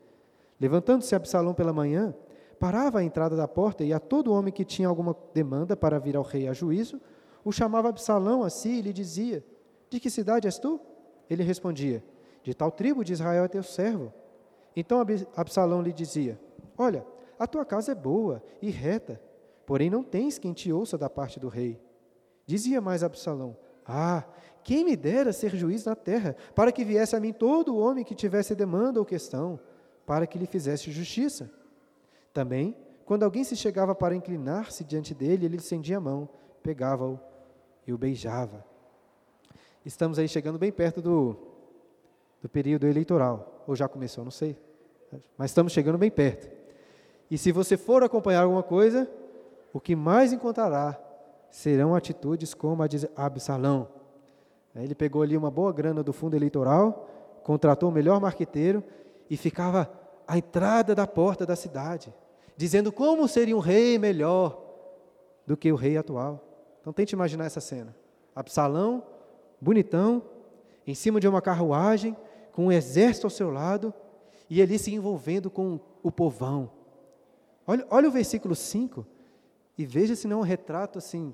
Levantando-se 0.57 1.13
Absalão 1.13 1.53
pela 1.53 1.73
manhã, 1.73 2.15
parava 2.57 2.99
à 2.99 3.03
entrada 3.03 3.35
da 3.35 3.45
porta 3.45 3.83
e 3.83 3.91
a 3.91 3.99
todo 3.99 4.31
homem 4.31 4.53
que 4.53 4.63
tinha 4.63 4.87
alguma 4.87 5.13
demanda 5.33 5.75
para 5.75 5.99
vir 5.99 6.15
ao 6.15 6.23
rei 6.23 6.47
a 6.47 6.53
juízo, 6.53 7.01
o 7.43 7.51
chamava 7.51 7.89
Absalão 7.89 8.41
a 8.41 8.49
si 8.49 8.69
e 8.69 8.81
lhe 8.81 8.93
dizia: 8.93 9.43
De 9.89 9.99
que 9.99 10.09
cidade 10.09 10.47
és 10.47 10.57
tu? 10.57 10.79
Ele 11.29 11.43
respondia: 11.43 12.01
De 12.41 12.53
tal 12.53 12.71
tribo 12.71 13.03
de 13.03 13.11
Israel 13.11 13.43
é 13.43 13.49
teu 13.49 13.63
servo. 13.63 14.13
Então 14.73 15.05
Absalão 15.35 15.81
lhe 15.81 15.91
dizia: 15.91 16.39
Olha, 16.77 17.05
a 17.37 17.45
tua 17.45 17.65
casa 17.65 17.91
é 17.91 17.95
boa 17.95 18.41
e 18.61 18.69
reta, 18.69 19.21
porém 19.65 19.89
não 19.89 20.03
tens 20.03 20.39
quem 20.39 20.53
te 20.53 20.71
ouça 20.71 20.97
da 20.97 21.09
parte 21.09 21.37
do 21.37 21.49
rei. 21.49 21.81
Dizia 22.45 22.79
mais 22.79 23.03
Absalão: 23.03 23.57
Ah, 23.85 24.23
quem 24.63 24.83
me 24.83 24.95
dera 24.95 25.33
ser 25.33 25.55
juiz 25.55 25.85
na 25.85 25.95
terra, 25.95 26.35
para 26.53 26.71
que 26.71 26.83
viesse 26.83 27.15
a 27.15 27.19
mim 27.19 27.33
todo 27.33 27.77
homem 27.77 28.03
que 28.03 28.15
tivesse 28.15 28.55
demanda 28.55 28.99
ou 28.99 29.05
questão, 29.05 29.59
para 30.05 30.27
que 30.27 30.37
lhe 30.37 30.45
fizesse 30.45 30.91
justiça. 30.91 31.51
Também, 32.33 32.75
quando 33.05 33.23
alguém 33.23 33.43
se 33.43 33.55
chegava 33.55 33.95
para 33.95 34.15
inclinar-se 34.15 34.83
diante 34.83 35.13
dele, 35.13 35.45
ele 35.45 35.57
estendia 35.57 35.97
a 35.97 36.01
mão, 36.01 36.29
pegava-o 36.61 37.19
e 37.85 37.93
o 37.93 37.97
beijava. 37.97 38.65
Estamos 39.85 40.19
aí 40.19 40.27
chegando 40.27 40.59
bem 40.59 40.71
perto 40.71 41.01
do, 41.01 41.35
do 42.41 42.49
período 42.49 42.85
eleitoral, 42.87 43.63
ou 43.67 43.75
já 43.75 43.87
começou, 43.87 44.23
não 44.23 44.31
sei, 44.31 44.57
mas 45.37 45.51
estamos 45.51 45.73
chegando 45.73 45.97
bem 45.97 46.11
perto. 46.11 46.49
E 47.31 47.37
se 47.37 47.51
você 47.51 47.77
for 47.77 48.03
acompanhar 48.03 48.43
alguma 48.43 48.63
coisa, 48.63 49.09
o 49.73 49.79
que 49.79 49.95
mais 49.95 50.33
encontrará 50.33 50.99
serão 51.49 51.95
atitudes 51.95 52.53
como 52.53 52.83
a 52.83 52.87
de 52.87 53.09
Absalão, 53.15 53.87
ele 54.75 54.95
pegou 54.95 55.21
ali 55.21 55.35
uma 55.35 55.51
boa 55.51 55.73
grana 55.73 56.03
do 56.03 56.13
fundo 56.13 56.35
eleitoral 56.35 57.07
contratou 57.49 57.89
o 57.89 57.91
melhor 57.91 58.21
marqueteiro 58.21 58.83
e 59.27 59.35
ficava 59.35 59.91
à 60.27 60.37
entrada 60.37 60.93
da 60.93 61.07
porta 61.07 61.47
da 61.47 61.55
cidade, 61.55 62.13
dizendo 62.55 62.91
como 62.91 63.27
seria 63.27 63.57
um 63.57 63.59
rei 63.59 63.97
melhor 63.97 64.63
do 65.47 65.57
que 65.57 65.71
o 65.71 65.75
rei 65.75 65.97
atual. 65.97 66.43
Então 66.79 66.93
tente 66.93 67.15
imaginar 67.15 67.45
essa 67.45 67.59
cena. 67.59 67.95
Absalão, 68.35 69.03
bonitão, 69.59 70.21
em 70.85 70.93
cima 70.93 71.19
de 71.19 71.27
uma 71.27 71.41
carruagem, 71.41 72.15
com 72.51 72.67
um 72.67 72.71
exército 72.71 73.25
ao 73.25 73.31
seu 73.31 73.49
lado, 73.49 73.91
e 74.47 74.61
ali 74.61 74.77
se 74.77 74.93
envolvendo 74.93 75.49
com 75.49 75.79
o 76.03 76.11
povão. 76.11 76.71
Olha, 77.65 77.83
olha 77.89 78.09
o 78.09 78.11
versículo 78.11 78.55
5 78.55 79.03
e 79.75 79.87
veja 79.87 80.15
se 80.15 80.27
não 80.27 80.37
é 80.37 80.39
um 80.41 80.43
retrato 80.43 80.99
assim 80.99 81.33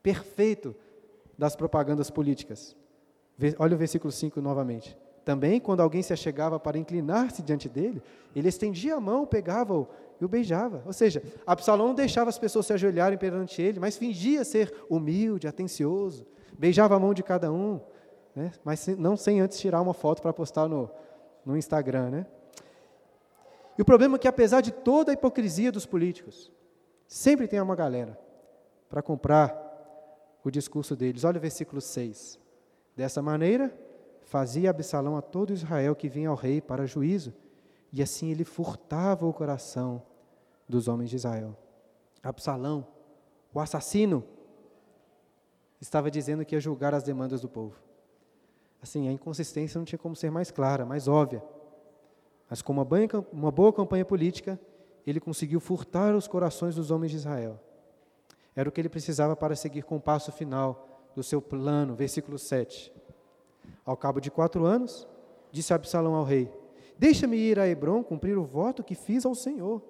perfeito 0.00 0.76
das 1.38 1.54
propagandas 1.54 2.10
políticas. 2.10 2.76
Olha 3.58 3.76
o 3.76 3.78
versículo 3.78 4.10
5 4.10 4.40
novamente. 4.40 4.98
Também, 5.24 5.60
quando 5.60 5.80
alguém 5.80 6.02
se 6.02 6.12
achegava 6.12 6.58
para 6.58 6.78
inclinar-se 6.78 7.42
diante 7.42 7.68
dele, 7.68 8.02
ele 8.34 8.48
estendia 8.48 8.96
a 8.96 9.00
mão, 9.00 9.26
pegava-o 9.26 9.86
e 10.20 10.24
o 10.24 10.28
beijava. 10.28 10.82
Ou 10.86 10.92
seja, 10.92 11.22
Absalão 11.46 11.94
deixava 11.94 12.30
as 12.30 12.38
pessoas 12.38 12.66
se 12.66 12.72
ajoelharem 12.72 13.18
perante 13.18 13.62
ele, 13.62 13.78
mas 13.78 13.96
fingia 13.96 14.44
ser 14.44 14.74
humilde, 14.88 15.46
atencioso, 15.46 16.26
beijava 16.58 16.96
a 16.96 16.98
mão 16.98 17.14
de 17.14 17.22
cada 17.22 17.52
um, 17.52 17.78
né? 18.34 18.52
mas 18.64 18.86
não 18.88 19.16
sem 19.16 19.40
antes 19.40 19.60
tirar 19.60 19.80
uma 19.80 19.94
foto 19.94 20.22
para 20.22 20.32
postar 20.32 20.66
no, 20.66 20.90
no 21.44 21.56
Instagram. 21.56 22.10
Né? 22.10 22.26
E 23.76 23.82
o 23.82 23.84
problema 23.84 24.16
é 24.16 24.18
que, 24.18 24.28
apesar 24.28 24.60
de 24.60 24.72
toda 24.72 25.12
a 25.12 25.14
hipocrisia 25.14 25.70
dos 25.70 25.86
políticos, 25.86 26.50
sempre 27.06 27.46
tem 27.46 27.60
uma 27.60 27.76
galera 27.76 28.18
para 28.88 29.02
comprar 29.02 29.67
o 30.44 30.50
discurso 30.50 30.96
deles. 30.96 31.24
Olha 31.24 31.38
o 31.38 31.40
versículo 31.40 31.80
6. 31.80 32.38
Dessa 32.96 33.22
maneira, 33.22 33.72
fazia 34.22 34.70
Absalão 34.70 35.16
a 35.16 35.22
todo 35.22 35.52
Israel 35.52 35.94
que 35.94 36.08
vinha 36.08 36.28
ao 36.28 36.34
rei 36.34 36.60
para 36.60 36.86
juízo, 36.86 37.32
e 37.92 38.02
assim 38.02 38.30
ele 38.30 38.44
furtava 38.44 39.26
o 39.26 39.32
coração 39.32 40.02
dos 40.68 40.88
homens 40.88 41.10
de 41.10 41.16
Israel. 41.16 41.56
Absalão, 42.22 42.86
o 43.54 43.60
assassino, 43.60 44.24
estava 45.80 46.10
dizendo 46.10 46.44
que 46.44 46.54
ia 46.54 46.60
julgar 46.60 46.94
as 46.94 47.02
demandas 47.02 47.40
do 47.40 47.48
povo. 47.48 47.76
Assim, 48.82 49.08
a 49.08 49.12
inconsistência 49.12 49.78
não 49.78 49.84
tinha 49.84 49.98
como 49.98 50.14
ser 50.14 50.30
mais 50.30 50.50
clara, 50.50 50.84
mais 50.84 51.08
óbvia. 51.08 51.42
Mas 52.48 52.62
com 52.62 52.72
uma, 52.72 52.86
uma 53.32 53.50
boa 53.50 53.72
campanha 53.72 54.04
política, 54.04 54.58
ele 55.06 55.20
conseguiu 55.20 55.60
furtar 55.60 56.14
os 56.14 56.28
corações 56.28 56.74
dos 56.74 56.90
homens 56.90 57.10
de 57.10 57.16
Israel. 57.16 57.58
Era 58.58 58.68
o 58.68 58.72
que 58.72 58.80
ele 58.80 58.88
precisava 58.88 59.36
para 59.36 59.54
seguir 59.54 59.84
com 59.84 59.94
o 59.94 60.00
passo 60.00 60.32
final 60.32 60.88
do 61.14 61.22
seu 61.22 61.40
plano, 61.40 61.94
versículo 61.94 62.36
7. 62.36 62.92
Ao 63.84 63.96
cabo 63.96 64.18
de 64.18 64.32
quatro 64.32 64.64
anos, 64.64 65.06
disse 65.52 65.72
Absalão 65.72 66.16
ao 66.16 66.24
rei: 66.24 66.50
Deixa-me 66.98 67.36
ir 67.36 67.60
a 67.60 67.68
Hebron 67.68 68.02
cumprir 68.02 68.36
o 68.36 68.42
voto 68.42 68.82
que 68.82 68.96
fiz 68.96 69.24
ao 69.24 69.32
Senhor. 69.32 69.80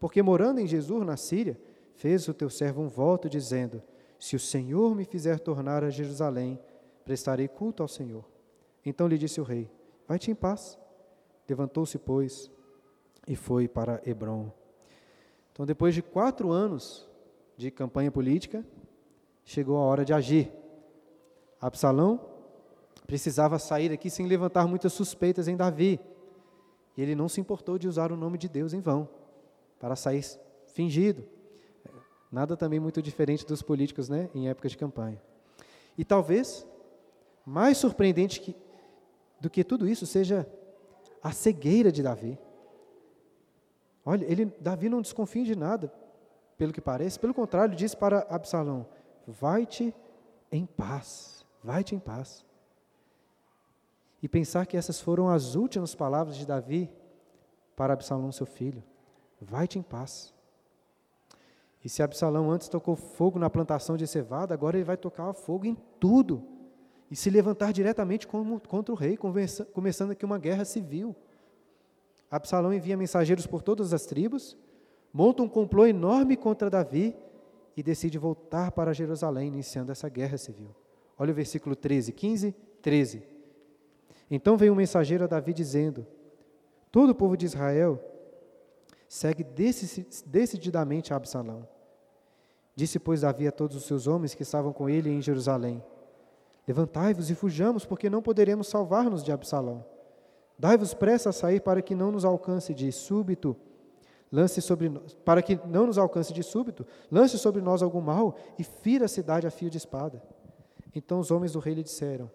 Porque 0.00 0.22
morando 0.22 0.58
em 0.58 0.66
Jesus, 0.66 1.06
na 1.06 1.16
Síria, 1.16 1.56
fez 1.94 2.26
o 2.26 2.34
teu 2.34 2.50
servo 2.50 2.82
um 2.82 2.88
voto, 2.88 3.28
dizendo: 3.28 3.80
Se 4.18 4.34
o 4.34 4.40
Senhor 4.40 4.92
me 4.96 5.04
fizer 5.04 5.38
tornar 5.38 5.84
a 5.84 5.90
Jerusalém, 5.90 6.58
prestarei 7.04 7.46
culto 7.46 7.84
ao 7.84 7.88
Senhor. 7.88 8.24
Então 8.84 9.06
lhe 9.06 9.18
disse 9.18 9.40
o 9.40 9.44
rei: 9.44 9.70
Vai-te 10.08 10.32
em 10.32 10.34
paz. 10.34 10.76
Levantou-se, 11.48 11.96
pois, 11.96 12.50
e 13.28 13.36
foi 13.36 13.68
para 13.68 14.02
Hebron. 14.04 14.50
Então, 15.52 15.64
depois 15.64 15.94
de 15.94 16.02
quatro 16.02 16.50
anos 16.50 17.08
de 17.56 17.70
campanha 17.70 18.10
política, 18.10 18.64
chegou 19.44 19.76
a 19.78 19.80
hora 19.80 20.04
de 20.04 20.12
agir. 20.12 20.52
Absalão 21.60 22.20
precisava 23.06 23.58
sair 23.58 23.92
aqui 23.92 24.10
sem 24.10 24.26
levantar 24.26 24.66
muitas 24.66 24.92
suspeitas 24.92 25.48
em 25.48 25.56
Davi. 25.56 26.00
E 26.96 27.02
ele 27.02 27.14
não 27.14 27.28
se 27.28 27.40
importou 27.40 27.78
de 27.78 27.88
usar 27.88 28.10
o 28.10 28.16
nome 28.16 28.36
de 28.38 28.48
Deus 28.48 28.72
em 28.72 28.80
vão, 28.80 29.08
para 29.78 29.94
sair 29.96 30.24
fingido. 30.66 31.24
Nada 32.30 32.56
também 32.56 32.80
muito 32.80 33.00
diferente 33.00 33.46
dos 33.46 33.62
políticos 33.62 34.08
né, 34.08 34.28
em 34.34 34.48
época 34.48 34.68
de 34.68 34.76
campanha. 34.76 35.20
E 35.96 36.04
talvez, 36.04 36.66
mais 37.44 37.78
surpreendente 37.78 38.40
que, 38.40 38.56
do 39.40 39.48
que 39.48 39.62
tudo 39.62 39.88
isso, 39.88 40.06
seja 40.06 40.46
a 41.22 41.32
cegueira 41.32 41.90
de 41.92 42.02
Davi. 42.02 42.38
Olha, 44.04 44.24
ele, 44.24 44.46
Davi 44.60 44.88
não 44.88 45.00
desconfia 45.00 45.44
de 45.44 45.56
nada, 45.56 45.92
pelo 46.56 46.72
que 46.72 46.80
parece. 46.80 47.18
Pelo 47.18 47.34
contrário, 47.34 47.74
diz 47.76 47.94
para 47.94 48.26
Absalão: 48.30 48.86
Vai-te 49.26 49.94
em 50.50 50.66
paz, 50.66 51.44
vai-te 51.62 51.94
em 51.94 51.98
paz 51.98 52.44
e 54.22 54.28
pensar 54.28 54.66
que 54.66 54.76
essas 54.76 55.00
foram 55.00 55.28
as 55.28 55.54
últimas 55.54 55.94
palavras 55.94 56.36
de 56.36 56.46
Davi 56.46 56.90
para 57.76 57.92
Absalão, 57.92 58.32
seu 58.32 58.46
filho. 58.46 58.82
Vai-te 59.40 59.78
em 59.78 59.82
paz. 59.82 60.34
E 61.84 61.88
se 61.88 62.02
Absalão 62.02 62.50
antes 62.50 62.68
tocou 62.68 62.96
fogo 62.96 63.38
na 63.38 63.48
plantação 63.48 63.96
de 63.96 64.06
cevada, 64.06 64.52
agora 64.54 64.76
ele 64.76 64.84
vai 64.84 64.96
tocar 64.96 65.32
fogo 65.32 65.66
em 65.66 65.76
tudo 66.00 66.42
e 67.10 67.14
se 67.14 67.30
levantar 67.30 67.72
diretamente 67.72 68.26
contra 68.26 68.92
o 68.92 68.96
rei, 68.96 69.16
começando 69.16 70.10
aqui 70.10 70.24
uma 70.24 70.38
guerra 70.38 70.64
civil. 70.64 71.14
Absalão 72.28 72.74
envia 72.74 72.96
mensageiros 72.96 73.46
por 73.46 73.62
todas 73.62 73.92
as 73.92 74.04
tribos, 74.06 74.56
monta 75.16 75.42
um 75.42 75.48
complô 75.48 75.86
enorme 75.86 76.36
contra 76.36 76.68
Davi 76.68 77.16
e 77.74 77.82
decide 77.82 78.18
voltar 78.18 78.70
para 78.70 78.92
Jerusalém, 78.92 79.48
iniciando 79.48 79.90
essa 79.90 80.10
guerra 80.10 80.36
civil. 80.36 80.76
Olha 81.18 81.32
o 81.32 81.34
versículo 81.34 81.74
13, 81.74 82.12
15, 82.12 82.54
13. 82.82 83.22
Então 84.30 84.58
veio 84.58 84.74
um 84.74 84.76
mensageiro 84.76 85.24
a 85.24 85.26
Davi 85.26 85.54
dizendo: 85.54 86.06
Todo 86.92 87.10
o 87.10 87.14
povo 87.14 87.34
de 87.34 87.46
Israel 87.46 87.98
segue 89.08 89.42
decididamente 90.26 91.14
a 91.14 91.16
Absalão. 91.16 91.66
Disse, 92.74 92.98
pois, 92.98 93.22
Davi 93.22 93.48
a 93.48 93.52
todos 93.52 93.74
os 93.74 93.84
seus 93.84 94.06
homens 94.06 94.34
que 94.34 94.42
estavam 94.42 94.70
com 94.70 94.86
ele 94.86 95.08
em 95.08 95.22
Jerusalém: 95.22 95.82
Levantai-vos 96.68 97.30
e 97.30 97.34
fujamos, 97.34 97.86
porque 97.86 98.10
não 98.10 98.20
poderemos 98.20 98.66
salvar-nos 98.66 99.24
de 99.24 99.32
Absalão. 99.32 99.82
Dai-vos 100.58 100.92
pressa 100.92 101.30
a 101.30 101.32
sair 101.32 101.60
para 101.60 101.80
que 101.80 101.94
não 101.94 102.12
nos 102.12 102.26
alcance 102.26 102.74
de 102.74 102.92
súbito, 102.92 103.56
lance 104.30 104.60
sobre 104.60 104.90
para 105.24 105.42
que 105.42 105.58
não 105.66 105.86
nos 105.86 105.98
alcance 105.98 106.32
de 106.32 106.42
súbito, 106.42 106.86
lance 107.10 107.38
sobre 107.38 107.60
nós 107.60 107.82
algum 107.82 108.00
mal 108.00 108.36
e 108.58 108.64
fira 108.64 109.04
a 109.04 109.08
cidade 109.08 109.46
a 109.46 109.50
fio 109.50 109.70
de 109.70 109.76
espada. 109.76 110.22
Então 110.94 111.18
os 111.20 111.30
homens 111.30 111.52
do 111.52 111.58
rei 111.58 111.74
lhe 111.74 111.82
disseram: 111.82 112.30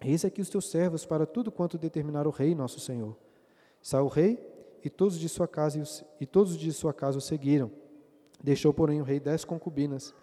Eis 0.00 0.24
aqui 0.24 0.40
os 0.40 0.48
teus 0.48 0.70
servos 0.70 1.04
para 1.04 1.26
tudo 1.26 1.50
quanto 1.50 1.76
determinar 1.76 2.26
o 2.26 2.30
rei, 2.30 2.54
nosso 2.54 2.80
Senhor. 2.80 3.16
Saiu 3.82 4.04
o 4.04 4.08
rei 4.08 4.38
e 4.84 4.88
todos 4.90 5.18
de 5.18 5.28
sua 5.28 5.48
casa 5.48 5.82
e 6.20 6.26
todos 6.26 6.56
de 6.56 6.72
sua 6.72 6.94
casa 6.94 7.18
o 7.18 7.20
seguiram. 7.20 7.70
Deixou, 8.42 8.72
porém, 8.72 9.00
o 9.00 9.04
rei 9.04 9.18
dez 9.18 9.44
concubinas 9.44 10.14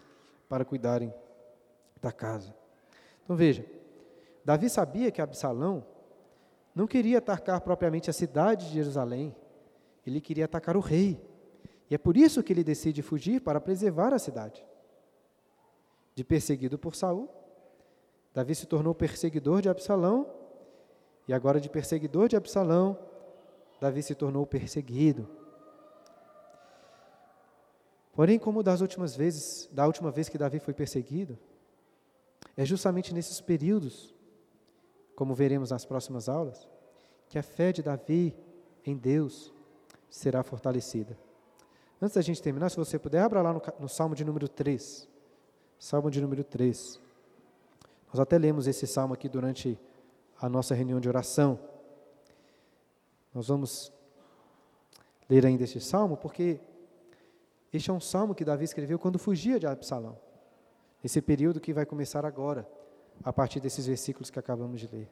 para 0.48 0.64
cuidarem 0.64 1.12
da 2.00 2.12
casa. 2.12 2.54
Então 3.24 3.36
veja, 3.36 3.64
Davi 4.44 4.70
sabia 4.70 5.10
que 5.10 5.20
Absalão 5.20 5.84
não 6.74 6.86
queria 6.86 7.18
atacar 7.18 7.60
propriamente 7.60 8.08
a 8.08 8.12
cidade 8.12 8.68
de 8.68 8.74
Jerusalém, 8.74 9.34
ele 10.10 10.20
queria 10.20 10.44
atacar 10.44 10.76
o 10.76 10.80
rei. 10.80 11.20
E 11.90 11.94
é 11.94 11.98
por 11.98 12.16
isso 12.16 12.42
que 12.42 12.52
ele 12.52 12.64
decide 12.64 13.02
fugir 13.02 13.40
para 13.40 13.60
preservar 13.60 14.12
a 14.12 14.18
cidade. 14.18 14.64
De 16.14 16.24
perseguido 16.24 16.78
por 16.78 16.94
Saul, 16.94 17.28
Davi 18.34 18.54
se 18.54 18.66
tornou 18.66 18.94
perseguidor 18.94 19.62
de 19.62 19.68
Absalão, 19.68 20.30
e 21.28 21.32
agora 21.32 21.60
de 21.60 21.68
perseguidor 21.68 22.28
de 22.28 22.36
Absalão, 22.36 22.98
Davi 23.80 24.02
se 24.02 24.14
tornou 24.14 24.46
perseguido. 24.46 25.28
Porém, 28.12 28.38
como 28.38 28.62
das 28.62 28.80
últimas 28.80 29.14
vezes, 29.14 29.68
da 29.72 29.86
última 29.86 30.10
vez 30.10 30.28
que 30.28 30.38
Davi 30.38 30.58
foi 30.58 30.72
perseguido, 30.72 31.38
é 32.56 32.64
justamente 32.64 33.12
nesses 33.12 33.40
períodos, 33.40 34.14
como 35.14 35.34
veremos 35.34 35.70
nas 35.70 35.84
próximas 35.84 36.28
aulas, 36.28 36.68
que 37.28 37.38
a 37.38 37.42
fé 37.42 37.72
de 37.72 37.82
Davi 37.82 38.34
em 38.84 38.96
Deus 38.96 39.52
será 40.08 40.42
fortalecida. 40.42 41.16
Antes 42.00 42.14
da 42.14 42.22
gente 42.22 42.42
terminar, 42.42 42.70
se 42.70 42.76
você 42.76 42.98
puder, 42.98 43.22
abra 43.22 43.40
lá 43.40 43.52
no, 43.52 43.62
no 43.80 43.88
Salmo 43.88 44.14
de 44.14 44.24
número 44.24 44.48
3. 44.48 45.08
Salmo 45.78 46.10
de 46.10 46.20
número 46.20 46.44
3. 46.44 47.00
Nós 48.08 48.20
até 48.20 48.38
lemos 48.38 48.66
esse 48.66 48.86
salmo 48.86 49.14
aqui 49.14 49.28
durante 49.28 49.78
a 50.40 50.48
nossa 50.48 50.74
reunião 50.74 51.00
de 51.00 51.08
oração. 51.08 51.58
Nós 53.34 53.48
vamos 53.48 53.92
ler 55.28 55.44
ainda 55.44 55.64
este 55.64 55.80
salmo 55.80 56.16
porque 56.16 56.60
este 57.72 57.90
é 57.90 57.92
um 57.92 58.00
salmo 58.00 58.34
que 58.34 58.44
Davi 58.44 58.64
escreveu 58.64 58.98
quando 58.98 59.18
fugia 59.18 59.58
de 59.58 59.66
Absalão. 59.66 60.18
Esse 61.02 61.20
período 61.20 61.60
que 61.60 61.72
vai 61.72 61.84
começar 61.84 62.24
agora, 62.24 62.68
a 63.22 63.32
partir 63.32 63.60
desses 63.60 63.86
versículos 63.86 64.30
que 64.30 64.38
acabamos 64.38 64.80
de 64.80 64.88
ler. 64.88 65.10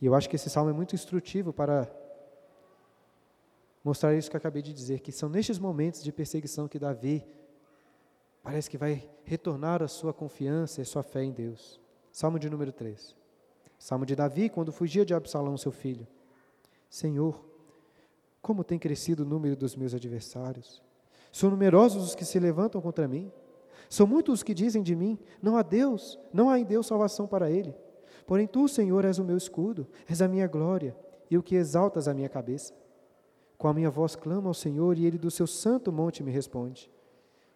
E 0.00 0.06
eu 0.06 0.14
acho 0.14 0.28
que 0.28 0.36
esse 0.36 0.50
salmo 0.50 0.70
é 0.70 0.72
muito 0.72 0.94
instrutivo 0.94 1.52
para 1.52 1.84
mostrar 3.84 4.16
isso 4.16 4.30
que 4.30 4.36
eu 4.36 4.38
acabei 4.38 4.62
de 4.62 4.72
dizer, 4.72 5.00
que 5.00 5.12
são 5.12 5.28
nestes 5.28 5.58
momentos 5.58 6.02
de 6.02 6.10
perseguição 6.10 6.66
que 6.66 6.78
Davi 6.78 7.24
parece 8.42 8.70
que 8.70 8.78
vai 8.78 9.08
retornar 9.24 9.82
a 9.82 9.88
sua 9.88 10.12
confiança 10.12 10.80
e 10.80 10.84
sua 10.84 11.02
fé 11.02 11.22
em 11.22 11.32
Deus. 11.32 11.78
Salmo 12.10 12.38
de 12.38 12.48
número 12.48 12.72
3. 12.72 13.14
Salmo 13.78 14.06
de 14.06 14.16
Davi, 14.16 14.48
quando 14.48 14.72
fugia 14.72 15.04
de 15.04 15.12
Absalão, 15.12 15.56
seu 15.58 15.70
filho. 15.70 16.06
Senhor, 16.88 17.44
como 18.40 18.64
tem 18.64 18.78
crescido 18.78 19.22
o 19.22 19.26
número 19.26 19.56
dos 19.56 19.76
meus 19.76 19.94
adversários. 19.94 20.82
São 21.32 21.50
numerosos 21.50 22.04
os 22.04 22.14
que 22.14 22.24
se 22.24 22.38
levantam 22.38 22.80
contra 22.80 23.08
mim. 23.08 23.30
São 23.90 24.06
muitos 24.06 24.34
os 24.34 24.42
que 24.42 24.54
dizem 24.54 24.82
de 24.82 24.94
mim: 24.94 25.18
não 25.42 25.56
há 25.56 25.62
Deus, 25.62 26.18
não 26.32 26.48
há 26.48 26.58
em 26.58 26.64
Deus 26.64 26.86
salvação 26.86 27.26
para 27.26 27.50
ele. 27.50 27.74
Porém, 28.26 28.46
tu, 28.46 28.68
Senhor, 28.68 29.04
és 29.04 29.18
o 29.18 29.24
meu 29.24 29.36
escudo, 29.36 29.86
és 30.08 30.22
a 30.22 30.28
minha 30.28 30.46
glória 30.46 30.96
e 31.30 31.36
o 31.36 31.42
que 31.42 31.56
exaltas 31.56 32.06
a 32.06 32.14
minha 32.14 32.28
cabeça. 32.28 32.72
Com 33.56 33.68
a 33.68 33.74
minha 33.74 33.90
voz 33.90 34.16
clamo 34.16 34.48
ao 34.48 34.54
Senhor 34.54 34.98
e 34.98 35.06
ele 35.06 35.18
do 35.18 35.30
seu 35.30 35.46
santo 35.46 35.92
monte 35.92 36.22
me 36.22 36.30
responde. 36.30 36.90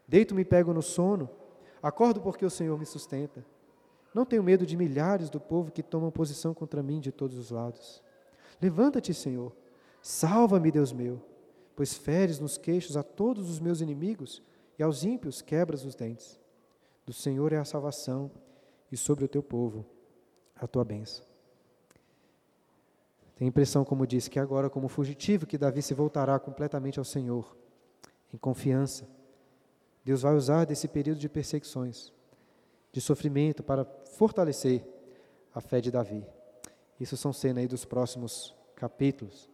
Deito-me 0.06 0.42
e 0.42 0.44
pego 0.44 0.72
no 0.72 0.82
sono, 0.82 1.28
acordo 1.82 2.20
porque 2.20 2.44
o 2.44 2.50
Senhor 2.50 2.78
me 2.78 2.86
sustenta. 2.86 3.44
Não 4.14 4.24
tenho 4.24 4.42
medo 4.42 4.64
de 4.64 4.76
milhares 4.76 5.28
do 5.28 5.38
povo 5.38 5.70
que 5.70 5.82
tomam 5.82 6.10
posição 6.10 6.54
contra 6.54 6.82
mim 6.82 6.98
de 6.98 7.12
todos 7.12 7.36
os 7.36 7.50
lados. 7.50 8.02
Levanta-te, 8.60 9.12
Senhor. 9.12 9.52
Salva-me, 10.00 10.70
Deus 10.70 10.92
meu, 10.92 11.20
pois 11.76 11.94
feres 11.94 12.38
nos 12.38 12.56
queixos 12.56 12.96
a 12.96 13.02
todos 13.02 13.50
os 13.50 13.60
meus 13.60 13.80
inimigos 13.80 14.42
e 14.78 14.82
aos 14.82 15.04
ímpios 15.04 15.42
quebras 15.42 15.84
os 15.84 15.94
dentes. 15.94 16.40
Do 17.04 17.12
Senhor 17.12 17.52
é 17.52 17.58
a 17.58 17.64
salvação 17.64 18.30
e 18.90 18.96
sobre 18.96 19.24
o 19.24 19.28
teu 19.28 19.42
povo 19.42 19.84
a 20.56 20.66
tua 20.66 20.84
bênção. 20.84 21.27
Tenho 23.38 23.48
a 23.48 23.50
impressão, 23.50 23.84
como 23.84 24.04
disse, 24.04 24.28
que 24.28 24.40
agora, 24.40 24.68
como 24.68 24.88
fugitivo, 24.88 25.46
que 25.46 25.56
Davi 25.56 25.80
se 25.80 25.94
voltará 25.94 26.40
completamente 26.40 26.98
ao 26.98 27.04
Senhor, 27.04 27.56
em 28.34 28.36
confiança. 28.36 29.08
Deus 30.04 30.22
vai 30.22 30.34
usar 30.34 30.64
desse 30.64 30.88
período 30.88 31.20
de 31.20 31.28
perseguições 31.28 32.12
de 32.90 33.00
sofrimento 33.00 33.62
para 33.62 33.84
fortalecer 34.16 34.84
a 35.54 35.60
fé 35.60 35.80
de 35.80 35.88
Davi. 35.88 36.26
Isso 36.98 37.16
são 37.16 37.32
cenas 37.32 37.58
aí 37.58 37.68
dos 37.68 37.84
próximos 37.84 38.56
capítulos. 38.74 39.48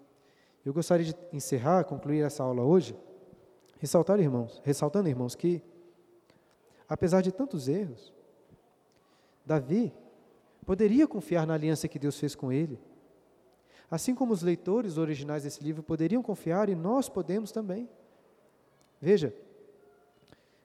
Eu 0.64 0.72
gostaria 0.72 1.05
de 1.05 1.14
encerrar, 1.30 1.85
concluir 1.85 2.24
essa 2.24 2.43
aula 2.43 2.62
hoje, 2.62 2.97
ressaltar, 3.78 4.18
irmãos, 4.18 4.62
ressaltando, 4.64 5.11
irmãos, 5.11 5.35
que 5.35 5.62
apesar 6.89 7.20
de 7.20 7.30
tantos 7.30 7.68
erros, 7.68 8.14
Davi 9.45 9.93
poderia 10.64 11.07
confiar 11.07 11.47
na 11.47 11.53
aliança 11.53 11.87
que 11.87 11.99
Deus 11.99 12.18
fez 12.18 12.35
com 12.35 12.51
ele. 12.51 12.80
Assim 13.95 14.12
como 14.12 14.32
os 14.32 14.42
leitores 14.42 14.99
originais 14.99 15.45
desse 15.45 15.62
livro 15.62 15.80
poderiam 15.80 16.20
confiar, 16.20 16.68
e 16.68 16.74
nós 16.74 17.09
podemos 17.09 17.53
também. 17.53 17.88
Veja, 19.01 19.32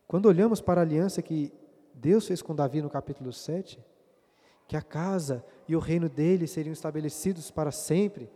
quando 0.08 0.26
olhamos 0.26 0.60
para 0.60 0.82
a 0.82 0.84
aliança 0.84 1.22
que 1.22 1.54
Deus 1.94 2.26
fez 2.26 2.42
com 2.42 2.56
Davi 2.56 2.82
no 2.82 2.90
capítulo 2.90 3.32
7, 3.32 3.80
que 4.68 4.76
a 4.76 4.82
casa 4.82 5.46
e 5.68 5.76
o 5.76 5.80
reino 5.80 6.10
dele 6.10 6.48
seriam 6.48 6.74
estabelecidos 6.74 7.52
para 7.52 7.70
sempre. 7.72 8.32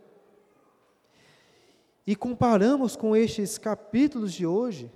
E 2.06 2.14
comparamos 2.14 2.94
com 2.94 3.16
estes 3.16 3.58
capítulos 3.58 4.32
de 4.32 4.46
hoje, 4.46 4.92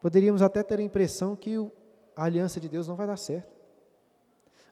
poderíamos 0.00 0.40
até 0.40 0.62
ter 0.62 0.78
a 0.78 0.82
impressão 0.82 1.34
que 1.34 1.56
a 2.14 2.22
aliança 2.22 2.60
de 2.60 2.68
Deus 2.68 2.86
não 2.86 2.94
vai 2.94 3.08
dar 3.08 3.16
certo. 3.16 3.52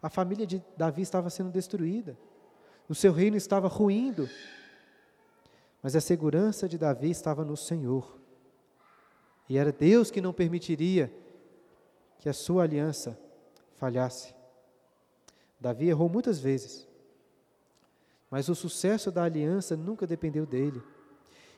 A 0.01 0.09
família 0.09 0.47
de 0.47 0.62
Davi 0.76 1.03
estava 1.03 1.28
sendo 1.28 1.51
destruída, 1.51 2.16
o 2.93 2.95
seu 2.95 3.11
reino 3.11 3.38
estava 3.38 3.68
ruindo, 3.68 4.28
mas 5.82 5.97
a 5.97 6.01
segurança 6.01 6.68
de 6.68 6.76
Davi 6.76 7.11
estava 7.11 7.43
no 7.43 7.57
Senhor. 7.57 8.20
E 9.49 9.57
era 9.57 9.72
Deus 9.72 10.11
que 10.11 10.20
não 10.20 10.30
permitiria 10.30 11.11
que 12.18 12.28
a 12.28 12.34
sua 12.34 12.64
aliança 12.64 13.18
falhasse. 13.76 14.34
Davi 15.59 15.88
errou 15.88 16.07
muitas 16.07 16.38
vezes, 16.38 16.86
mas 18.30 18.51
o 18.51 18.55
sucesso 18.55 19.11
da 19.11 19.24
aliança 19.24 19.74
nunca 19.74 20.07
dependeu 20.07 20.45
dele. 20.45 20.82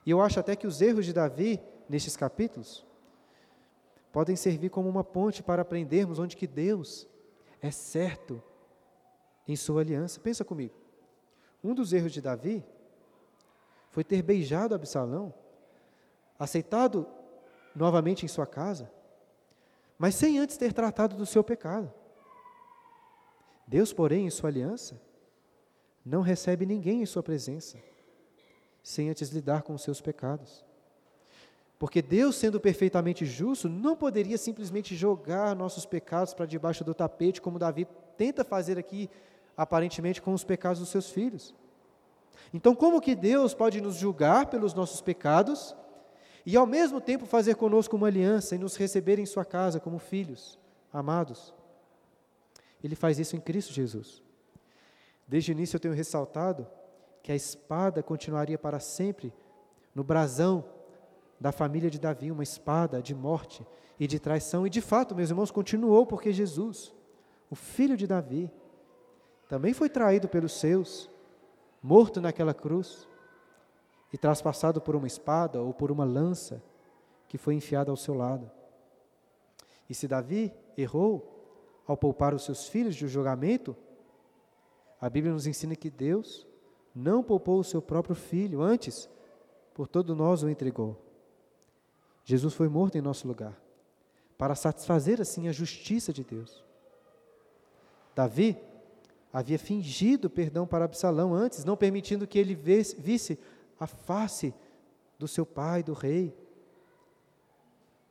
E 0.07 0.13
eu 0.13 0.21
acho 0.21 0.39
até 0.39 0.55
que 0.55 0.69
os 0.69 0.81
erros 0.81 1.05
de 1.05 1.13
Davi, 1.13 1.61
nestes 1.89 2.17
capítulos, 2.17 2.87
podem 4.13 4.37
servir 4.37 4.71
como 4.71 4.89
uma 4.89 5.03
ponte 5.03 5.43
para 5.43 5.63
aprendermos 5.63 6.21
onde 6.21 6.37
que 6.37 6.47
Deus 6.47 7.09
é 7.61 7.73
certo 7.73 8.41
em 9.49 9.57
sua 9.57 9.81
aliança. 9.81 10.21
Pensa 10.21 10.45
comigo. 10.45 10.84
Um 11.65 11.75
dos 11.75 11.95
erros 11.95 12.13
de 12.13 12.21
Davi 12.21 12.63
foi 13.91 14.05
ter 14.05 14.23
beijado 14.23 14.75
Absalão, 14.75 15.33
aceitado 16.39 17.09
novamente 17.75 18.27
em 18.27 18.29
sua 18.29 18.47
casa, 18.47 18.93
mas 19.99 20.15
sem 20.15 20.39
antes 20.39 20.59
ter 20.59 20.75
tratado 20.75 21.17
do 21.17 21.25
seu 21.25 21.43
pecado. 21.43 21.91
Deus, 23.67 23.93
porém, 23.93 24.27
em 24.27 24.31
sua 24.31 24.51
aliança, 24.51 25.01
não 26.05 26.21
recebe 26.21 26.67
ninguém 26.67 27.01
em 27.01 27.07
sua 27.07 27.23
presença, 27.23 27.79
sem 28.83 29.09
antes 29.09 29.31
lidar 29.31 29.63
com 29.63 29.73
os 29.75 29.83
seus 29.83 30.03
pecados. 30.03 30.63
Porque 31.79 32.03
Deus, 32.03 32.37
sendo 32.37 32.61
perfeitamente 32.61 33.25
justo, 33.25 33.69
não 33.69 33.97
poderia 33.97 34.37
simplesmente 34.37 34.95
jogar 34.95 35.57
nossos 35.57 35.87
pecados 35.87 36.35
para 36.35 36.47
debaixo 36.47 36.85
do 36.85 36.95
tapete, 36.95 37.41
como 37.41 37.59
Davi 37.59 37.87
tenta 38.17 38.45
fazer 38.45 38.79
aqui, 38.79 39.11
aparentemente, 39.57 40.21
com 40.21 40.33
os 40.33 40.45
pecados 40.45 40.81
dos 40.81 40.89
seus 40.89 41.11
filhos. 41.11 41.55
Então, 42.53 42.75
como 42.75 43.01
que 43.01 43.15
Deus 43.15 43.55
pode 43.55 43.81
nos 43.81 43.97
julgar 43.97 44.47
pelos 44.47 44.75
nossos 44.75 45.01
pecados 45.01 45.75
e 46.47 46.57
ao 46.57 46.67
mesmo 46.67 47.01
tempo 47.01 47.25
fazer 47.25 47.57
conosco 47.57 47.97
uma 47.97 48.09
aliança 48.09 48.55
e 48.55 48.59
nos 48.59 48.77
receber 48.77 49.19
em 49.19 49.27
sua 49.27 49.45
casa 49.45 49.81
como 49.81 49.99
filhos 49.99 50.59
amados. 50.93 51.55
Ele 52.83 52.95
faz 52.95 53.19
isso 53.19 53.35
em 53.35 53.41
Cristo 53.41 53.73
Jesus. 53.73 54.23
Desde 55.27 55.51
o 55.51 55.55
início 55.55 55.77
eu 55.77 55.81
tenho 55.81 55.95
ressaltado 55.95 56.67
que 57.23 57.33
a 57.33 57.35
espada 57.35 58.03
continuaria 58.03 58.59
para 58.59 58.79
sempre 58.79 59.33
no 59.95 60.05
brasão 60.05 60.65
da 61.41 61.51
família 61.51 61.91
de 61.91 61.99
Davi, 61.99 62.31
uma 62.31 62.43
espada 62.43 63.03
de 63.03 63.15
morte 63.15 63.67
e 63.99 64.07
de 64.07 64.19
traição, 64.19 64.67
e 64.67 64.71
de 64.71 64.81
fato, 64.81 65.15
meus 65.15 65.31
irmãos, 65.31 65.51
continuou 65.51 66.05
porque 66.05 66.33
Jesus, 66.33 66.93
o 67.51 67.55
filho 67.55 67.97
de 67.97 68.07
Davi, 68.07 68.51
também 69.49 69.73
foi 69.73 69.89
traído 69.89 70.29
pelos 70.29 70.53
seus, 70.53 71.11
morto 71.83 72.21
naquela 72.21 72.55
cruz 72.55 73.07
e 74.13 74.19
traspassado 74.19 74.81
por 74.81 74.97
uma 74.97 75.07
espada 75.07 75.61
ou 75.61 75.75
por 75.75 75.91
uma 75.91 76.05
lança 76.05 76.63
que 77.29 77.37
foi 77.37 77.55
enfiada 77.55 77.91
ao 77.91 77.97
seu 77.97 78.15
lado. 78.15 78.51
E 79.89 79.95
se 79.95 80.09
Davi 80.09 80.53
errou 80.77 81.31
ao 81.87 81.97
poupar 81.97 82.35
os 82.35 82.45
seus 82.45 82.69
filhos 82.69 83.01
um 83.03 83.09
julgamento, 83.09 83.77
a 85.01 85.11
Bíblia 85.11 85.33
nos 85.33 85.47
ensina 85.47 85.77
que 85.77 85.91
Deus 85.91 86.47
não 86.95 87.23
poupou 87.23 87.59
o 87.59 87.65
seu 87.65 87.83
próprio 87.83 88.15
filho, 88.15 88.63
antes, 88.63 89.09
por 89.75 89.89
todo 89.89 90.15
nós 90.15 90.43
o 90.43 90.49
entregou. 90.49 90.97
Jesus 92.25 92.55
foi 92.55 92.69
morto 92.69 92.97
em 92.97 93.03
nosso 93.03 93.29
lugar, 93.29 93.61
para 94.39 94.55
satisfazer 94.55 95.21
assim 95.21 95.49
a 95.49 95.53
justiça 95.53 96.13
de 96.13 96.25
Deus. 96.25 96.65
Davi 98.15 98.57
havia 99.35 99.59
fingido 99.59 100.31
perdão 100.31 100.65
para 100.65 100.85
Absalão 100.85 101.35
antes, 101.35 101.65
não 101.65 101.77
permitindo 101.77 102.25
que 102.25 102.39
ele 102.39 102.55
visse 102.55 103.37
a 103.81 103.85
face 103.85 104.55
do 105.19 105.27
seu 105.27 105.45
pai, 105.45 105.83
do 105.83 105.93
rei. 105.93 106.33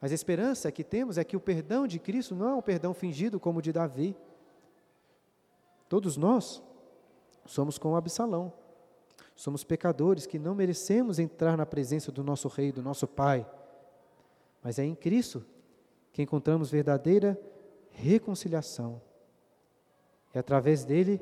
Mas 0.01 0.11
a 0.11 0.15
esperança 0.15 0.69
que 0.69 0.83
temos 0.83 1.17
é 1.17 1.23
que 1.23 1.37
o 1.37 1.39
perdão 1.39 1.87
de 1.87 1.97
Cristo 1.97 2.35
não 2.35 2.49
é 2.49 2.53
um 2.53 2.61
perdão 2.61 2.93
fingido 2.93 3.39
como 3.39 3.59
o 3.59 3.61
de 3.61 3.71
Davi. 3.71 4.17
Todos 5.87 6.17
nós 6.17 6.61
somos 7.45 7.77
como 7.77 7.95
Absalão. 7.95 8.51
Somos 9.33 9.63
pecadores 9.63 10.25
que 10.25 10.37
não 10.37 10.53
merecemos 10.53 11.19
entrar 11.19 11.55
na 11.55 11.65
presença 11.65 12.11
do 12.11 12.21
nosso 12.21 12.49
rei, 12.49 12.69
do 12.69 12.83
nosso 12.83 13.07
pai. 13.07 13.49
Mas 14.61 14.77
é 14.77 14.83
em 14.83 14.93
Cristo 14.93 15.45
que 16.11 16.21
encontramos 16.21 16.69
verdadeira 16.69 17.39
reconciliação. 17.91 19.01
É 20.33 20.39
através 20.39 20.83
dele 20.83 21.21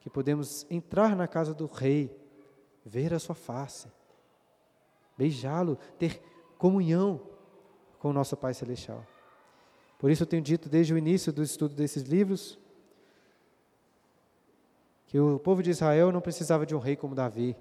que 0.00 0.10
podemos 0.10 0.66
entrar 0.70 1.16
na 1.16 1.26
casa 1.26 1.54
do 1.54 1.66
rei 1.66 2.14
ver 2.84 3.12
a 3.12 3.18
sua 3.18 3.34
face, 3.34 3.88
beijá-lo, 5.16 5.76
ter 5.98 6.22
comunhão 6.58 7.20
com 7.98 8.10
o 8.10 8.12
nosso 8.12 8.36
Pai 8.36 8.54
Celestial. 8.54 9.04
Por 9.98 10.10
isso 10.10 10.22
eu 10.22 10.26
tenho 10.26 10.42
dito 10.42 10.68
desde 10.68 10.92
o 10.94 10.98
início 10.98 11.32
do 11.32 11.42
estudo 11.42 11.74
desses 11.74 12.02
livros 12.02 12.58
que 15.06 15.18
o 15.18 15.38
povo 15.38 15.62
de 15.62 15.70
Israel 15.70 16.12
não 16.12 16.20
precisava 16.20 16.66
de 16.66 16.74
um 16.74 16.78
rei 16.78 16.96
como 16.96 17.14
Davi. 17.14 17.56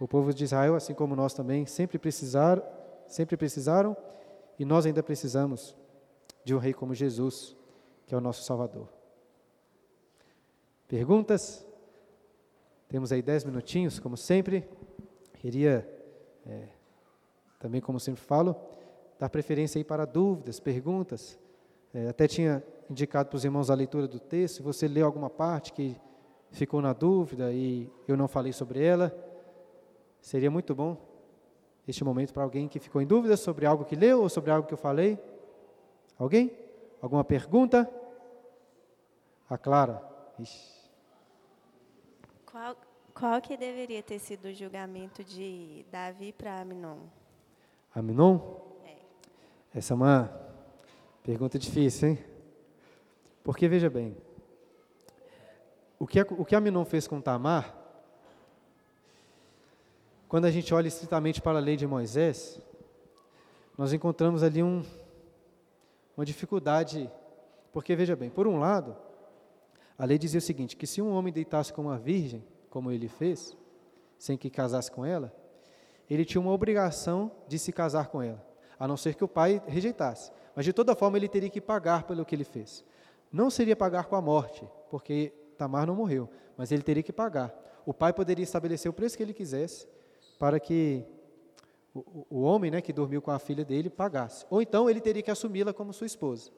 O 0.00 0.08
povo 0.08 0.32
de 0.32 0.44
Israel, 0.44 0.74
assim 0.74 0.94
como 0.94 1.14
nós 1.14 1.34
também, 1.34 1.66
sempre 1.66 1.98
precisaram, 1.98 2.62
sempre 3.06 3.36
precisaram 3.36 3.96
e 4.58 4.64
nós 4.64 4.86
ainda 4.86 5.02
precisamos 5.02 5.76
de 6.44 6.54
um 6.54 6.58
rei 6.58 6.72
como 6.72 6.94
Jesus, 6.94 7.56
que 8.06 8.14
é 8.14 8.18
o 8.18 8.20
nosso 8.20 8.42
Salvador. 8.42 8.97
Perguntas? 10.88 11.66
Temos 12.88 13.12
aí 13.12 13.20
dez 13.20 13.44
minutinhos, 13.44 14.00
como 14.00 14.16
sempre. 14.16 14.66
Queria, 15.34 15.86
é, 16.46 16.68
também 17.60 17.78
como 17.78 18.00
sempre 18.00 18.22
falo, 18.22 18.56
dar 19.18 19.28
preferência 19.28 19.78
aí 19.78 19.84
para 19.84 20.06
dúvidas, 20.06 20.58
perguntas. 20.58 21.38
É, 21.92 22.08
até 22.08 22.26
tinha 22.26 22.64
indicado 22.88 23.28
para 23.28 23.36
os 23.36 23.44
irmãos 23.44 23.68
a 23.68 23.74
leitura 23.74 24.08
do 24.08 24.18
texto. 24.18 24.56
Se 24.56 24.62
você 24.62 24.88
leu 24.88 25.04
alguma 25.04 25.28
parte 25.28 25.74
que 25.74 25.94
ficou 26.50 26.80
na 26.80 26.94
dúvida 26.94 27.52
e 27.52 27.92
eu 28.08 28.16
não 28.16 28.26
falei 28.26 28.54
sobre 28.54 28.82
ela, 28.82 29.14
seria 30.22 30.50
muito 30.50 30.74
bom 30.74 30.96
este 31.86 32.02
momento 32.02 32.32
para 32.32 32.44
alguém 32.44 32.66
que 32.66 32.78
ficou 32.78 33.02
em 33.02 33.06
dúvida 33.06 33.36
sobre 33.36 33.66
algo 33.66 33.84
que 33.84 33.94
leu 33.94 34.22
ou 34.22 34.28
sobre 34.30 34.50
algo 34.50 34.66
que 34.66 34.72
eu 34.72 34.78
falei. 34.78 35.18
Alguém? 36.18 36.50
Alguma 37.02 37.24
pergunta? 37.24 37.90
A 39.50 39.58
Clara. 39.58 40.02
Qual, 42.58 42.76
qual 43.14 43.40
que 43.40 43.56
deveria 43.56 44.02
ter 44.02 44.18
sido 44.18 44.46
o 44.46 44.52
julgamento 44.52 45.22
de 45.22 45.86
Davi 45.92 46.32
para 46.32 46.60
Aminon? 46.60 46.98
Aminon? 47.94 48.40
É. 48.84 48.96
Essa 49.78 49.94
é 49.94 49.96
uma 49.96 50.28
pergunta 51.22 51.56
difícil, 51.56 52.08
hein? 52.08 52.18
Porque, 53.44 53.68
veja 53.68 53.88
bem, 53.88 54.16
o 56.00 56.04
que, 56.04 56.20
o 56.20 56.44
que 56.44 56.56
Aminon 56.56 56.84
fez 56.84 57.06
com 57.06 57.20
Tamar, 57.20 57.72
quando 60.26 60.46
a 60.46 60.50
gente 60.50 60.74
olha 60.74 60.88
estritamente 60.88 61.40
para 61.40 61.58
a 61.58 61.62
lei 61.62 61.76
de 61.76 61.86
Moisés, 61.86 62.60
nós 63.78 63.92
encontramos 63.92 64.42
ali 64.42 64.64
um, 64.64 64.84
uma 66.16 66.26
dificuldade, 66.26 67.08
porque, 67.72 67.94
veja 67.94 68.16
bem, 68.16 68.28
por 68.28 68.48
um 68.48 68.58
lado, 68.58 68.96
a 69.98 70.04
lei 70.04 70.16
dizia 70.16 70.38
o 70.38 70.42
seguinte, 70.42 70.76
que 70.76 70.86
se 70.86 71.02
um 71.02 71.10
homem 71.10 71.32
deitasse 71.32 71.72
com 71.72 71.82
uma 71.82 71.98
virgem, 71.98 72.44
como 72.70 72.92
ele 72.92 73.08
fez, 73.08 73.56
sem 74.16 74.38
que 74.38 74.48
casasse 74.48 74.90
com 74.90 75.04
ela, 75.04 75.34
ele 76.08 76.24
tinha 76.24 76.40
uma 76.40 76.52
obrigação 76.52 77.32
de 77.48 77.58
se 77.58 77.72
casar 77.72 78.06
com 78.06 78.22
ela, 78.22 78.46
a 78.78 78.86
não 78.86 78.96
ser 78.96 79.16
que 79.16 79.24
o 79.24 79.28
pai 79.28 79.60
rejeitasse. 79.66 80.30
Mas 80.54 80.64
de 80.64 80.72
toda 80.72 80.94
forma 80.94 81.18
ele 81.18 81.28
teria 81.28 81.50
que 81.50 81.60
pagar 81.60 82.04
pelo 82.04 82.24
que 82.24 82.34
ele 82.34 82.44
fez. 82.44 82.84
Não 83.32 83.50
seria 83.50 83.74
pagar 83.74 84.06
com 84.06 84.14
a 84.14 84.22
morte, 84.22 84.66
porque 84.88 85.32
Tamar 85.58 85.86
não 85.86 85.96
morreu, 85.96 86.28
mas 86.56 86.70
ele 86.70 86.82
teria 86.82 87.02
que 87.02 87.12
pagar. 87.12 87.52
O 87.84 87.92
pai 87.92 88.12
poderia 88.12 88.42
estabelecer 88.42 88.88
o 88.88 88.94
preço 88.94 89.16
que 89.16 89.22
ele 89.22 89.34
quisesse 89.34 89.88
para 90.38 90.60
que 90.60 91.04
o, 91.92 92.26
o 92.30 92.40
homem 92.42 92.70
né, 92.70 92.80
que 92.80 92.92
dormiu 92.92 93.20
com 93.20 93.30
a 93.30 93.38
filha 93.38 93.64
dele 93.64 93.90
pagasse. 93.90 94.46
Ou 94.48 94.62
então 94.62 94.88
ele 94.88 95.00
teria 95.00 95.22
que 95.22 95.30
assumi-la 95.30 95.72
como 95.72 95.92
sua 95.92 96.06
esposa. 96.06 96.50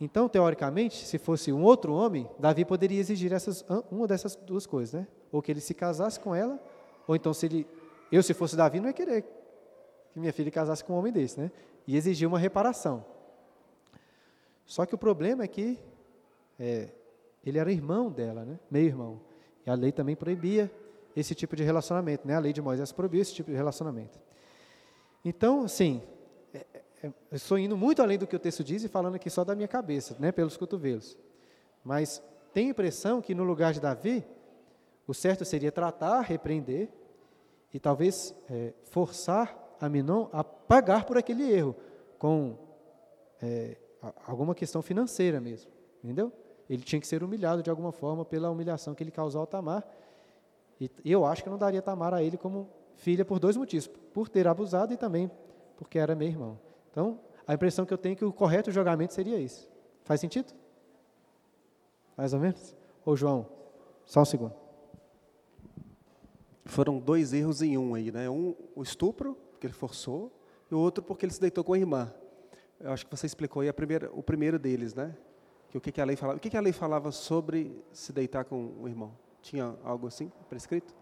Então, 0.00 0.28
teoricamente, 0.28 1.04
se 1.04 1.18
fosse 1.18 1.52
um 1.52 1.62
outro 1.62 1.92
homem, 1.92 2.28
Davi 2.38 2.64
poderia 2.64 3.00
exigir 3.00 3.32
essas, 3.32 3.64
uma 3.90 4.06
dessas 4.06 4.36
duas 4.36 4.64
coisas, 4.64 5.00
né? 5.00 5.06
Ou 5.32 5.42
que 5.42 5.50
ele 5.50 5.60
se 5.60 5.74
casasse 5.74 6.20
com 6.20 6.34
ela, 6.34 6.58
ou 7.06 7.16
então 7.16 7.34
se 7.34 7.46
ele, 7.46 7.66
eu 8.12 8.22
se 8.22 8.32
fosse 8.32 8.56
Davi, 8.56 8.78
não 8.78 8.86
ia 8.86 8.92
querer 8.92 9.22
que 9.22 10.20
minha 10.20 10.32
filha 10.32 10.50
casasse 10.50 10.84
com 10.84 10.92
um 10.92 10.96
homem 10.96 11.12
desse, 11.12 11.40
né? 11.40 11.50
E 11.86 11.96
exigir 11.96 12.28
uma 12.28 12.38
reparação. 12.38 13.04
Só 14.64 14.84
que 14.86 14.94
o 14.94 14.98
problema 14.98 15.44
é 15.44 15.48
que 15.48 15.78
é, 16.58 16.90
ele 17.44 17.58
era 17.58 17.72
irmão 17.72 18.10
dela, 18.10 18.44
né? 18.44 18.58
Meio 18.70 18.86
irmão. 18.86 19.20
E 19.66 19.70
a 19.70 19.74
lei 19.74 19.90
também 19.90 20.14
proibia 20.14 20.70
esse 21.16 21.34
tipo 21.34 21.56
de 21.56 21.62
relacionamento, 21.62 22.26
né? 22.26 22.36
A 22.36 22.38
lei 22.38 22.52
de 22.52 22.62
Moisés 22.62 22.92
proibia 22.92 23.22
esse 23.22 23.34
tipo 23.34 23.50
de 23.50 23.56
relacionamento. 23.56 24.18
Então, 25.24 25.64
assim, 25.64 26.02
estou 27.32 27.58
indo 27.58 27.76
muito 27.76 28.02
além 28.02 28.18
do 28.18 28.26
que 28.26 28.36
o 28.36 28.38
texto 28.38 28.64
diz 28.64 28.82
e 28.82 28.88
falando 28.88 29.14
aqui 29.14 29.30
só 29.30 29.44
da 29.44 29.54
minha 29.54 29.68
cabeça, 29.68 30.16
né? 30.18 30.32
Pelos 30.32 30.56
cotovelos. 30.56 31.16
Mas 31.84 32.22
tenho 32.52 32.70
impressão 32.70 33.20
que 33.20 33.34
no 33.34 33.44
lugar 33.44 33.72
de 33.72 33.80
Davi, 33.80 34.24
o 35.06 35.14
certo 35.14 35.44
seria 35.44 35.70
tratar, 35.70 36.20
repreender 36.20 36.88
e 37.72 37.78
talvez 37.78 38.34
é, 38.50 38.72
forçar 38.84 39.56
Aminon 39.80 40.28
a 40.32 40.42
pagar 40.42 41.04
por 41.04 41.16
aquele 41.16 41.50
erro, 41.50 41.76
com 42.18 42.58
é, 43.40 43.76
alguma 44.26 44.54
questão 44.54 44.82
financeira 44.82 45.40
mesmo, 45.40 45.70
entendeu? 46.02 46.32
Ele 46.68 46.82
tinha 46.82 47.00
que 47.00 47.06
ser 47.06 47.22
humilhado 47.22 47.62
de 47.62 47.70
alguma 47.70 47.92
forma 47.92 48.24
pela 48.24 48.50
humilhação 48.50 48.94
que 48.94 49.02
ele 49.02 49.10
causou 49.10 49.40
ao 49.40 49.46
Tamar. 49.46 49.86
E 50.80 50.90
eu 51.04 51.24
acho 51.24 51.42
que 51.42 51.48
não 51.48 51.58
daria 51.58 51.80
Tamar 51.80 52.12
a 52.12 52.22
ele 52.22 52.36
como 52.36 52.68
filha 52.96 53.24
por 53.24 53.38
dois 53.38 53.56
motivos: 53.56 53.86
por 53.86 54.28
ter 54.28 54.46
abusado 54.46 54.92
e 54.92 54.96
também 54.96 55.30
porque 55.78 55.98
era 55.98 56.14
meu 56.14 56.26
irmão. 56.26 56.58
Então, 56.90 57.20
a 57.46 57.54
impressão 57.54 57.86
que 57.86 57.92
eu 57.92 57.98
tenho 57.98 58.12
é 58.14 58.16
que 58.16 58.24
o 58.24 58.32
correto 58.32 58.70
julgamento 58.70 59.14
seria 59.14 59.40
esse. 59.40 59.68
Faz 60.04 60.20
sentido? 60.20 60.52
Mais 62.16 62.34
ou 62.34 62.40
menos? 62.40 62.74
Ô 63.04 63.16
João, 63.16 63.46
só 64.04 64.22
um 64.22 64.24
segundo. 64.24 64.54
Foram 66.64 66.98
dois 66.98 67.32
erros 67.32 67.62
em 67.62 67.78
um 67.78 67.94
aí, 67.94 68.12
né? 68.12 68.28
Um, 68.28 68.54
o 68.74 68.82
estupro, 68.82 69.36
que 69.58 69.66
ele 69.66 69.72
forçou, 69.72 70.32
e 70.70 70.74
o 70.74 70.78
outro 70.78 71.02
porque 71.02 71.24
ele 71.24 71.32
se 71.32 71.40
deitou 71.40 71.64
com 71.64 71.72
a 71.72 71.78
irmã. 71.78 72.12
Eu 72.78 72.92
acho 72.92 73.06
que 73.06 73.10
você 73.10 73.26
explicou 73.26 73.62
aí 73.62 73.72
primeira, 73.72 74.10
o 74.12 74.22
primeiro 74.22 74.58
deles, 74.58 74.94
né? 74.94 75.16
Que 75.70 75.78
o 75.78 75.80
que, 75.80 75.92
que 75.92 76.00
a 76.00 76.04
lei 76.04 76.16
falava? 76.16 76.36
O 76.36 76.40
que, 76.40 76.50
que 76.50 76.56
a 76.56 76.60
lei 76.60 76.72
falava 76.72 77.10
sobre 77.10 77.82
se 77.92 78.12
deitar 78.12 78.44
com 78.44 78.74
o 78.80 78.88
irmão? 78.88 79.12
Tinha 79.40 79.76
algo 79.84 80.06
assim 80.06 80.30
prescrito? 80.48 80.94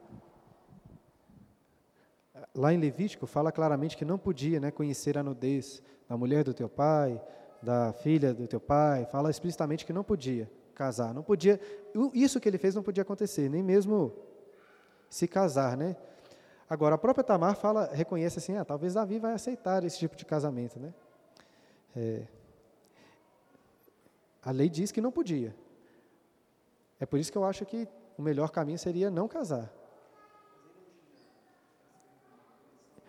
Lá 2.55 2.73
em 2.73 2.79
Levítico 2.79 3.27
fala 3.27 3.53
claramente 3.53 3.97
que 3.97 4.05
não 4.05 4.19
podia, 4.19 4.61
né, 4.61 4.71
conhecer 4.71 5.17
a 5.19 5.23
nudez 5.23 5.83
da 6.09 6.17
mulher 6.17 6.45
do 6.45 6.55
teu 6.55 6.69
pai, 6.69 7.21
da 7.63 7.93
filha 7.93 8.33
do 8.33 8.47
teu 8.47 8.61
pai. 8.61 9.07
Fala 9.07 9.31
explicitamente 9.31 9.85
que 9.85 9.93
não 9.93 10.05
podia 10.05 10.51
casar, 10.75 11.15
não 11.15 11.23
podia. 11.23 11.61
Isso 12.13 12.39
que 12.41 12.49
ele 12.49 12.59
fez 12.59 12.75
não 12.75 12.83
podia 12.83 13.03
acontecer, 13.03 13.49
nem 13.49 13.63
mesmo 13.63 14.13
se 15.09 15.27
casar, 15.27 15.77
né? 15.77 15.97
Agora 16.69 16.97
a 16.97 16.99
própria 16.99 17.23
Tamar 17.23 17.57
fala, 17.57 17.89
reconhece 17.93 18.39
assim, 18.39 18.57
ah, 18.57 18.65
talvez 18.65 18.95
Davi 18.95 19.19
vai 19.19 19.33
aceitar 19.33 19.85
esse 19.85 19.99
tipo 19.99 20.17
de 20.17 20.25
casamento, 20.25 20.81
né? 20.81 20.93
É, 21.95 22.27
a 24.43 24.51
lei 24.51 24.69
diz 24.69 24.93
que 24.93 25.01
não 25.01 25.11
podia. 25.11 25.55
É 27.01 27.07
por 27.07 27.19
isso 27.19 27.33
que 27.33 27.39
eu 27.39 27.45
acho 27.45 27.65
que 27.65 27.89
o 28.19 28.23
melhor 28.23 28.51
caminho 28.51 28.79
seria 28.79 29.11
não 29.11 29.29
casar. 29.29 29.73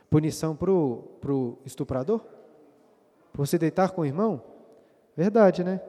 Punição 0.09 0.55
para 0.55 0.71
o 0.71 1.57
estuprador? 1.65 2.21
Por 3.33 3.45
você 3.45 3.57
deitar 3.57 3.91
com 3.91 4.01
o 4.01 4.05
irmão? 4.05 4.41
Verdade, 5.15 5.63
né? 5.63 5.81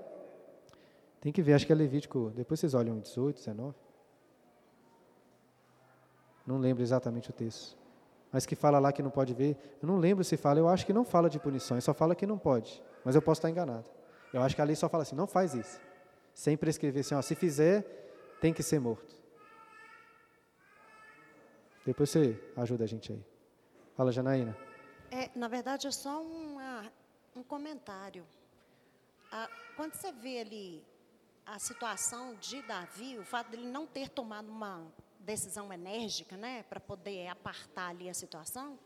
Tem 1.20 1.32
que 1.32 1.42
ver, 1.42 1.54
acho 1.54 1.66
que 1.66 1.72
é 1.72 1.74
Levítico. 1.74 2.32
Depois 2.34 2.60
vocês 2.60 2.74
olham 2.74 2.98
18, 2.98 3.36
19. 3.36 3.74
Não 6.46 6.58
lembro 6.58 6.82
exatamente 6.82 7.30
o 7.30 7.32
texto. 7.32 7.76
Mas 8.32 8.46
que 8.46 8.54
fala 8.54 8.78
lá 8.78 8.92
que 8.92 9.02
não 9.02 9.10
pode 9.10 9.34
ver. 9.34 9.56
Eu 9.82 9.86
não 9.88 9.98
lembro 9.98 10.24
se 10.24 10.36
fala, 10.36 10.58
eu 10.58 10.68
acho 10.68 10.84
que 10.84 10.92
não 10.92 11.04
fala 11.04 11.28
de 11.28 11.38
punições, 11.38 11.84
só 11.84 11.94
fala 11.94 12.14
que 12.14 12.26
não 12.26 12.38
pode. 12.38 12.82
Mas 13.04 13.14
eu 13.14 13.22
posso 13.22 13.38
estar 13.38 13.50
enganado. 13.50 13.88
Eu 14.32 14.42
acho 14.42 14.54
que 14.54 14.60
a 14.60 14.64
lei 14.64 14.76
só 14.76 14.88
fala 14.88 15.02
assim, 15.02 15.16
não 15.16 15.26
faz 15.26 15.54
isso. 15.54 15.80
Sem 16.34 16.56
prescrever 16.56 17.00
assim, 17.00 17.14
ó, 17.14 17.22
se 17.22 17.34
fizer, 17.34 17.82
tem 18.40 18.52
que 18.52 18.62
ser 18.62 18.80
morto. 18.80 19.16
Depois 21.84 22.10
você 22.10 22.38
ajuda 22.56 22.84
a 22.84 22.86
gente 22.86 23.12
aí. 23.12 23.24
Fala, 23.98 24.12
Janaína. 24.12 24.56
É, 25.10 25.28
na 25.34 25.48
verdade, 25.48 25.88
é 25.88 25.90
só 25.90 26.22
uma, 26.22 26.88
um 27.34 27.42
comentário. 27.42 28.24
Ah, 29.32 29.50
quando 29.74 29.94
você 29.94 30.12
vê 30.12 30.38
ali 30.38 30.84
a 31.44 31.58
situação 31.58 32.36
de 32.36 32.62
Davi, 32.62 33.18
o 33.18 33.24
fato 33.24 33.50
dele 33.50 33.66
não 33.66 33.88
ter 33.88 34.08
tomado 34.08 34.48
uma 34.48 34.86
decisão 35.18 35.72
enérgica, 35.72 36.36
né, 36.36 36.62
para 36.68 36.78
poder 36.78 37.26
apartar 37.26 37.88
ali 37.88 38.08
a 38.08 38.14
situação, 38.14 38.78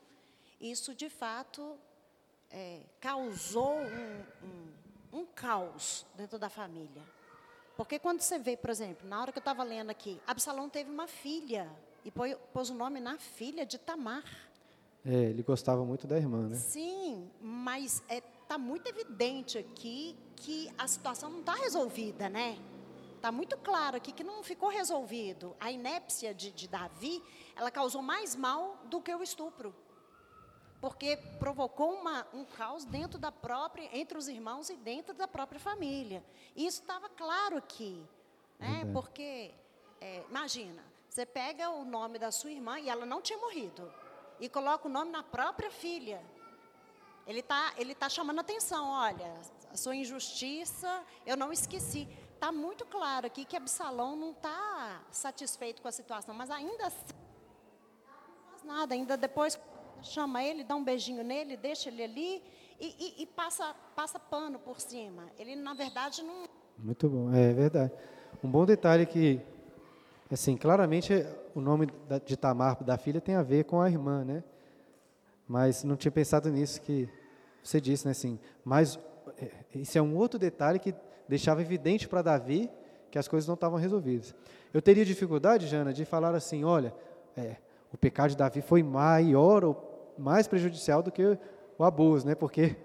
isso 0.59 0.95
de 0.95 1.11
fato 1.11 1.77
é, 2.51 2.81
causou 2.99 3.83
um, 3.83 4.25
um 4.43 4.73
um 5.13 5.27
caos 5.27 6.07
dentro 6.15 6.39
da 6.39 6.49
família. 6.49 7.03
Porque 7.77 7.99
quando 7.99 8.23
você 8.23 8.39
vê, 8.39 8.57
por 8.57 8.71
exemplo, 8.71 9.07
na 9.07 9.21
hora 9.21 9.31
que 9.31 9.37
eu 9.37 9.43
estava 9.43 9.63
lendo 9.63 9.91
aqui, 9.91 10.19
Absalão 10.27 10.71
teve 10.71 10.91
uma 10.91 11.07
filha 11.07 11.71
e 12.03 12.11
pôs 12.11 12.71
o 12.71 12.75
nome 12.75 12.99
na 12.99 13.19
filha 13.19 13.67
de 13.67 13.77
Tamar. 13.77 14.25
É, 15.05 15.15
ele 15.15 15.43
gostava 15.43 15.85
muito 15.85 16.07
da 16.07 16.17
irmã, 16.17 16.49
né? 16.49 16.57
Sim, 16.57 17.29
mas 17.41 18.03
está 18.09 18.55
é, 18.55 18.59
muito 18.59 18.87
evidente 18.87 19.59
aqui 19.59 20.17
que 20.37 20.71
a 20.79 20.87
situação 20.87 21.29
não 21.29 21.41
está 21.41 21.55
resolvida, 21.55 22.29
né? 22.29 22.59
Está 23.17 23.33
muito 23.33 23.57
claro 23.57 23.97
aqui 23.97 24.13
que 24.13 24.25
não 24.25 24.43
ficou 24.43 24.69
resolvido. 24.69 25.57
A 25.59 25.71
inépcia 25.71 26.33
de, 26.35 26.51
de 26.53 26.69
Davi, 26.69 27.23
ela 27.57 27.71
causou 27.71 28.03
mais 28.03 28.37
mal 28.37 28.79
do 28.89 29.01
que 29.01 29.15
o 29.15 29.23
estupro 29.23 29.75
porque 30.83 31.17
provocou 31.39 31.93
uma, 31.95 32.27
um 32.35 32.45
caos 32.45 32.85
dentro 32.85 33.17
da 33.17 33.31
própria, 33.31 33.89
entre 33.97 34.19
os 34.19 34.27
irmãos 34.27 34.69
e 34.69 34.75
dentro 34.75 35.15
da 35.15 35.29
própria 35.29 35.61
família. 35.61 36.25
E 36.57 36.67
isso 36.67 36.81
estava 36.81 37.09
claro 37.09 37.57
aqui, 37.57 38.05
né? 38.59 38.91
Porque 38.93 39.55
é, 40.01 40.25
imagina, 40.29 40.83
você 41.09 41.25
pega 41.25 41.71
o 41.71 41.85
nome 41.85 42.19
da 42.19 42.33
sua 42.33 42.51
irmã 42.51 42.81
e 42.81 42.89
ela 42.89 43.07
não 43.07 43.23
tinha 43.23 43.39
morrido 43.39 43.89
e 44.43 44.49
coloca 44.49 44.89
o 44.89 44.91
nome 44.91 45.13
na 45.13 45.23
própria 45.23 45.71
filha. 45.71 46.21
Ele 47.29 47.39
está 47.39 47.73
ele 47.79 47.95
tá 47.95 48.09
chamando 48.09 48.41
atenção, 48.41 48.89
olha, 48.91 49.33
a 49.73 49.77
sua 49.77 49.95
injustiça, 49.95 51.05
eu 51.25 51.37
não 51.37 51.53
esqueci. 51.53 52.09
Está 52.35 52.51
muito 52.51 52.85
claro 52.85 53.25
aqui 53.25 53.45
que 53.45 53.57
Absalão 53.57 54.17
não 54.17 54.33
está 54.33 55.01
satisfeito 55.13 55.81
com 55.81 55.87
a 55.87 55.93
situação, 55.93 56.35
mas 56.35 56.51
ainda 56.51 56.89
assim, 56.89 57.15
não 58.05 58.51
faz 58.51 58.65
nada, 58.65 58.95
ainda 58.95 59.17
depois 59.17 59.61
chama 60.03 60.43
ele, 60.43 60.65
dá 60.65 60.75
um 60.75 60.83
beijinho 60.83 61.23
nele, 61.23 61.57
deixa 61.57 61.89
ele 61.89 62.03
ali 62.03 62.43
e, 62.81 62.97
e, 62.99 63.23
e 63.23 63.27
passa, 63.27 63.73
passa 63.95 64.19
pano 64.19 64.59
por 64.59 64.81
cima. 64.81 65.31
Ele, 65.39 65.55
na 65.55 65.73
verdade, 65.73 66.21
não. 66.21 66.49
Muito 66.77 67.09
bom, 67.09 67.33
é 67.33 67.53
verdade. 67.53 67.93
Um 68.43 68.51
bom 68.51 68.67
detalhe 68.67 69.07
que, 69.07 69.41
assim, 70.29 70.57
claramente 70.57 71.13
o 71.55 71.61
nome 71.61 71.89
de 72.25 72.37
Tamar, 72.37 72.83
da 72.83 72.97
filha, 72.97 73.21
tem 73.21 73.35
a 73.35 73.43
ver 73.43 73.65
com 73.65 73.81
a 73.81 73.89
irmã, 73.91 74.25
né? 74.25 74.43
Mas 75.47 75.85
não 75.85 75.97
tinha 75.97 76.13
pensado 76.13 76.51
nisso 76.51 76.81
que 76.81 77.09
você 77.63 77.81
disse, 77.81 78.05
né? 78.05 78.13
Assim, 78.13 78.39
mas 78.65 78.99
é, 79.39 79.51
isso 79.75 79.97
é 79.99 80.03
um 80.03 80.17
outro 80.17 80.39
detalhe 80.39 80.79
que 80.79 80.95
deixava 81.29 81.61
evidente 81.61 82.09
para 82.09 82.23
Davi 82.23 82.71
que 83.11 83.19
as 83.19 83.29
coisas 83.29 83.47
não 83.47 83.55
estavam 83.55 83.79
resolvidas. 83.79 84.35
Eu 84.73 84.81
teria 84.81 85.05
dificuldade, 85.05 85.67
Jana, 85.67 85.93
de 85.93 86.05
falar 86.05 86.35
assim, 86.35 86.65
olha, 86.65 86.95
é, 87.37 87.57
o 87.93 87.99
pecado 87.99 88.31
de 88.31 88.37
Davi 88.37 88.63
foi 88.63 88.83
maior 88.83 89.65
ou 89.65 90.15
mais 90.19 90.49
prejudicial 90.49 91.03
do 91.03 91.13
que 91.13 91.39
o 91.79 91.85
abuso, 91.85 92.27
né? 92.27 92.35
Porque 92.35 92.77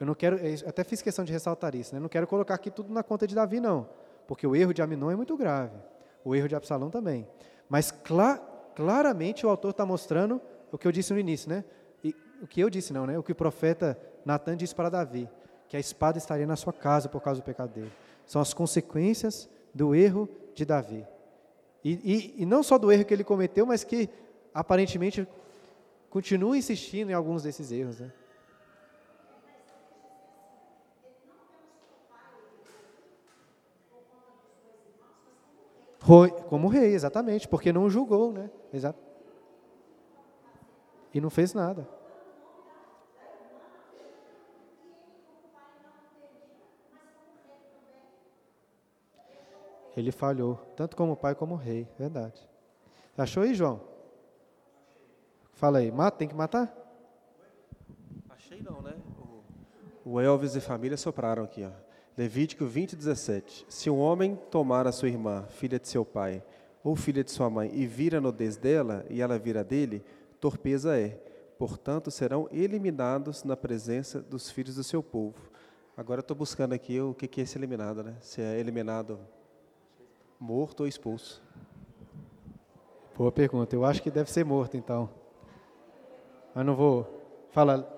eu 0.00 0.06
não 0.06 0.14
quero, 0.14 0.36
eu 0.36 0.68
até 0.68 0.82
fiz 0.82 1.02
questão 1.02 1.24
de 1.24 1.32
ressaltar 1.32 1.74
isso, 1.74 1.94
né? 1.94 2.00
Não 2.00 2.08
quero 2.08 2.26
colocar 2.26 2.54
aqui 2.54 2.70
tudo 2.70 2.92
na 2.92 3.02
conta 3.02 3.26
de 3.26 3.34
Davi, 3.34 3.60
não, 3.60 3.86
porque 4.26 4.46
o 4.46 4.56
erro 4.56 4.72
de 4.72 4.80
Aminon 4.80 5.10
é 5.10 5.16
muito 5.16 5.36
grave, 5.36 5.76
o 6.24 6.34
erro 6.34 6.48
de 6.48 6.56
Absalão 6.56 6.90
também. 6.90 7.28
Mas 7.68 7.90
clar, 7.90 8.38
claramente 8.74 9.46
o 9.46 9.48
autor 9.48 9.70
está 9.70 9.86
mostrando 9.86 10.40
o 10.70 10.78
que 10.78 10.86
eu 10.86 10.92
disse 10.92 11.12
no 11.12 11.18
início, 11.18 11.48
né? 11.48 11.64
E, 12.02 12.14
o 12.42 12.46
que 12.46 12.60
eu 12.60 12.68
disse 12.68 12.92
não, 12.92 13.06
né? 13.06 13.18
O 13.18 13.22
que 13.22 13.32
o 13.32 13.34
profeta 13.34 13.98
Natan 14.24 14.56
disse 14.56 14.74
para 14.74 14.90
Davi, 14.90 15.28
que 15.68 15.76
a 15.76 15.80
espada 15.80 16.18
estaria 16.18 16.46
na 16.46 16.56
sua 16.56 16.72
casa 16.72 17.08
por 17.08 17.20
causa 17.20 17.40
do 17.40 17.44
pecado 17.44 17.72
dele. 17.72 17.92
São 18.26 18.40
as 18.40 18.52
consequências 18.54 19.48
do 19.72 19.94
erro 19.94 20.28
de 20.54 20.64
Davi. 20.64 21.06
E, 21.84 21.92
e, 21.92 22.42
e 22.42 22.46
não 22.46 22.62
só 22.62 22.78
do 22.78 22.90
erro 22.90 23.04
que 23.04 23.12
ele 23.12 23.24
cometeu, 23.24 23.66
mas 23.66 23.84
que 23.84 24.08
aparentemente 24.52 25.26
continua 26.08 26.56
insistindo 26.56 27.10
em 27.10 27.14
alguns 27.14 27.42
desses 27.42 27.70
erros. 27.70 28.00
Né? 28.00 28.10
Como 36.48 36.68
rei, 36.68 36.92
exatamente, 36.92 37.48
porque 37.48 37.72
não 37.72 37.88
julgou, 37.88 38.30
né? 38.30 38.50
Exato. 38.72 39.02
E 41.14 41.20
não 41.20 41.30
fez 41.30 41.54
nada. 41.54 41.88
Ele 49.96 50.10
falhou, 50.10 50.56
tanto 50.76 50.96
como 50.96 51.16
pai 51.16 51.34
como 51.34 51.54
rei, 51.54 51.88
verdade. 51.96 52.46
Achou 53.16 53.44
aí, 53.44 53.54
João? 53.54 53.80
Fala 55.52 55.78
aí, 55.78 55.90
mata, 55.90 56.18
tem 56.18 56.28
que 56.28 56.34
matar? 56.34 56.74
Achei 58.28 58.60
não, 58.60 58.82
né? 58.82 58.94
O 60.04 60.20
Elvis 60.20 60.56
e 60.56 60.60
família 60.60 60.96
sopraram 60.96 61.44
aqui, 61.44 61.64
ó. 61.64 61.83
Levítico 62.16 62.64
20, 62.64 62.96
17. 62.96 63.66
Se 63.68 63.90
um 63.90 63.98
homem 63.98 64.36
tomar 64.50 64.86
a 64.86 64.92
sua 64.92 65.08
irmã, 65.08 65.44
filha 65.48 65.78
de 65.78 65.88
seu 65.88 66.04
pai, 66.04 66.42
ou 66.82 66.94
filha 66.94 67.24
de 67.24 67.30
sua 67.30 67.50
mãe, 67.50 67.70
e 67.74 67.86
vira 67.86 68.18
a 68.18 68.20
nudez 68.20 68.56
dela, 68.56 69.04
e 69.10 69.20
ela 69.20 69.38
vira 69.38 69.64
dele, 69.64 70.04
torpeza 70.40 70.98
é. 70.98 71.20
Portanto, 71.58 72.10
serão 72.10 72.48
eliminados 72.52 73.42
na 73.44 73.56
presença 73.56 74.20
dos 74.20 74.50
filhos 74.50 74.76
do 74.76 74.84
seu 74.84 75.02
povo. 75.02 75.38
Agora 75.96 76.20
estou 76.20 76.36
buscando 76.36 76.72
aqui 76.72 77.00
o 77.00 77.14
que 77.14 77.40
é 77.40 77.44
esse 77.44 77.56
eliminado, 77.56 78.02
né? 78.02 78.16
Se 78.20 78.40
é 78.40 78.58
eliminado 78.58 79.18
Morto 80.38 80.80
ou 80.80 80.86
expulso? 80.86 81.42
Boa 83.16 83.32
pergunta. 83.32 83.74
Eu 83.74 83.84
acho 83.84 84.02
que 84.02 84.10
deve 84.10 84.30
ser 84.30 84.44
morto, 84.44 84.76
então. 84.76 85.08
Mas 86.54 86.66
não 86.66 86.74
vou. 86.74 87.06
Fala 87.50 87.88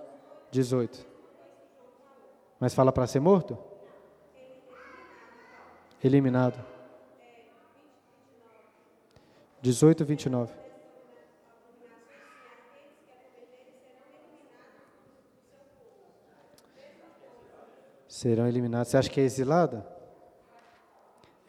18. 0.50 1.04
Mas 2.60 2.74
fala 2.74 2.92
para 2.92 3.06
ser 3.06 3.20
morto? 3.20 3.58
Eliminado. 6.02 6.64
18, 9.62 10.04
29. 10.04 10.52
Serão 18.06 18.46
eliminados. 18.46 18.88
Você 18.88 18.96
acha 18.96 19.10
que 19.10 19.20
é 19.20 19.24
exilado? 19.24 19.84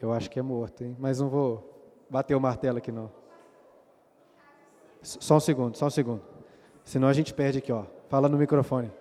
Eu 0.02 0.12
acho 0.12 0.30
que 0.30 0.40
é 0.40 0.42
morto, 0.42 0.84
hein? 0.84 0.96
Mas 1.00 1.20
não 1.20 1.30
vou 1.30 1.96
bater 2.10 2.36
o 2.36 2.42
martelo 2.42 2.78
aqui 2.78 2.92
não. 2.92 3.12
Só 5.02 5.38
um 5.38 5.40
segundo, 5.40 5.78
só 5.78 5.88
um 5.88 5.90
segundo. 5.90 6.22
Senão 6.84 7.08
a 7.08 7.14
gente 7.14 7.34
perde 7.34 7.60
aqui, 7.60 7.72
ó. 7.72 7.86
Fala 8.10 8.28
no 8.28 8.38
microfone. 8.38 8.92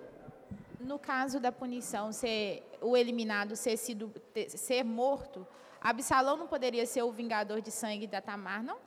No 0.87 0.99
caso 0.99 1.41
da 1.41 1.51
punição 1.51 2.13
ser 2.13 2.63
o 2.81 2.97
eliminado 2.97 3.57
ser 3.57 3.77
sido 3.77 4.09
ter, 4.33 4.49
ser 4.51 4.85
morto, 4.85 5.47
Absalão 5.81 6.37
não 6.37 6.47
poderia 6.47 6.87
ser 6.87 7.03
o 7.03 7.11
vingador 7.11 7.61
de 7.61 7.71
sangue 7.71 8.07
da 8.07 8.21
Tamar, 8.21 8.63
não? 8.63 8.79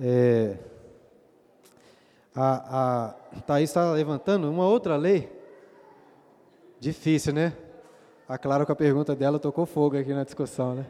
É, 0.00 0.58
a, 2.34 3.10
a 3.36 3.40
Thaís 3.42 3.70
está 3.70 3.92
levantando 3.92 4.50
uma 4.50 4.66
outra 4.66 4.96
lei 4.96 5.30
Difícil, 6.82 7.32
né? 7.32 7.56
A 8.28 8.36
Clara, 8.36 8.66
com 8.66 8.72
a 8.72 8.74
pergunta 8.74 9.14
dela, 9.14 9.38
tocou 9.38 9.64
fogo 9.64 9.96
aqui 9.96 10.12
na 10.12 10.24
discussão, 10.24 10.74
né? 10.74 10.84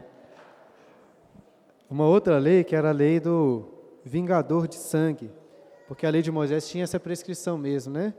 Uma 1.87 2.07
outra 2.07 2.39
lei, 2.39 2.63
que 2.63 2.75
era 2.75 2.89
a 2.89 2.91
lei 2.91 3.19
do 3.19 3.63
vingador 4.03 4.67
de 4.67 4.73
sangue, 4.73 5.29
porque 5.93 6.07
a 6.07 6.09
lei 6.09 6.23
de 6.23 6.31
Moisés 6.31 6.67
tinha 6.67 6.83
essa 6.83 6.99
prescrição 6.99 7.55
mesmo, 7.55 7.93
né? 7.93 8.15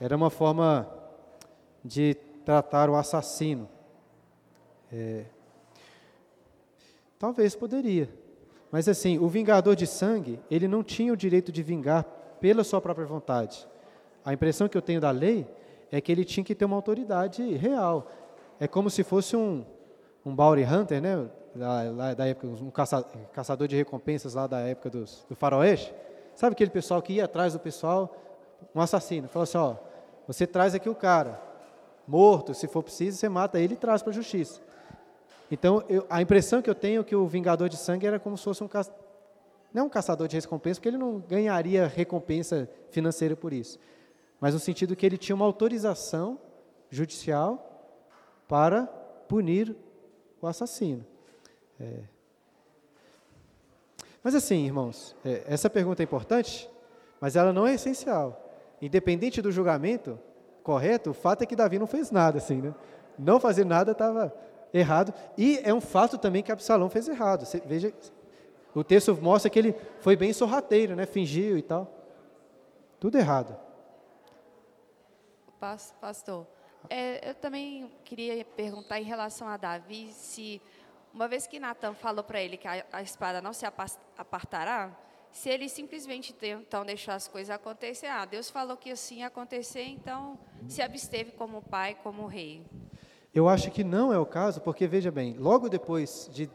Era 0.00 0.16
uma 0.16 0.30
forma 0.30 0.90
de 1.84 2.14
tratar 2.42 2.88
o 2.88 2.96
assassino. 2.96 3.68
É, 4.90 5.26
talvez 7.18 7.54
poderia, 7.54 8.08
mas 8.72 8.88
assim, 8.88 9.18
o 9.18 9.28
vingador 9.28 9.76
de 9.76 9.86
sangue, 9.86 10.40
ele 10.50 10.66
não 10.66 10.82
tinha 10.82 11.12
o 11.12 11.16
direito 11.16 11.52
de 11.52 11.62
vingar 11.62 12.02
pela 12.40 12.64
sua 12.64 12.80
própria 12.80 13.06
vontade. 13.06 13.68
A 14.24 14.32
impressão 14.32 14.66
que 14.66 14.78
eu 14.78 14.80
tenho 14.80 14.98
da 14.98 15.10
lei 15.10 15.46
é 15.92 16.00
que 16.00 16.10
ele 16.10 16.24
tinha 16.24 16.42
que 16.42 16.54
ter 16.54 16.64
uma 16.64 16.76
autoridade 16.76 17.42
real. 17.56 18.10
É 18.58 18.66
como 18.66 18.88
se 18.88 19.04
fosse 19.04 19.36
um, 19.36 19.66
um 20.24 20.34
bounty 20.34 20.64
hunter, 20.64 21.02
né? 21.02 21.28
Lá 21.54 22.14
da 22.14 22.26
época, 22.26 22.46
um 22.46 22.70
caça, 22.70 23.02
caçador 23.34 23.68
de 23.68 23.76
recompensas 23.76 24.32
lá 24.32 24.46
da 24.46 24.60
época 24.60 24.88
dos, 24.88 25.26
do 25.28 25.36
faroeste. 25.36 25.94
Sabe 26.36 26.52
aquele 26.52 26.70
pessoal 26.70 27.02
que 27.02 27.14
ia 27.14 27.24
atrás 27.24 27.54
do 27.54 27.58
pessoal, 27.58 28.14
um 28.72 28.80
assassino, 28.80 29.26
falou 29.26 29.42
assim, 29.42 29.58
ó, 29.58 29.74
você 30.28 30.46
traz 30.46 30.72
aqui 30.74 30.88
o 30.88 30.94
cara, 30.94 31.40
morto, 32.06 32.54
se 32.54 32.68
for 32.68 32.82
preciso, 32.82 33.18
você 33.18 33.28
mata 33.28 33.58
ele 33.58 33.74
e 33.74 33.76
traz 33.76 34.02
para 34.02 34.10
a 34.10 34.14
justiça. 34.14 34.60
Então, 35.50 35.82
eu, 35.88 36.06
a 36.08 36.22
impressão 36.22 36.62
que 36.62 36.70
eu 36.70 36.74
tenho 36.74 37.00
é 37.00 37.04
que 37.04 37.16
o 37.16 37.26
vingador 37.26 37.68
de 37.68 37.76
sangue 37.76 38.06
era 38.06 38.20
como 38.20 38.36
se 38.38 38.44
fosse 38.44 38.62
um 38.62 38.68
não 39.74 39.86
um 39.86 39.88
caçador 39.88 40.28
de 40.28 40.36
recompensa, 40.36 40.78
porque 40.78 40.88
ele 40.88 40.96
não 40.96 41.18
ganharia 41.18 41.88
recompensa 41.88 42.68
financeira 42.90 43.34
por 43.34 43.52
isso 43.52 43.78
mas 44.40 44.54
no 44.54 44.60
sentido 44.60 44.94
que 44.94 45.04
ele 45.04 45.18
tinha 45.18 45.34
uma 45.34 45.44
autorização 45.44 46.38
judicial 46.90 47.96
para 48.46 48.86
punir 49.28 49.74
o 50.40 50.46
assassino. 50.46 51.04
É. 51.80 52.02
Mas 54.26 54.34
assim, 54.34 54.64
irmãos, 54.64 55.14
é, 55.24 55.44
essa 55.46 55.70
pergunta 55.70 56.02
é 56.02 56.04
importante, 56.04 56.68
mas 57.20 57.36
ela 57.36 57.52
não 57.52 57.64
é 57.64 57.74
essencial. 57.74 58.50
Independente 58.82 59.40
do 59.40 59.52
julgamento 59.52 60.18
correto, 60.64 61.10
o 61.10 61.14
fato 61.14 61.42
é 61.42 61.46
que 61.46 61.54
Davi 61.54 61.78
não 61.78 61.86
fez 61.86 62.10
nada, 62.10 62.38
assim, 62.38 62.60
né? 62.60 62.74
Não 63.16 63.38
fazer 63.38 63.64
nada 63.64 63.92
estava 63.92 64.34
errado. 64.74 65.14
E 65.38 65.60
é 65.62 65.72
um 65.72 65.80
fato 65.80 66.18
também 66.18 66.42
que 66.42 66.50
Absalão 66.50 66.90
fez 66.90 67.08
errado. 67.08 67.46
Veja, 67.66 67.94
o 68.74 68.82
texto 68.82 69.16
mostra 69.22 69.48
que 69.48 69.60
ele 69.60 69.76
foi 70.00 70.16
bem 70.16 70.32
sorrateiro, 70.32 70.96
né? 70.96 71.06
Fingiu 71.06 71.56
e 71.56 71.62
tal. 71.62 71.88
Tudo 72.98 73.18
errado. 73.18 73.56
Pastor, 76.00 76.48
é, 76.90 77.30
eu 77.30 77.34
também 77.36 77.92
queria 78.04 78.44
perguntar 78.44 79.00
em 79.00 79.04
relação 79.04 79.46
a 79.46 79.56
Davi, 79.56 80.08
se 80.12 80.60
uma 81.16 81.26
vez 81.26 81.46
que 81.46 81.58
Natan 81.58 81.94
falou 81.94 82.22
para 82.22 82.42
ele 82.42 82.58
que 82.58 82.68
a, 82.68 83.02
espada 83.02 83.40
não 83.40 83.54
se 83.54 83.64
apartará, 84.18 84.94
se 85.32 85.48
ele 85.48 85.66
simplesmente 85.66 86.36
então 86.42 86.84
deixou 86.84 87.14
as 87.14 87.26
coisas 87.26 87.48
acontecer, 87.48 88.06
ah, 88.06 88.26
Deus 88.26 88.50
falou 88.50 88.76
que 88.76 88.90
assim 88.90 89.20
ia 89.20 89.28
acontecer, 89.28 89.84
então 89.84 90.38
se 90.68 90.82
absteve 90.82 91.32
como 91.32 91.62
pai, 91.62 91.96
como 92.02 92.26
rei. 92.26 92.62
Eu 93.34 93.48
acho 93.48 93.70
que 93.70 93.82
não 93.82 94.12
é 94.12 94.18
o 94.18 94.26
caso, 94.26 94.60
porque 94.60 94.86
veja 94.86 95.10
bem, 95.10 95.34
logo 95.38 95.70
depois 95.70 96.28
de, 96.30 96.50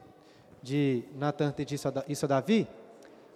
de 0.62 1.06
Natan 1.16 1.52
ter 1.52 1.66
dito 1.66 1.90
isso 2.08 2.26
a 2.26 2.28
Davi, 2.28 2.68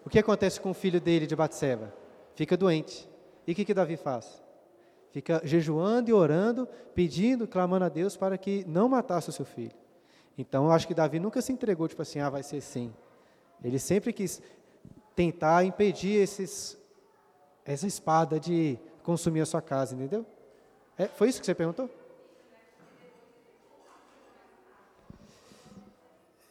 o 0.06 0.10
que 0.12 0.20
acontece 0.20 0.62
com 0.62 0.70
o 0.70 0.76
filho 0.76 1.02
dele 1.02 1.26
de 1.26 1.36
Batseba? 1.36 1.92
Fica 2.36 2.56
doente. 2.56 3.10
E 3.48 3.52
o 3.52 3.56
que, 3.56 3.66
que 3.66 3.74
Davi 3.74 3.98
faz? 3.98 4.44
Fica 5.10 5.42
jejuando 5.44 6.08
e 6.08 6.14
orando, 6.14 6.68
pedindo, 6.94 7.48
clamando 7.48 7.86
a 7.86 7.90
Deus 7.90 8.16
para 8.16 8.38
que 8.38 8.64
não 8.68 8.88
matasse 8.88 9.30
o 9.30 9.34
seu 9.34 9.46
filho. 9.46 9.85
Então, 10.38 10.66
eu 10.66 10.72
acho 10.72 10.88
que 10.88 10.94
Davi 10.94 11.20
nunca 11.20 11.42
se 11.42 11.52
entregou, 11.52 11.88
tipo 11.88 12.02
assim, 12.02 12.20
ah, 12.20 12.30
vai 12.30 12.44
ser 12.44 12.62
sim. 12.62 12.94
Ele 13.64 13.80
sempre 13.80 14.12
quis 14.12 14.42
tentar 15.16 15.64
impedir 15.64 16.16
esses 16.18 16.78
essa 17.66 17.88
espada 17.88 18.40
de 18.40 18.78
consumir 19.02 19.42
a 19.42 19.46
sua 19.46 19.62
casa, 19.62 19.96
entendeu? 19.96 20.24
É, 20.98 21.08
foi 21.08 21.30
isso 21.30 21.40
que 21.40 21.46
você 21.46 21.56
perguntou? 21.56 21.90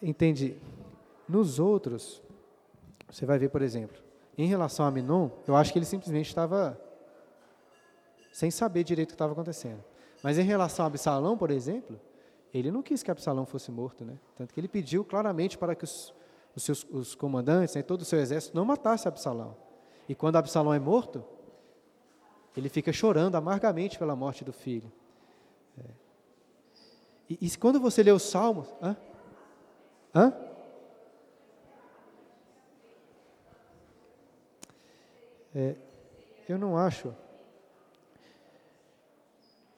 Entendi. 0.03 0.57
Nos 1.28 1.59
outros, 1.61 2.20
você 3.09 3.24
vai 3.24 3.39
ver, 3.39 3.49
por 3.49 3.62
exemplo, 3.62 3.97
em 4.37 4.47
relação 4.47 4.85
a 4.85 4.91
Minon, 4.91 5.30
eu 5.47 5.55
acho 5.55 5.72
que 5.72 5.78
ele 5.78 5.87
simplesmente 5.87 6.26
estava 6.26 6.78
sem 8.32 8.51
saber 8.51 8.82
direito 8.82 9.11
o 9.11 9.12
que 9.12 9.14
estava 9.14 9.32
acontecendo. 9.32 9.82
Mas 10.22 10.39
em 10.39 10.43
relação 10.43 10.85
a 10.85 10.89
Absalão, 10.89 11.39
por 11.39 11.51
exemplo, 11.51 11.99
ele 12.55 12.70
não 12.70 12.82
quis 12.82 13.02
que 13.02 13.11
Absalão 13.11 13.44
fosse 13.44 13.70
morto, 13.72 14.05
né? 14.05 14.16
Tanto 14.36 14.55
que 14.55 14.61
ele 14.61 14.68
pediu 14.68 15.05
claramente 15.05 15.59
para 15.59 15.74
que 15.74 15.82
os, 15.82 16.14
os 16.55 16.62
seus 16.62 16.84
os 16.84 17.14
comandantes, 17.16 17.74
né, 17.74 17.82
todo 17.82 18.02
o 18.02 18.05
seu 18.05 18.20
exército, 18.20 18.57
não 18.57 18.64
matasse 18.64 19.09
Absalão. 19.09 19.57
E 20.09 20.14
quando 20.14 20.36
Absalão 20.36 20.72
é 20.72 20.78
morto, 20.78 21.24
ele 22.57 22.68
fica 22.68 22.92
chorando 22.92 23.34
amargamente 23.34 23.98
pela 23.98 24.14
morte 24.14 24.44
do 24.44 24.52
filho. 24.52 24.90
É. 25.76 25.82
E, 27.30 27.38
e, 27.40 27.57
quando 27.57 27.80
você 27.80 28.02
lê 28.02 28.12
os 28.12 28.22
Salmos. 28.22 28.68
Hã? 28.80 28.96
Hã? 30.14 30.32
É, 35.52 35.74
eu 36.48 36.59
não 36.59 36.76
acho. 36.76 37.12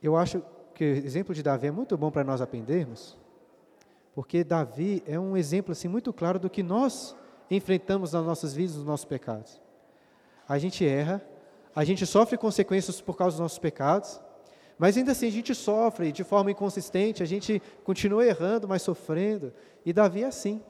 Eu 0.03 0.15
acho 0.17 0.43
que 0.77 0.85
o 0.85 0.89
exemplo 0.89 1.35
de 1.35 1.43
Davi 1.43 1.69
é 1.69 1.71
muito 1.71 1.97
bom 1.97 2.11
para 2.11 2.23
nós 2.23 2.43
aprendermos, 2.43 3.17
porque 4.15 4.45
Davi 4.45 5.03
é 5.07 5.19
um 5.19 5.35
exemplo 5.35 5.73
assim 5.73 5.89
muito 5.89 6.13
claro 6.13 6.39
do 6.39 6.51
que 6.51 6.63
nós 6.63 7.17
enfrentamos 7.51 8.13
nas 8.13 8.27
nossas 8.27 8.53
vidas, 8.53 8.77
nos 8.77 8.85
nossos 8.85 9.07
pecados. 9.07 9.59
A 10.47 10.59
gente 10.59 10.87
erra, 10.87 11.25
a 11.75 11.83
gente 11.83 12.05
sofre 12.05 12.37
consequências 12.37 13.01
por 13.01 13.17
causa 13.17 13.37
dos 13.37 13.41
nossos 13.41 13.59
pecados, 13.59 14.21
mas 14.79 14.99
ainda 14.99 15.13
assim 15.13 15.29
a 15.29 15.33
gente 15.33 15.55
sofre 15.55 16.13
de 16.13 16.23
forma 16.23 16.51
inconsistente, 16.51 17.23
a 17.23 17.27
gente 17.27 17.63
continua 17.83 18.27
errando, 18.27 18.69
mas 18.69 18.83
sofrendo. 18.83 19.55
E 19.83 19.95
Davi 19.95 20.25
é 20.25 20.27
assim. 20.27 20.63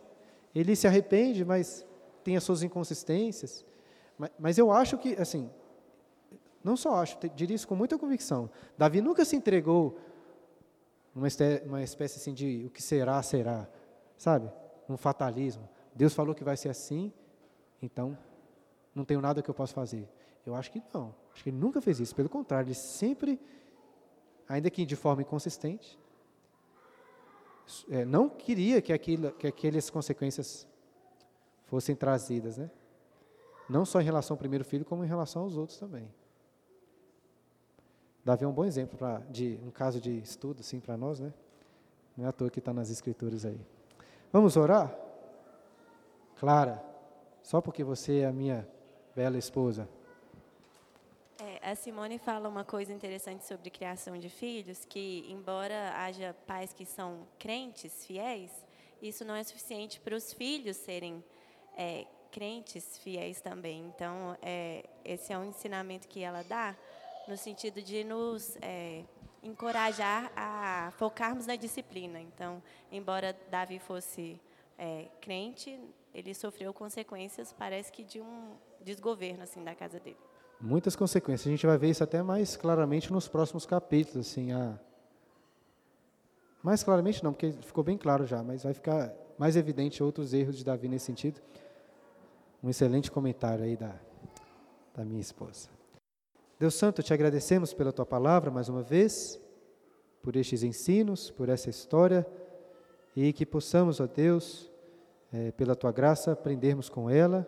Ele 0.54 0.76
se 0.76 0.86
arrepende, 0.86 1.44
mas 1.44 1.84
tem 2.22 2.36
as 2.36 2.44
suas 2.44 2.62
inconsistências. 2.62 3.64
Mas, 4.16 4.30
mas 4.38 4.56
eu 4.56 4.70
acho 4.70 4.98
que, 4.98 5.20
assim, 5.20 5.50
não 6.66 6.76
só 6.76 6.96
acho, 6.96 7.16
diria 7.36 7.54
isso 7.54 7.68
com 7.68 7.76
muita 7.76 7.96
convicção. 7.96 8.50
Davi 8.76 9.00
nunca 9.00 9.24
se 9.24 9.36
entregou 9.36 9.96
numa 11.14 11.28
uma 11.64 11.80
espécie 11.80 12.18
assim 12.18 12.34
de 12.34 12.64
o 12.66 12.70
que 12.70 12.82
será, 12.82 13.22
será. 13.22 13.68
Sabe? 14.18 14.50
Um 14.88 14.96
fatalismo. 14.96 15.68
Deus 15.94 16.12
falou 16.12 16.34
que 16.34 16.42
vai 16.42 16.56
ser 16.56 16.68
assim, 16.68 17.12
então 17.80 18.18
não 18.92 19.04
tenho 19.04 19.20
nada 19.20 19.40
que 19.42 19.48
eu 19.48 19.54
possa 19.54 19.72
fazer. 19.72 20.08
Eu 20.44 20.56
acho 20.56 20.72
que 20.72 20.82
não. 20.92 21.14
Acho 21.32 21.44
que 21.44 21.50
ele 21.50 21.56
nunca 21.56 21.80
fez 21.80 22.00
isso. 22.00 22.12
Pelo 22.16 22.28
contrário, 22.28 22.66
ele 22.66 22.74
sempre, 22.74 23.40
ainda 24.48 24.68
que 24.68 24.84
de 24.84 24.96
forma 24.96 25.22
inconsistente, 25.22 25.96
é, 27.88 28.04
não 28.04 28.28
queria 28.28 28.82
que, 28.82 28.92
aquilo, 28.92 29.30
que 29.30 29.46
aquelas 29.46 29.88
consequências 29.88 30.66
fossem 31.66 31.94
trazidas, 31.94 32.58
né? 32.58 32.68
Não 33.70 33.84
só 33.84 34.00
em 34.00 34.04
relação 34.04 34.34
ao 34.34 34.38
primeiro 34.38 34.64
filho, 34.64 34.84
como 34.84 35.04
em 35.04 35.08
relação 35.08 35.42
aos 35.42 35.56
outros 35.56 35.78
também. 35.78 36.12
Davi 38.26 38.44
é 38.44 38.48
um 38.48 38.52
bom 38.52 38.64
exemplo 38.64 38.98
pra, 38.98 39.18
de 39.30 39.56
um 39.64 39.70
caso 39.70 40.00
de 40.00 40.18
estudo, 40.18 40.60
sim, 40.60 40.80
para 40.80 40.96
nós, 40.96 41.20
né? 41.20 41.32
Não 42.16 42.26
é 42.26 42.28
à 42.28 42.32
toa 42.32 42.50
que 42.50 42.58
está 42.58 42.72
nas 42.72 42.90
escrituras 42.90 43.44
aí. 43.44 43.60
Vamos 44.32 44.56
orar? 44.56 44.92
Clara, 46.34 46.82
só 47.40 47.60
porque 47.60 47.84
você 47.84 48.22
é 48.22 48.26
a 48.26 48.32
minha 48.32 48.66
bela 49.14 49.38
esposa, 49.38 49.88
a 51.62 51.74
Simone 51.74 52.16
fala 52.16 52.48
uma 52.48 52.64
coisa 52.64 52.92
interessante 52.92 53.44
sobre 53.44 53.70
criação 53.70 54.16
de 54.16 54.28
filhos, 54.28 54.84
que 54.84 55.26
embora 55.28 55.92
haja 55.96 56.32
pais 56.46 56.72
que 56.72 56.86
são 56.86 57.26
crentes, 57.40 58.06
fiéis, 58.06 58.52
isso 59.02 59.24
não 59.24 59.34
é 59.34 59.42
suficiente 59.42 59.98
para 59.98 60.14
os 60.14 60.32
filhos 60.32 60.76
serem 60.76 61.24
é, 61.76 62.06
crentes, 62.30 62.98
fiéis 62.98 63.40
também. 63.40 63.84
Então, 63.86 64.36
é, 64.40 64.84
esse 65.04 65.32
é 65.32 65.38
um 65.38 65.44
ensinamento 65.44 66.06
que 66.06 66.22
ela 66.22 66.44
dá 66.44 66.76
no 67.28 67.36
sentido 67.36 67.82
de 67.82 68.04
nos 68.04 68.56
é, 68.60 69.04
encorajar 69.42 70.32
a 70.36 70.92
focarmos 70.96 71.46
na 71.46 71.56
disciplina. 71.56 72.20
Então, 72.20 72.62
embora 72.90 73.36
Davi 73.50 73.78
fosse 73.78 74.40
é, 74.78 75.08
crente, 75.20 75.80
ele 76.14 76.34
sofreu 76.34 76.72
consequências, 76.72 77.52
parece 77.52 77.92
que 77.92 78.04
de 78.04 78.20
um 78.20 78.56
desgoverno 78.80 79.42
assim 79.42 79.62
da 79.62 79.74
casa 79.74 79.98
dele 79.98 80.16
muitas 80.60 80.96
consequências. 80.96 81.46
A 81.46 81.50
gente 81.50 81.66
vai 81.66 81.76
ver 81.78 81.90
isso 81.90 82.02
até 82.02 82.22
mais 82.22 82.56
claramente 82.56 83.12
nos 83.12 83.28
próximos 83.28 83.66
capítulos, 83.66 84.28
assim, 84.28 84.52
a 84.52 84.78
mais 86.62 86.82
claramente 86.82 87.22
não, 87.22 87.32
porque 87.32 87.52
ficou 87.52 87.84
bem 87.84 87.96
claro 87.96 88.26
já, 88.26 88.42
mas 88.42 88.64
vai 88.64 88.74
ficar 88.74 89.14
mais 89.38 89.56
evidente 89.56 90.02
outros 90.02 90.34
erros 90.34 90.56
de 90.56 90.64
Davi 90.64 90.88
nesse 90.88 91.04
sentido. 91.06 91.40
Um 92.62 92.68
excelente 92.68 93.08
comentário 93.08 93.64
aí 93.64 93.76
da, 93.76 93.94
da 94.92 95.04
minha 95.04 95.20
esposa. 95.20 95.75
Deus 96.58 96.74
Santo, 96.74 97.02
te 97.02 97.12
agradecemos 97.12 97.72
pela 97.74 97.92
tua 97.92 98.06
palavra 98.06 98.50
mais 98.50 98.68
uma 98.68 98.82
vez, 98.82 99.40
por 100.22 100.36
estes 100.36 100.62
ensinos, 100.62 101.30
por 101.30 101.48
essa 101.48 101.70
história, 101.70 102.26
e 103.14 103.32
que 103.32 103.46
possamos, 103.46 104.00
ó 104.00 104.06
Deus, 104.06 104.70
é, 105.32 105.52
pela 105.52 105.76
tua 105.76 105.92
graça, 105.92 106.32
aprendermos 106.32 106.88
com 106.88 107.10
ela 107.10 107.46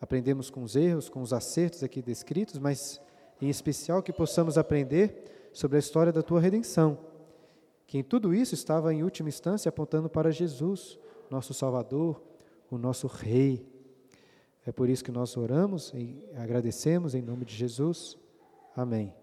aprendemos 0.00 0.48
com 0.48 0.62
os 0.62 0.74
erros, 0.74 1.08
com 1.08 1.20
os 1.20 1.32
acertos 1.32 1.82
aqui 1.82 2.00
descritos, 2.00 2.58
mas 2.58 3.00
em 3.40 3.48
especial 3.48 4.02
que 4.02 4.12
possamos 4.12 4.56
aprender 4.56 5.50
sobre 5.52 5.76
a 5.76 5.80
história 5.80 6.12
da 6.12 6.22
tua 6.22 6.40
redenção, 6.40 6.98
que 7.86 7.98
em 7.98 8.02
tudo 8.02 8.32
isso 8.32 8.54
estava 8.54 8.94
em 8.94 9.02
última 9.02 9.28
instância 9.28 9.68
apontando 9.68 10.08
para 10.08 10.30
Jesus, 10.30 10.98
nosso 11.28 11.52
Salvador, 11.52 12.22
o 12.70 12.78
nosso 12.78 13.06
Rei. 13.06 13.66
É 14.64 14.72
por 14.72 14.88
isso 14.88 15.04
que 15.04 15.12
nós 15.12 15.36
oramos 15.36 15.92
e 15.94 16.24
agradecemos 16.36 17.14
em 17.14 17.20
nome 17.20 17.44
de 17.44 17.54
Jesus. 17.54 18.16
Amém. 18.76 19.19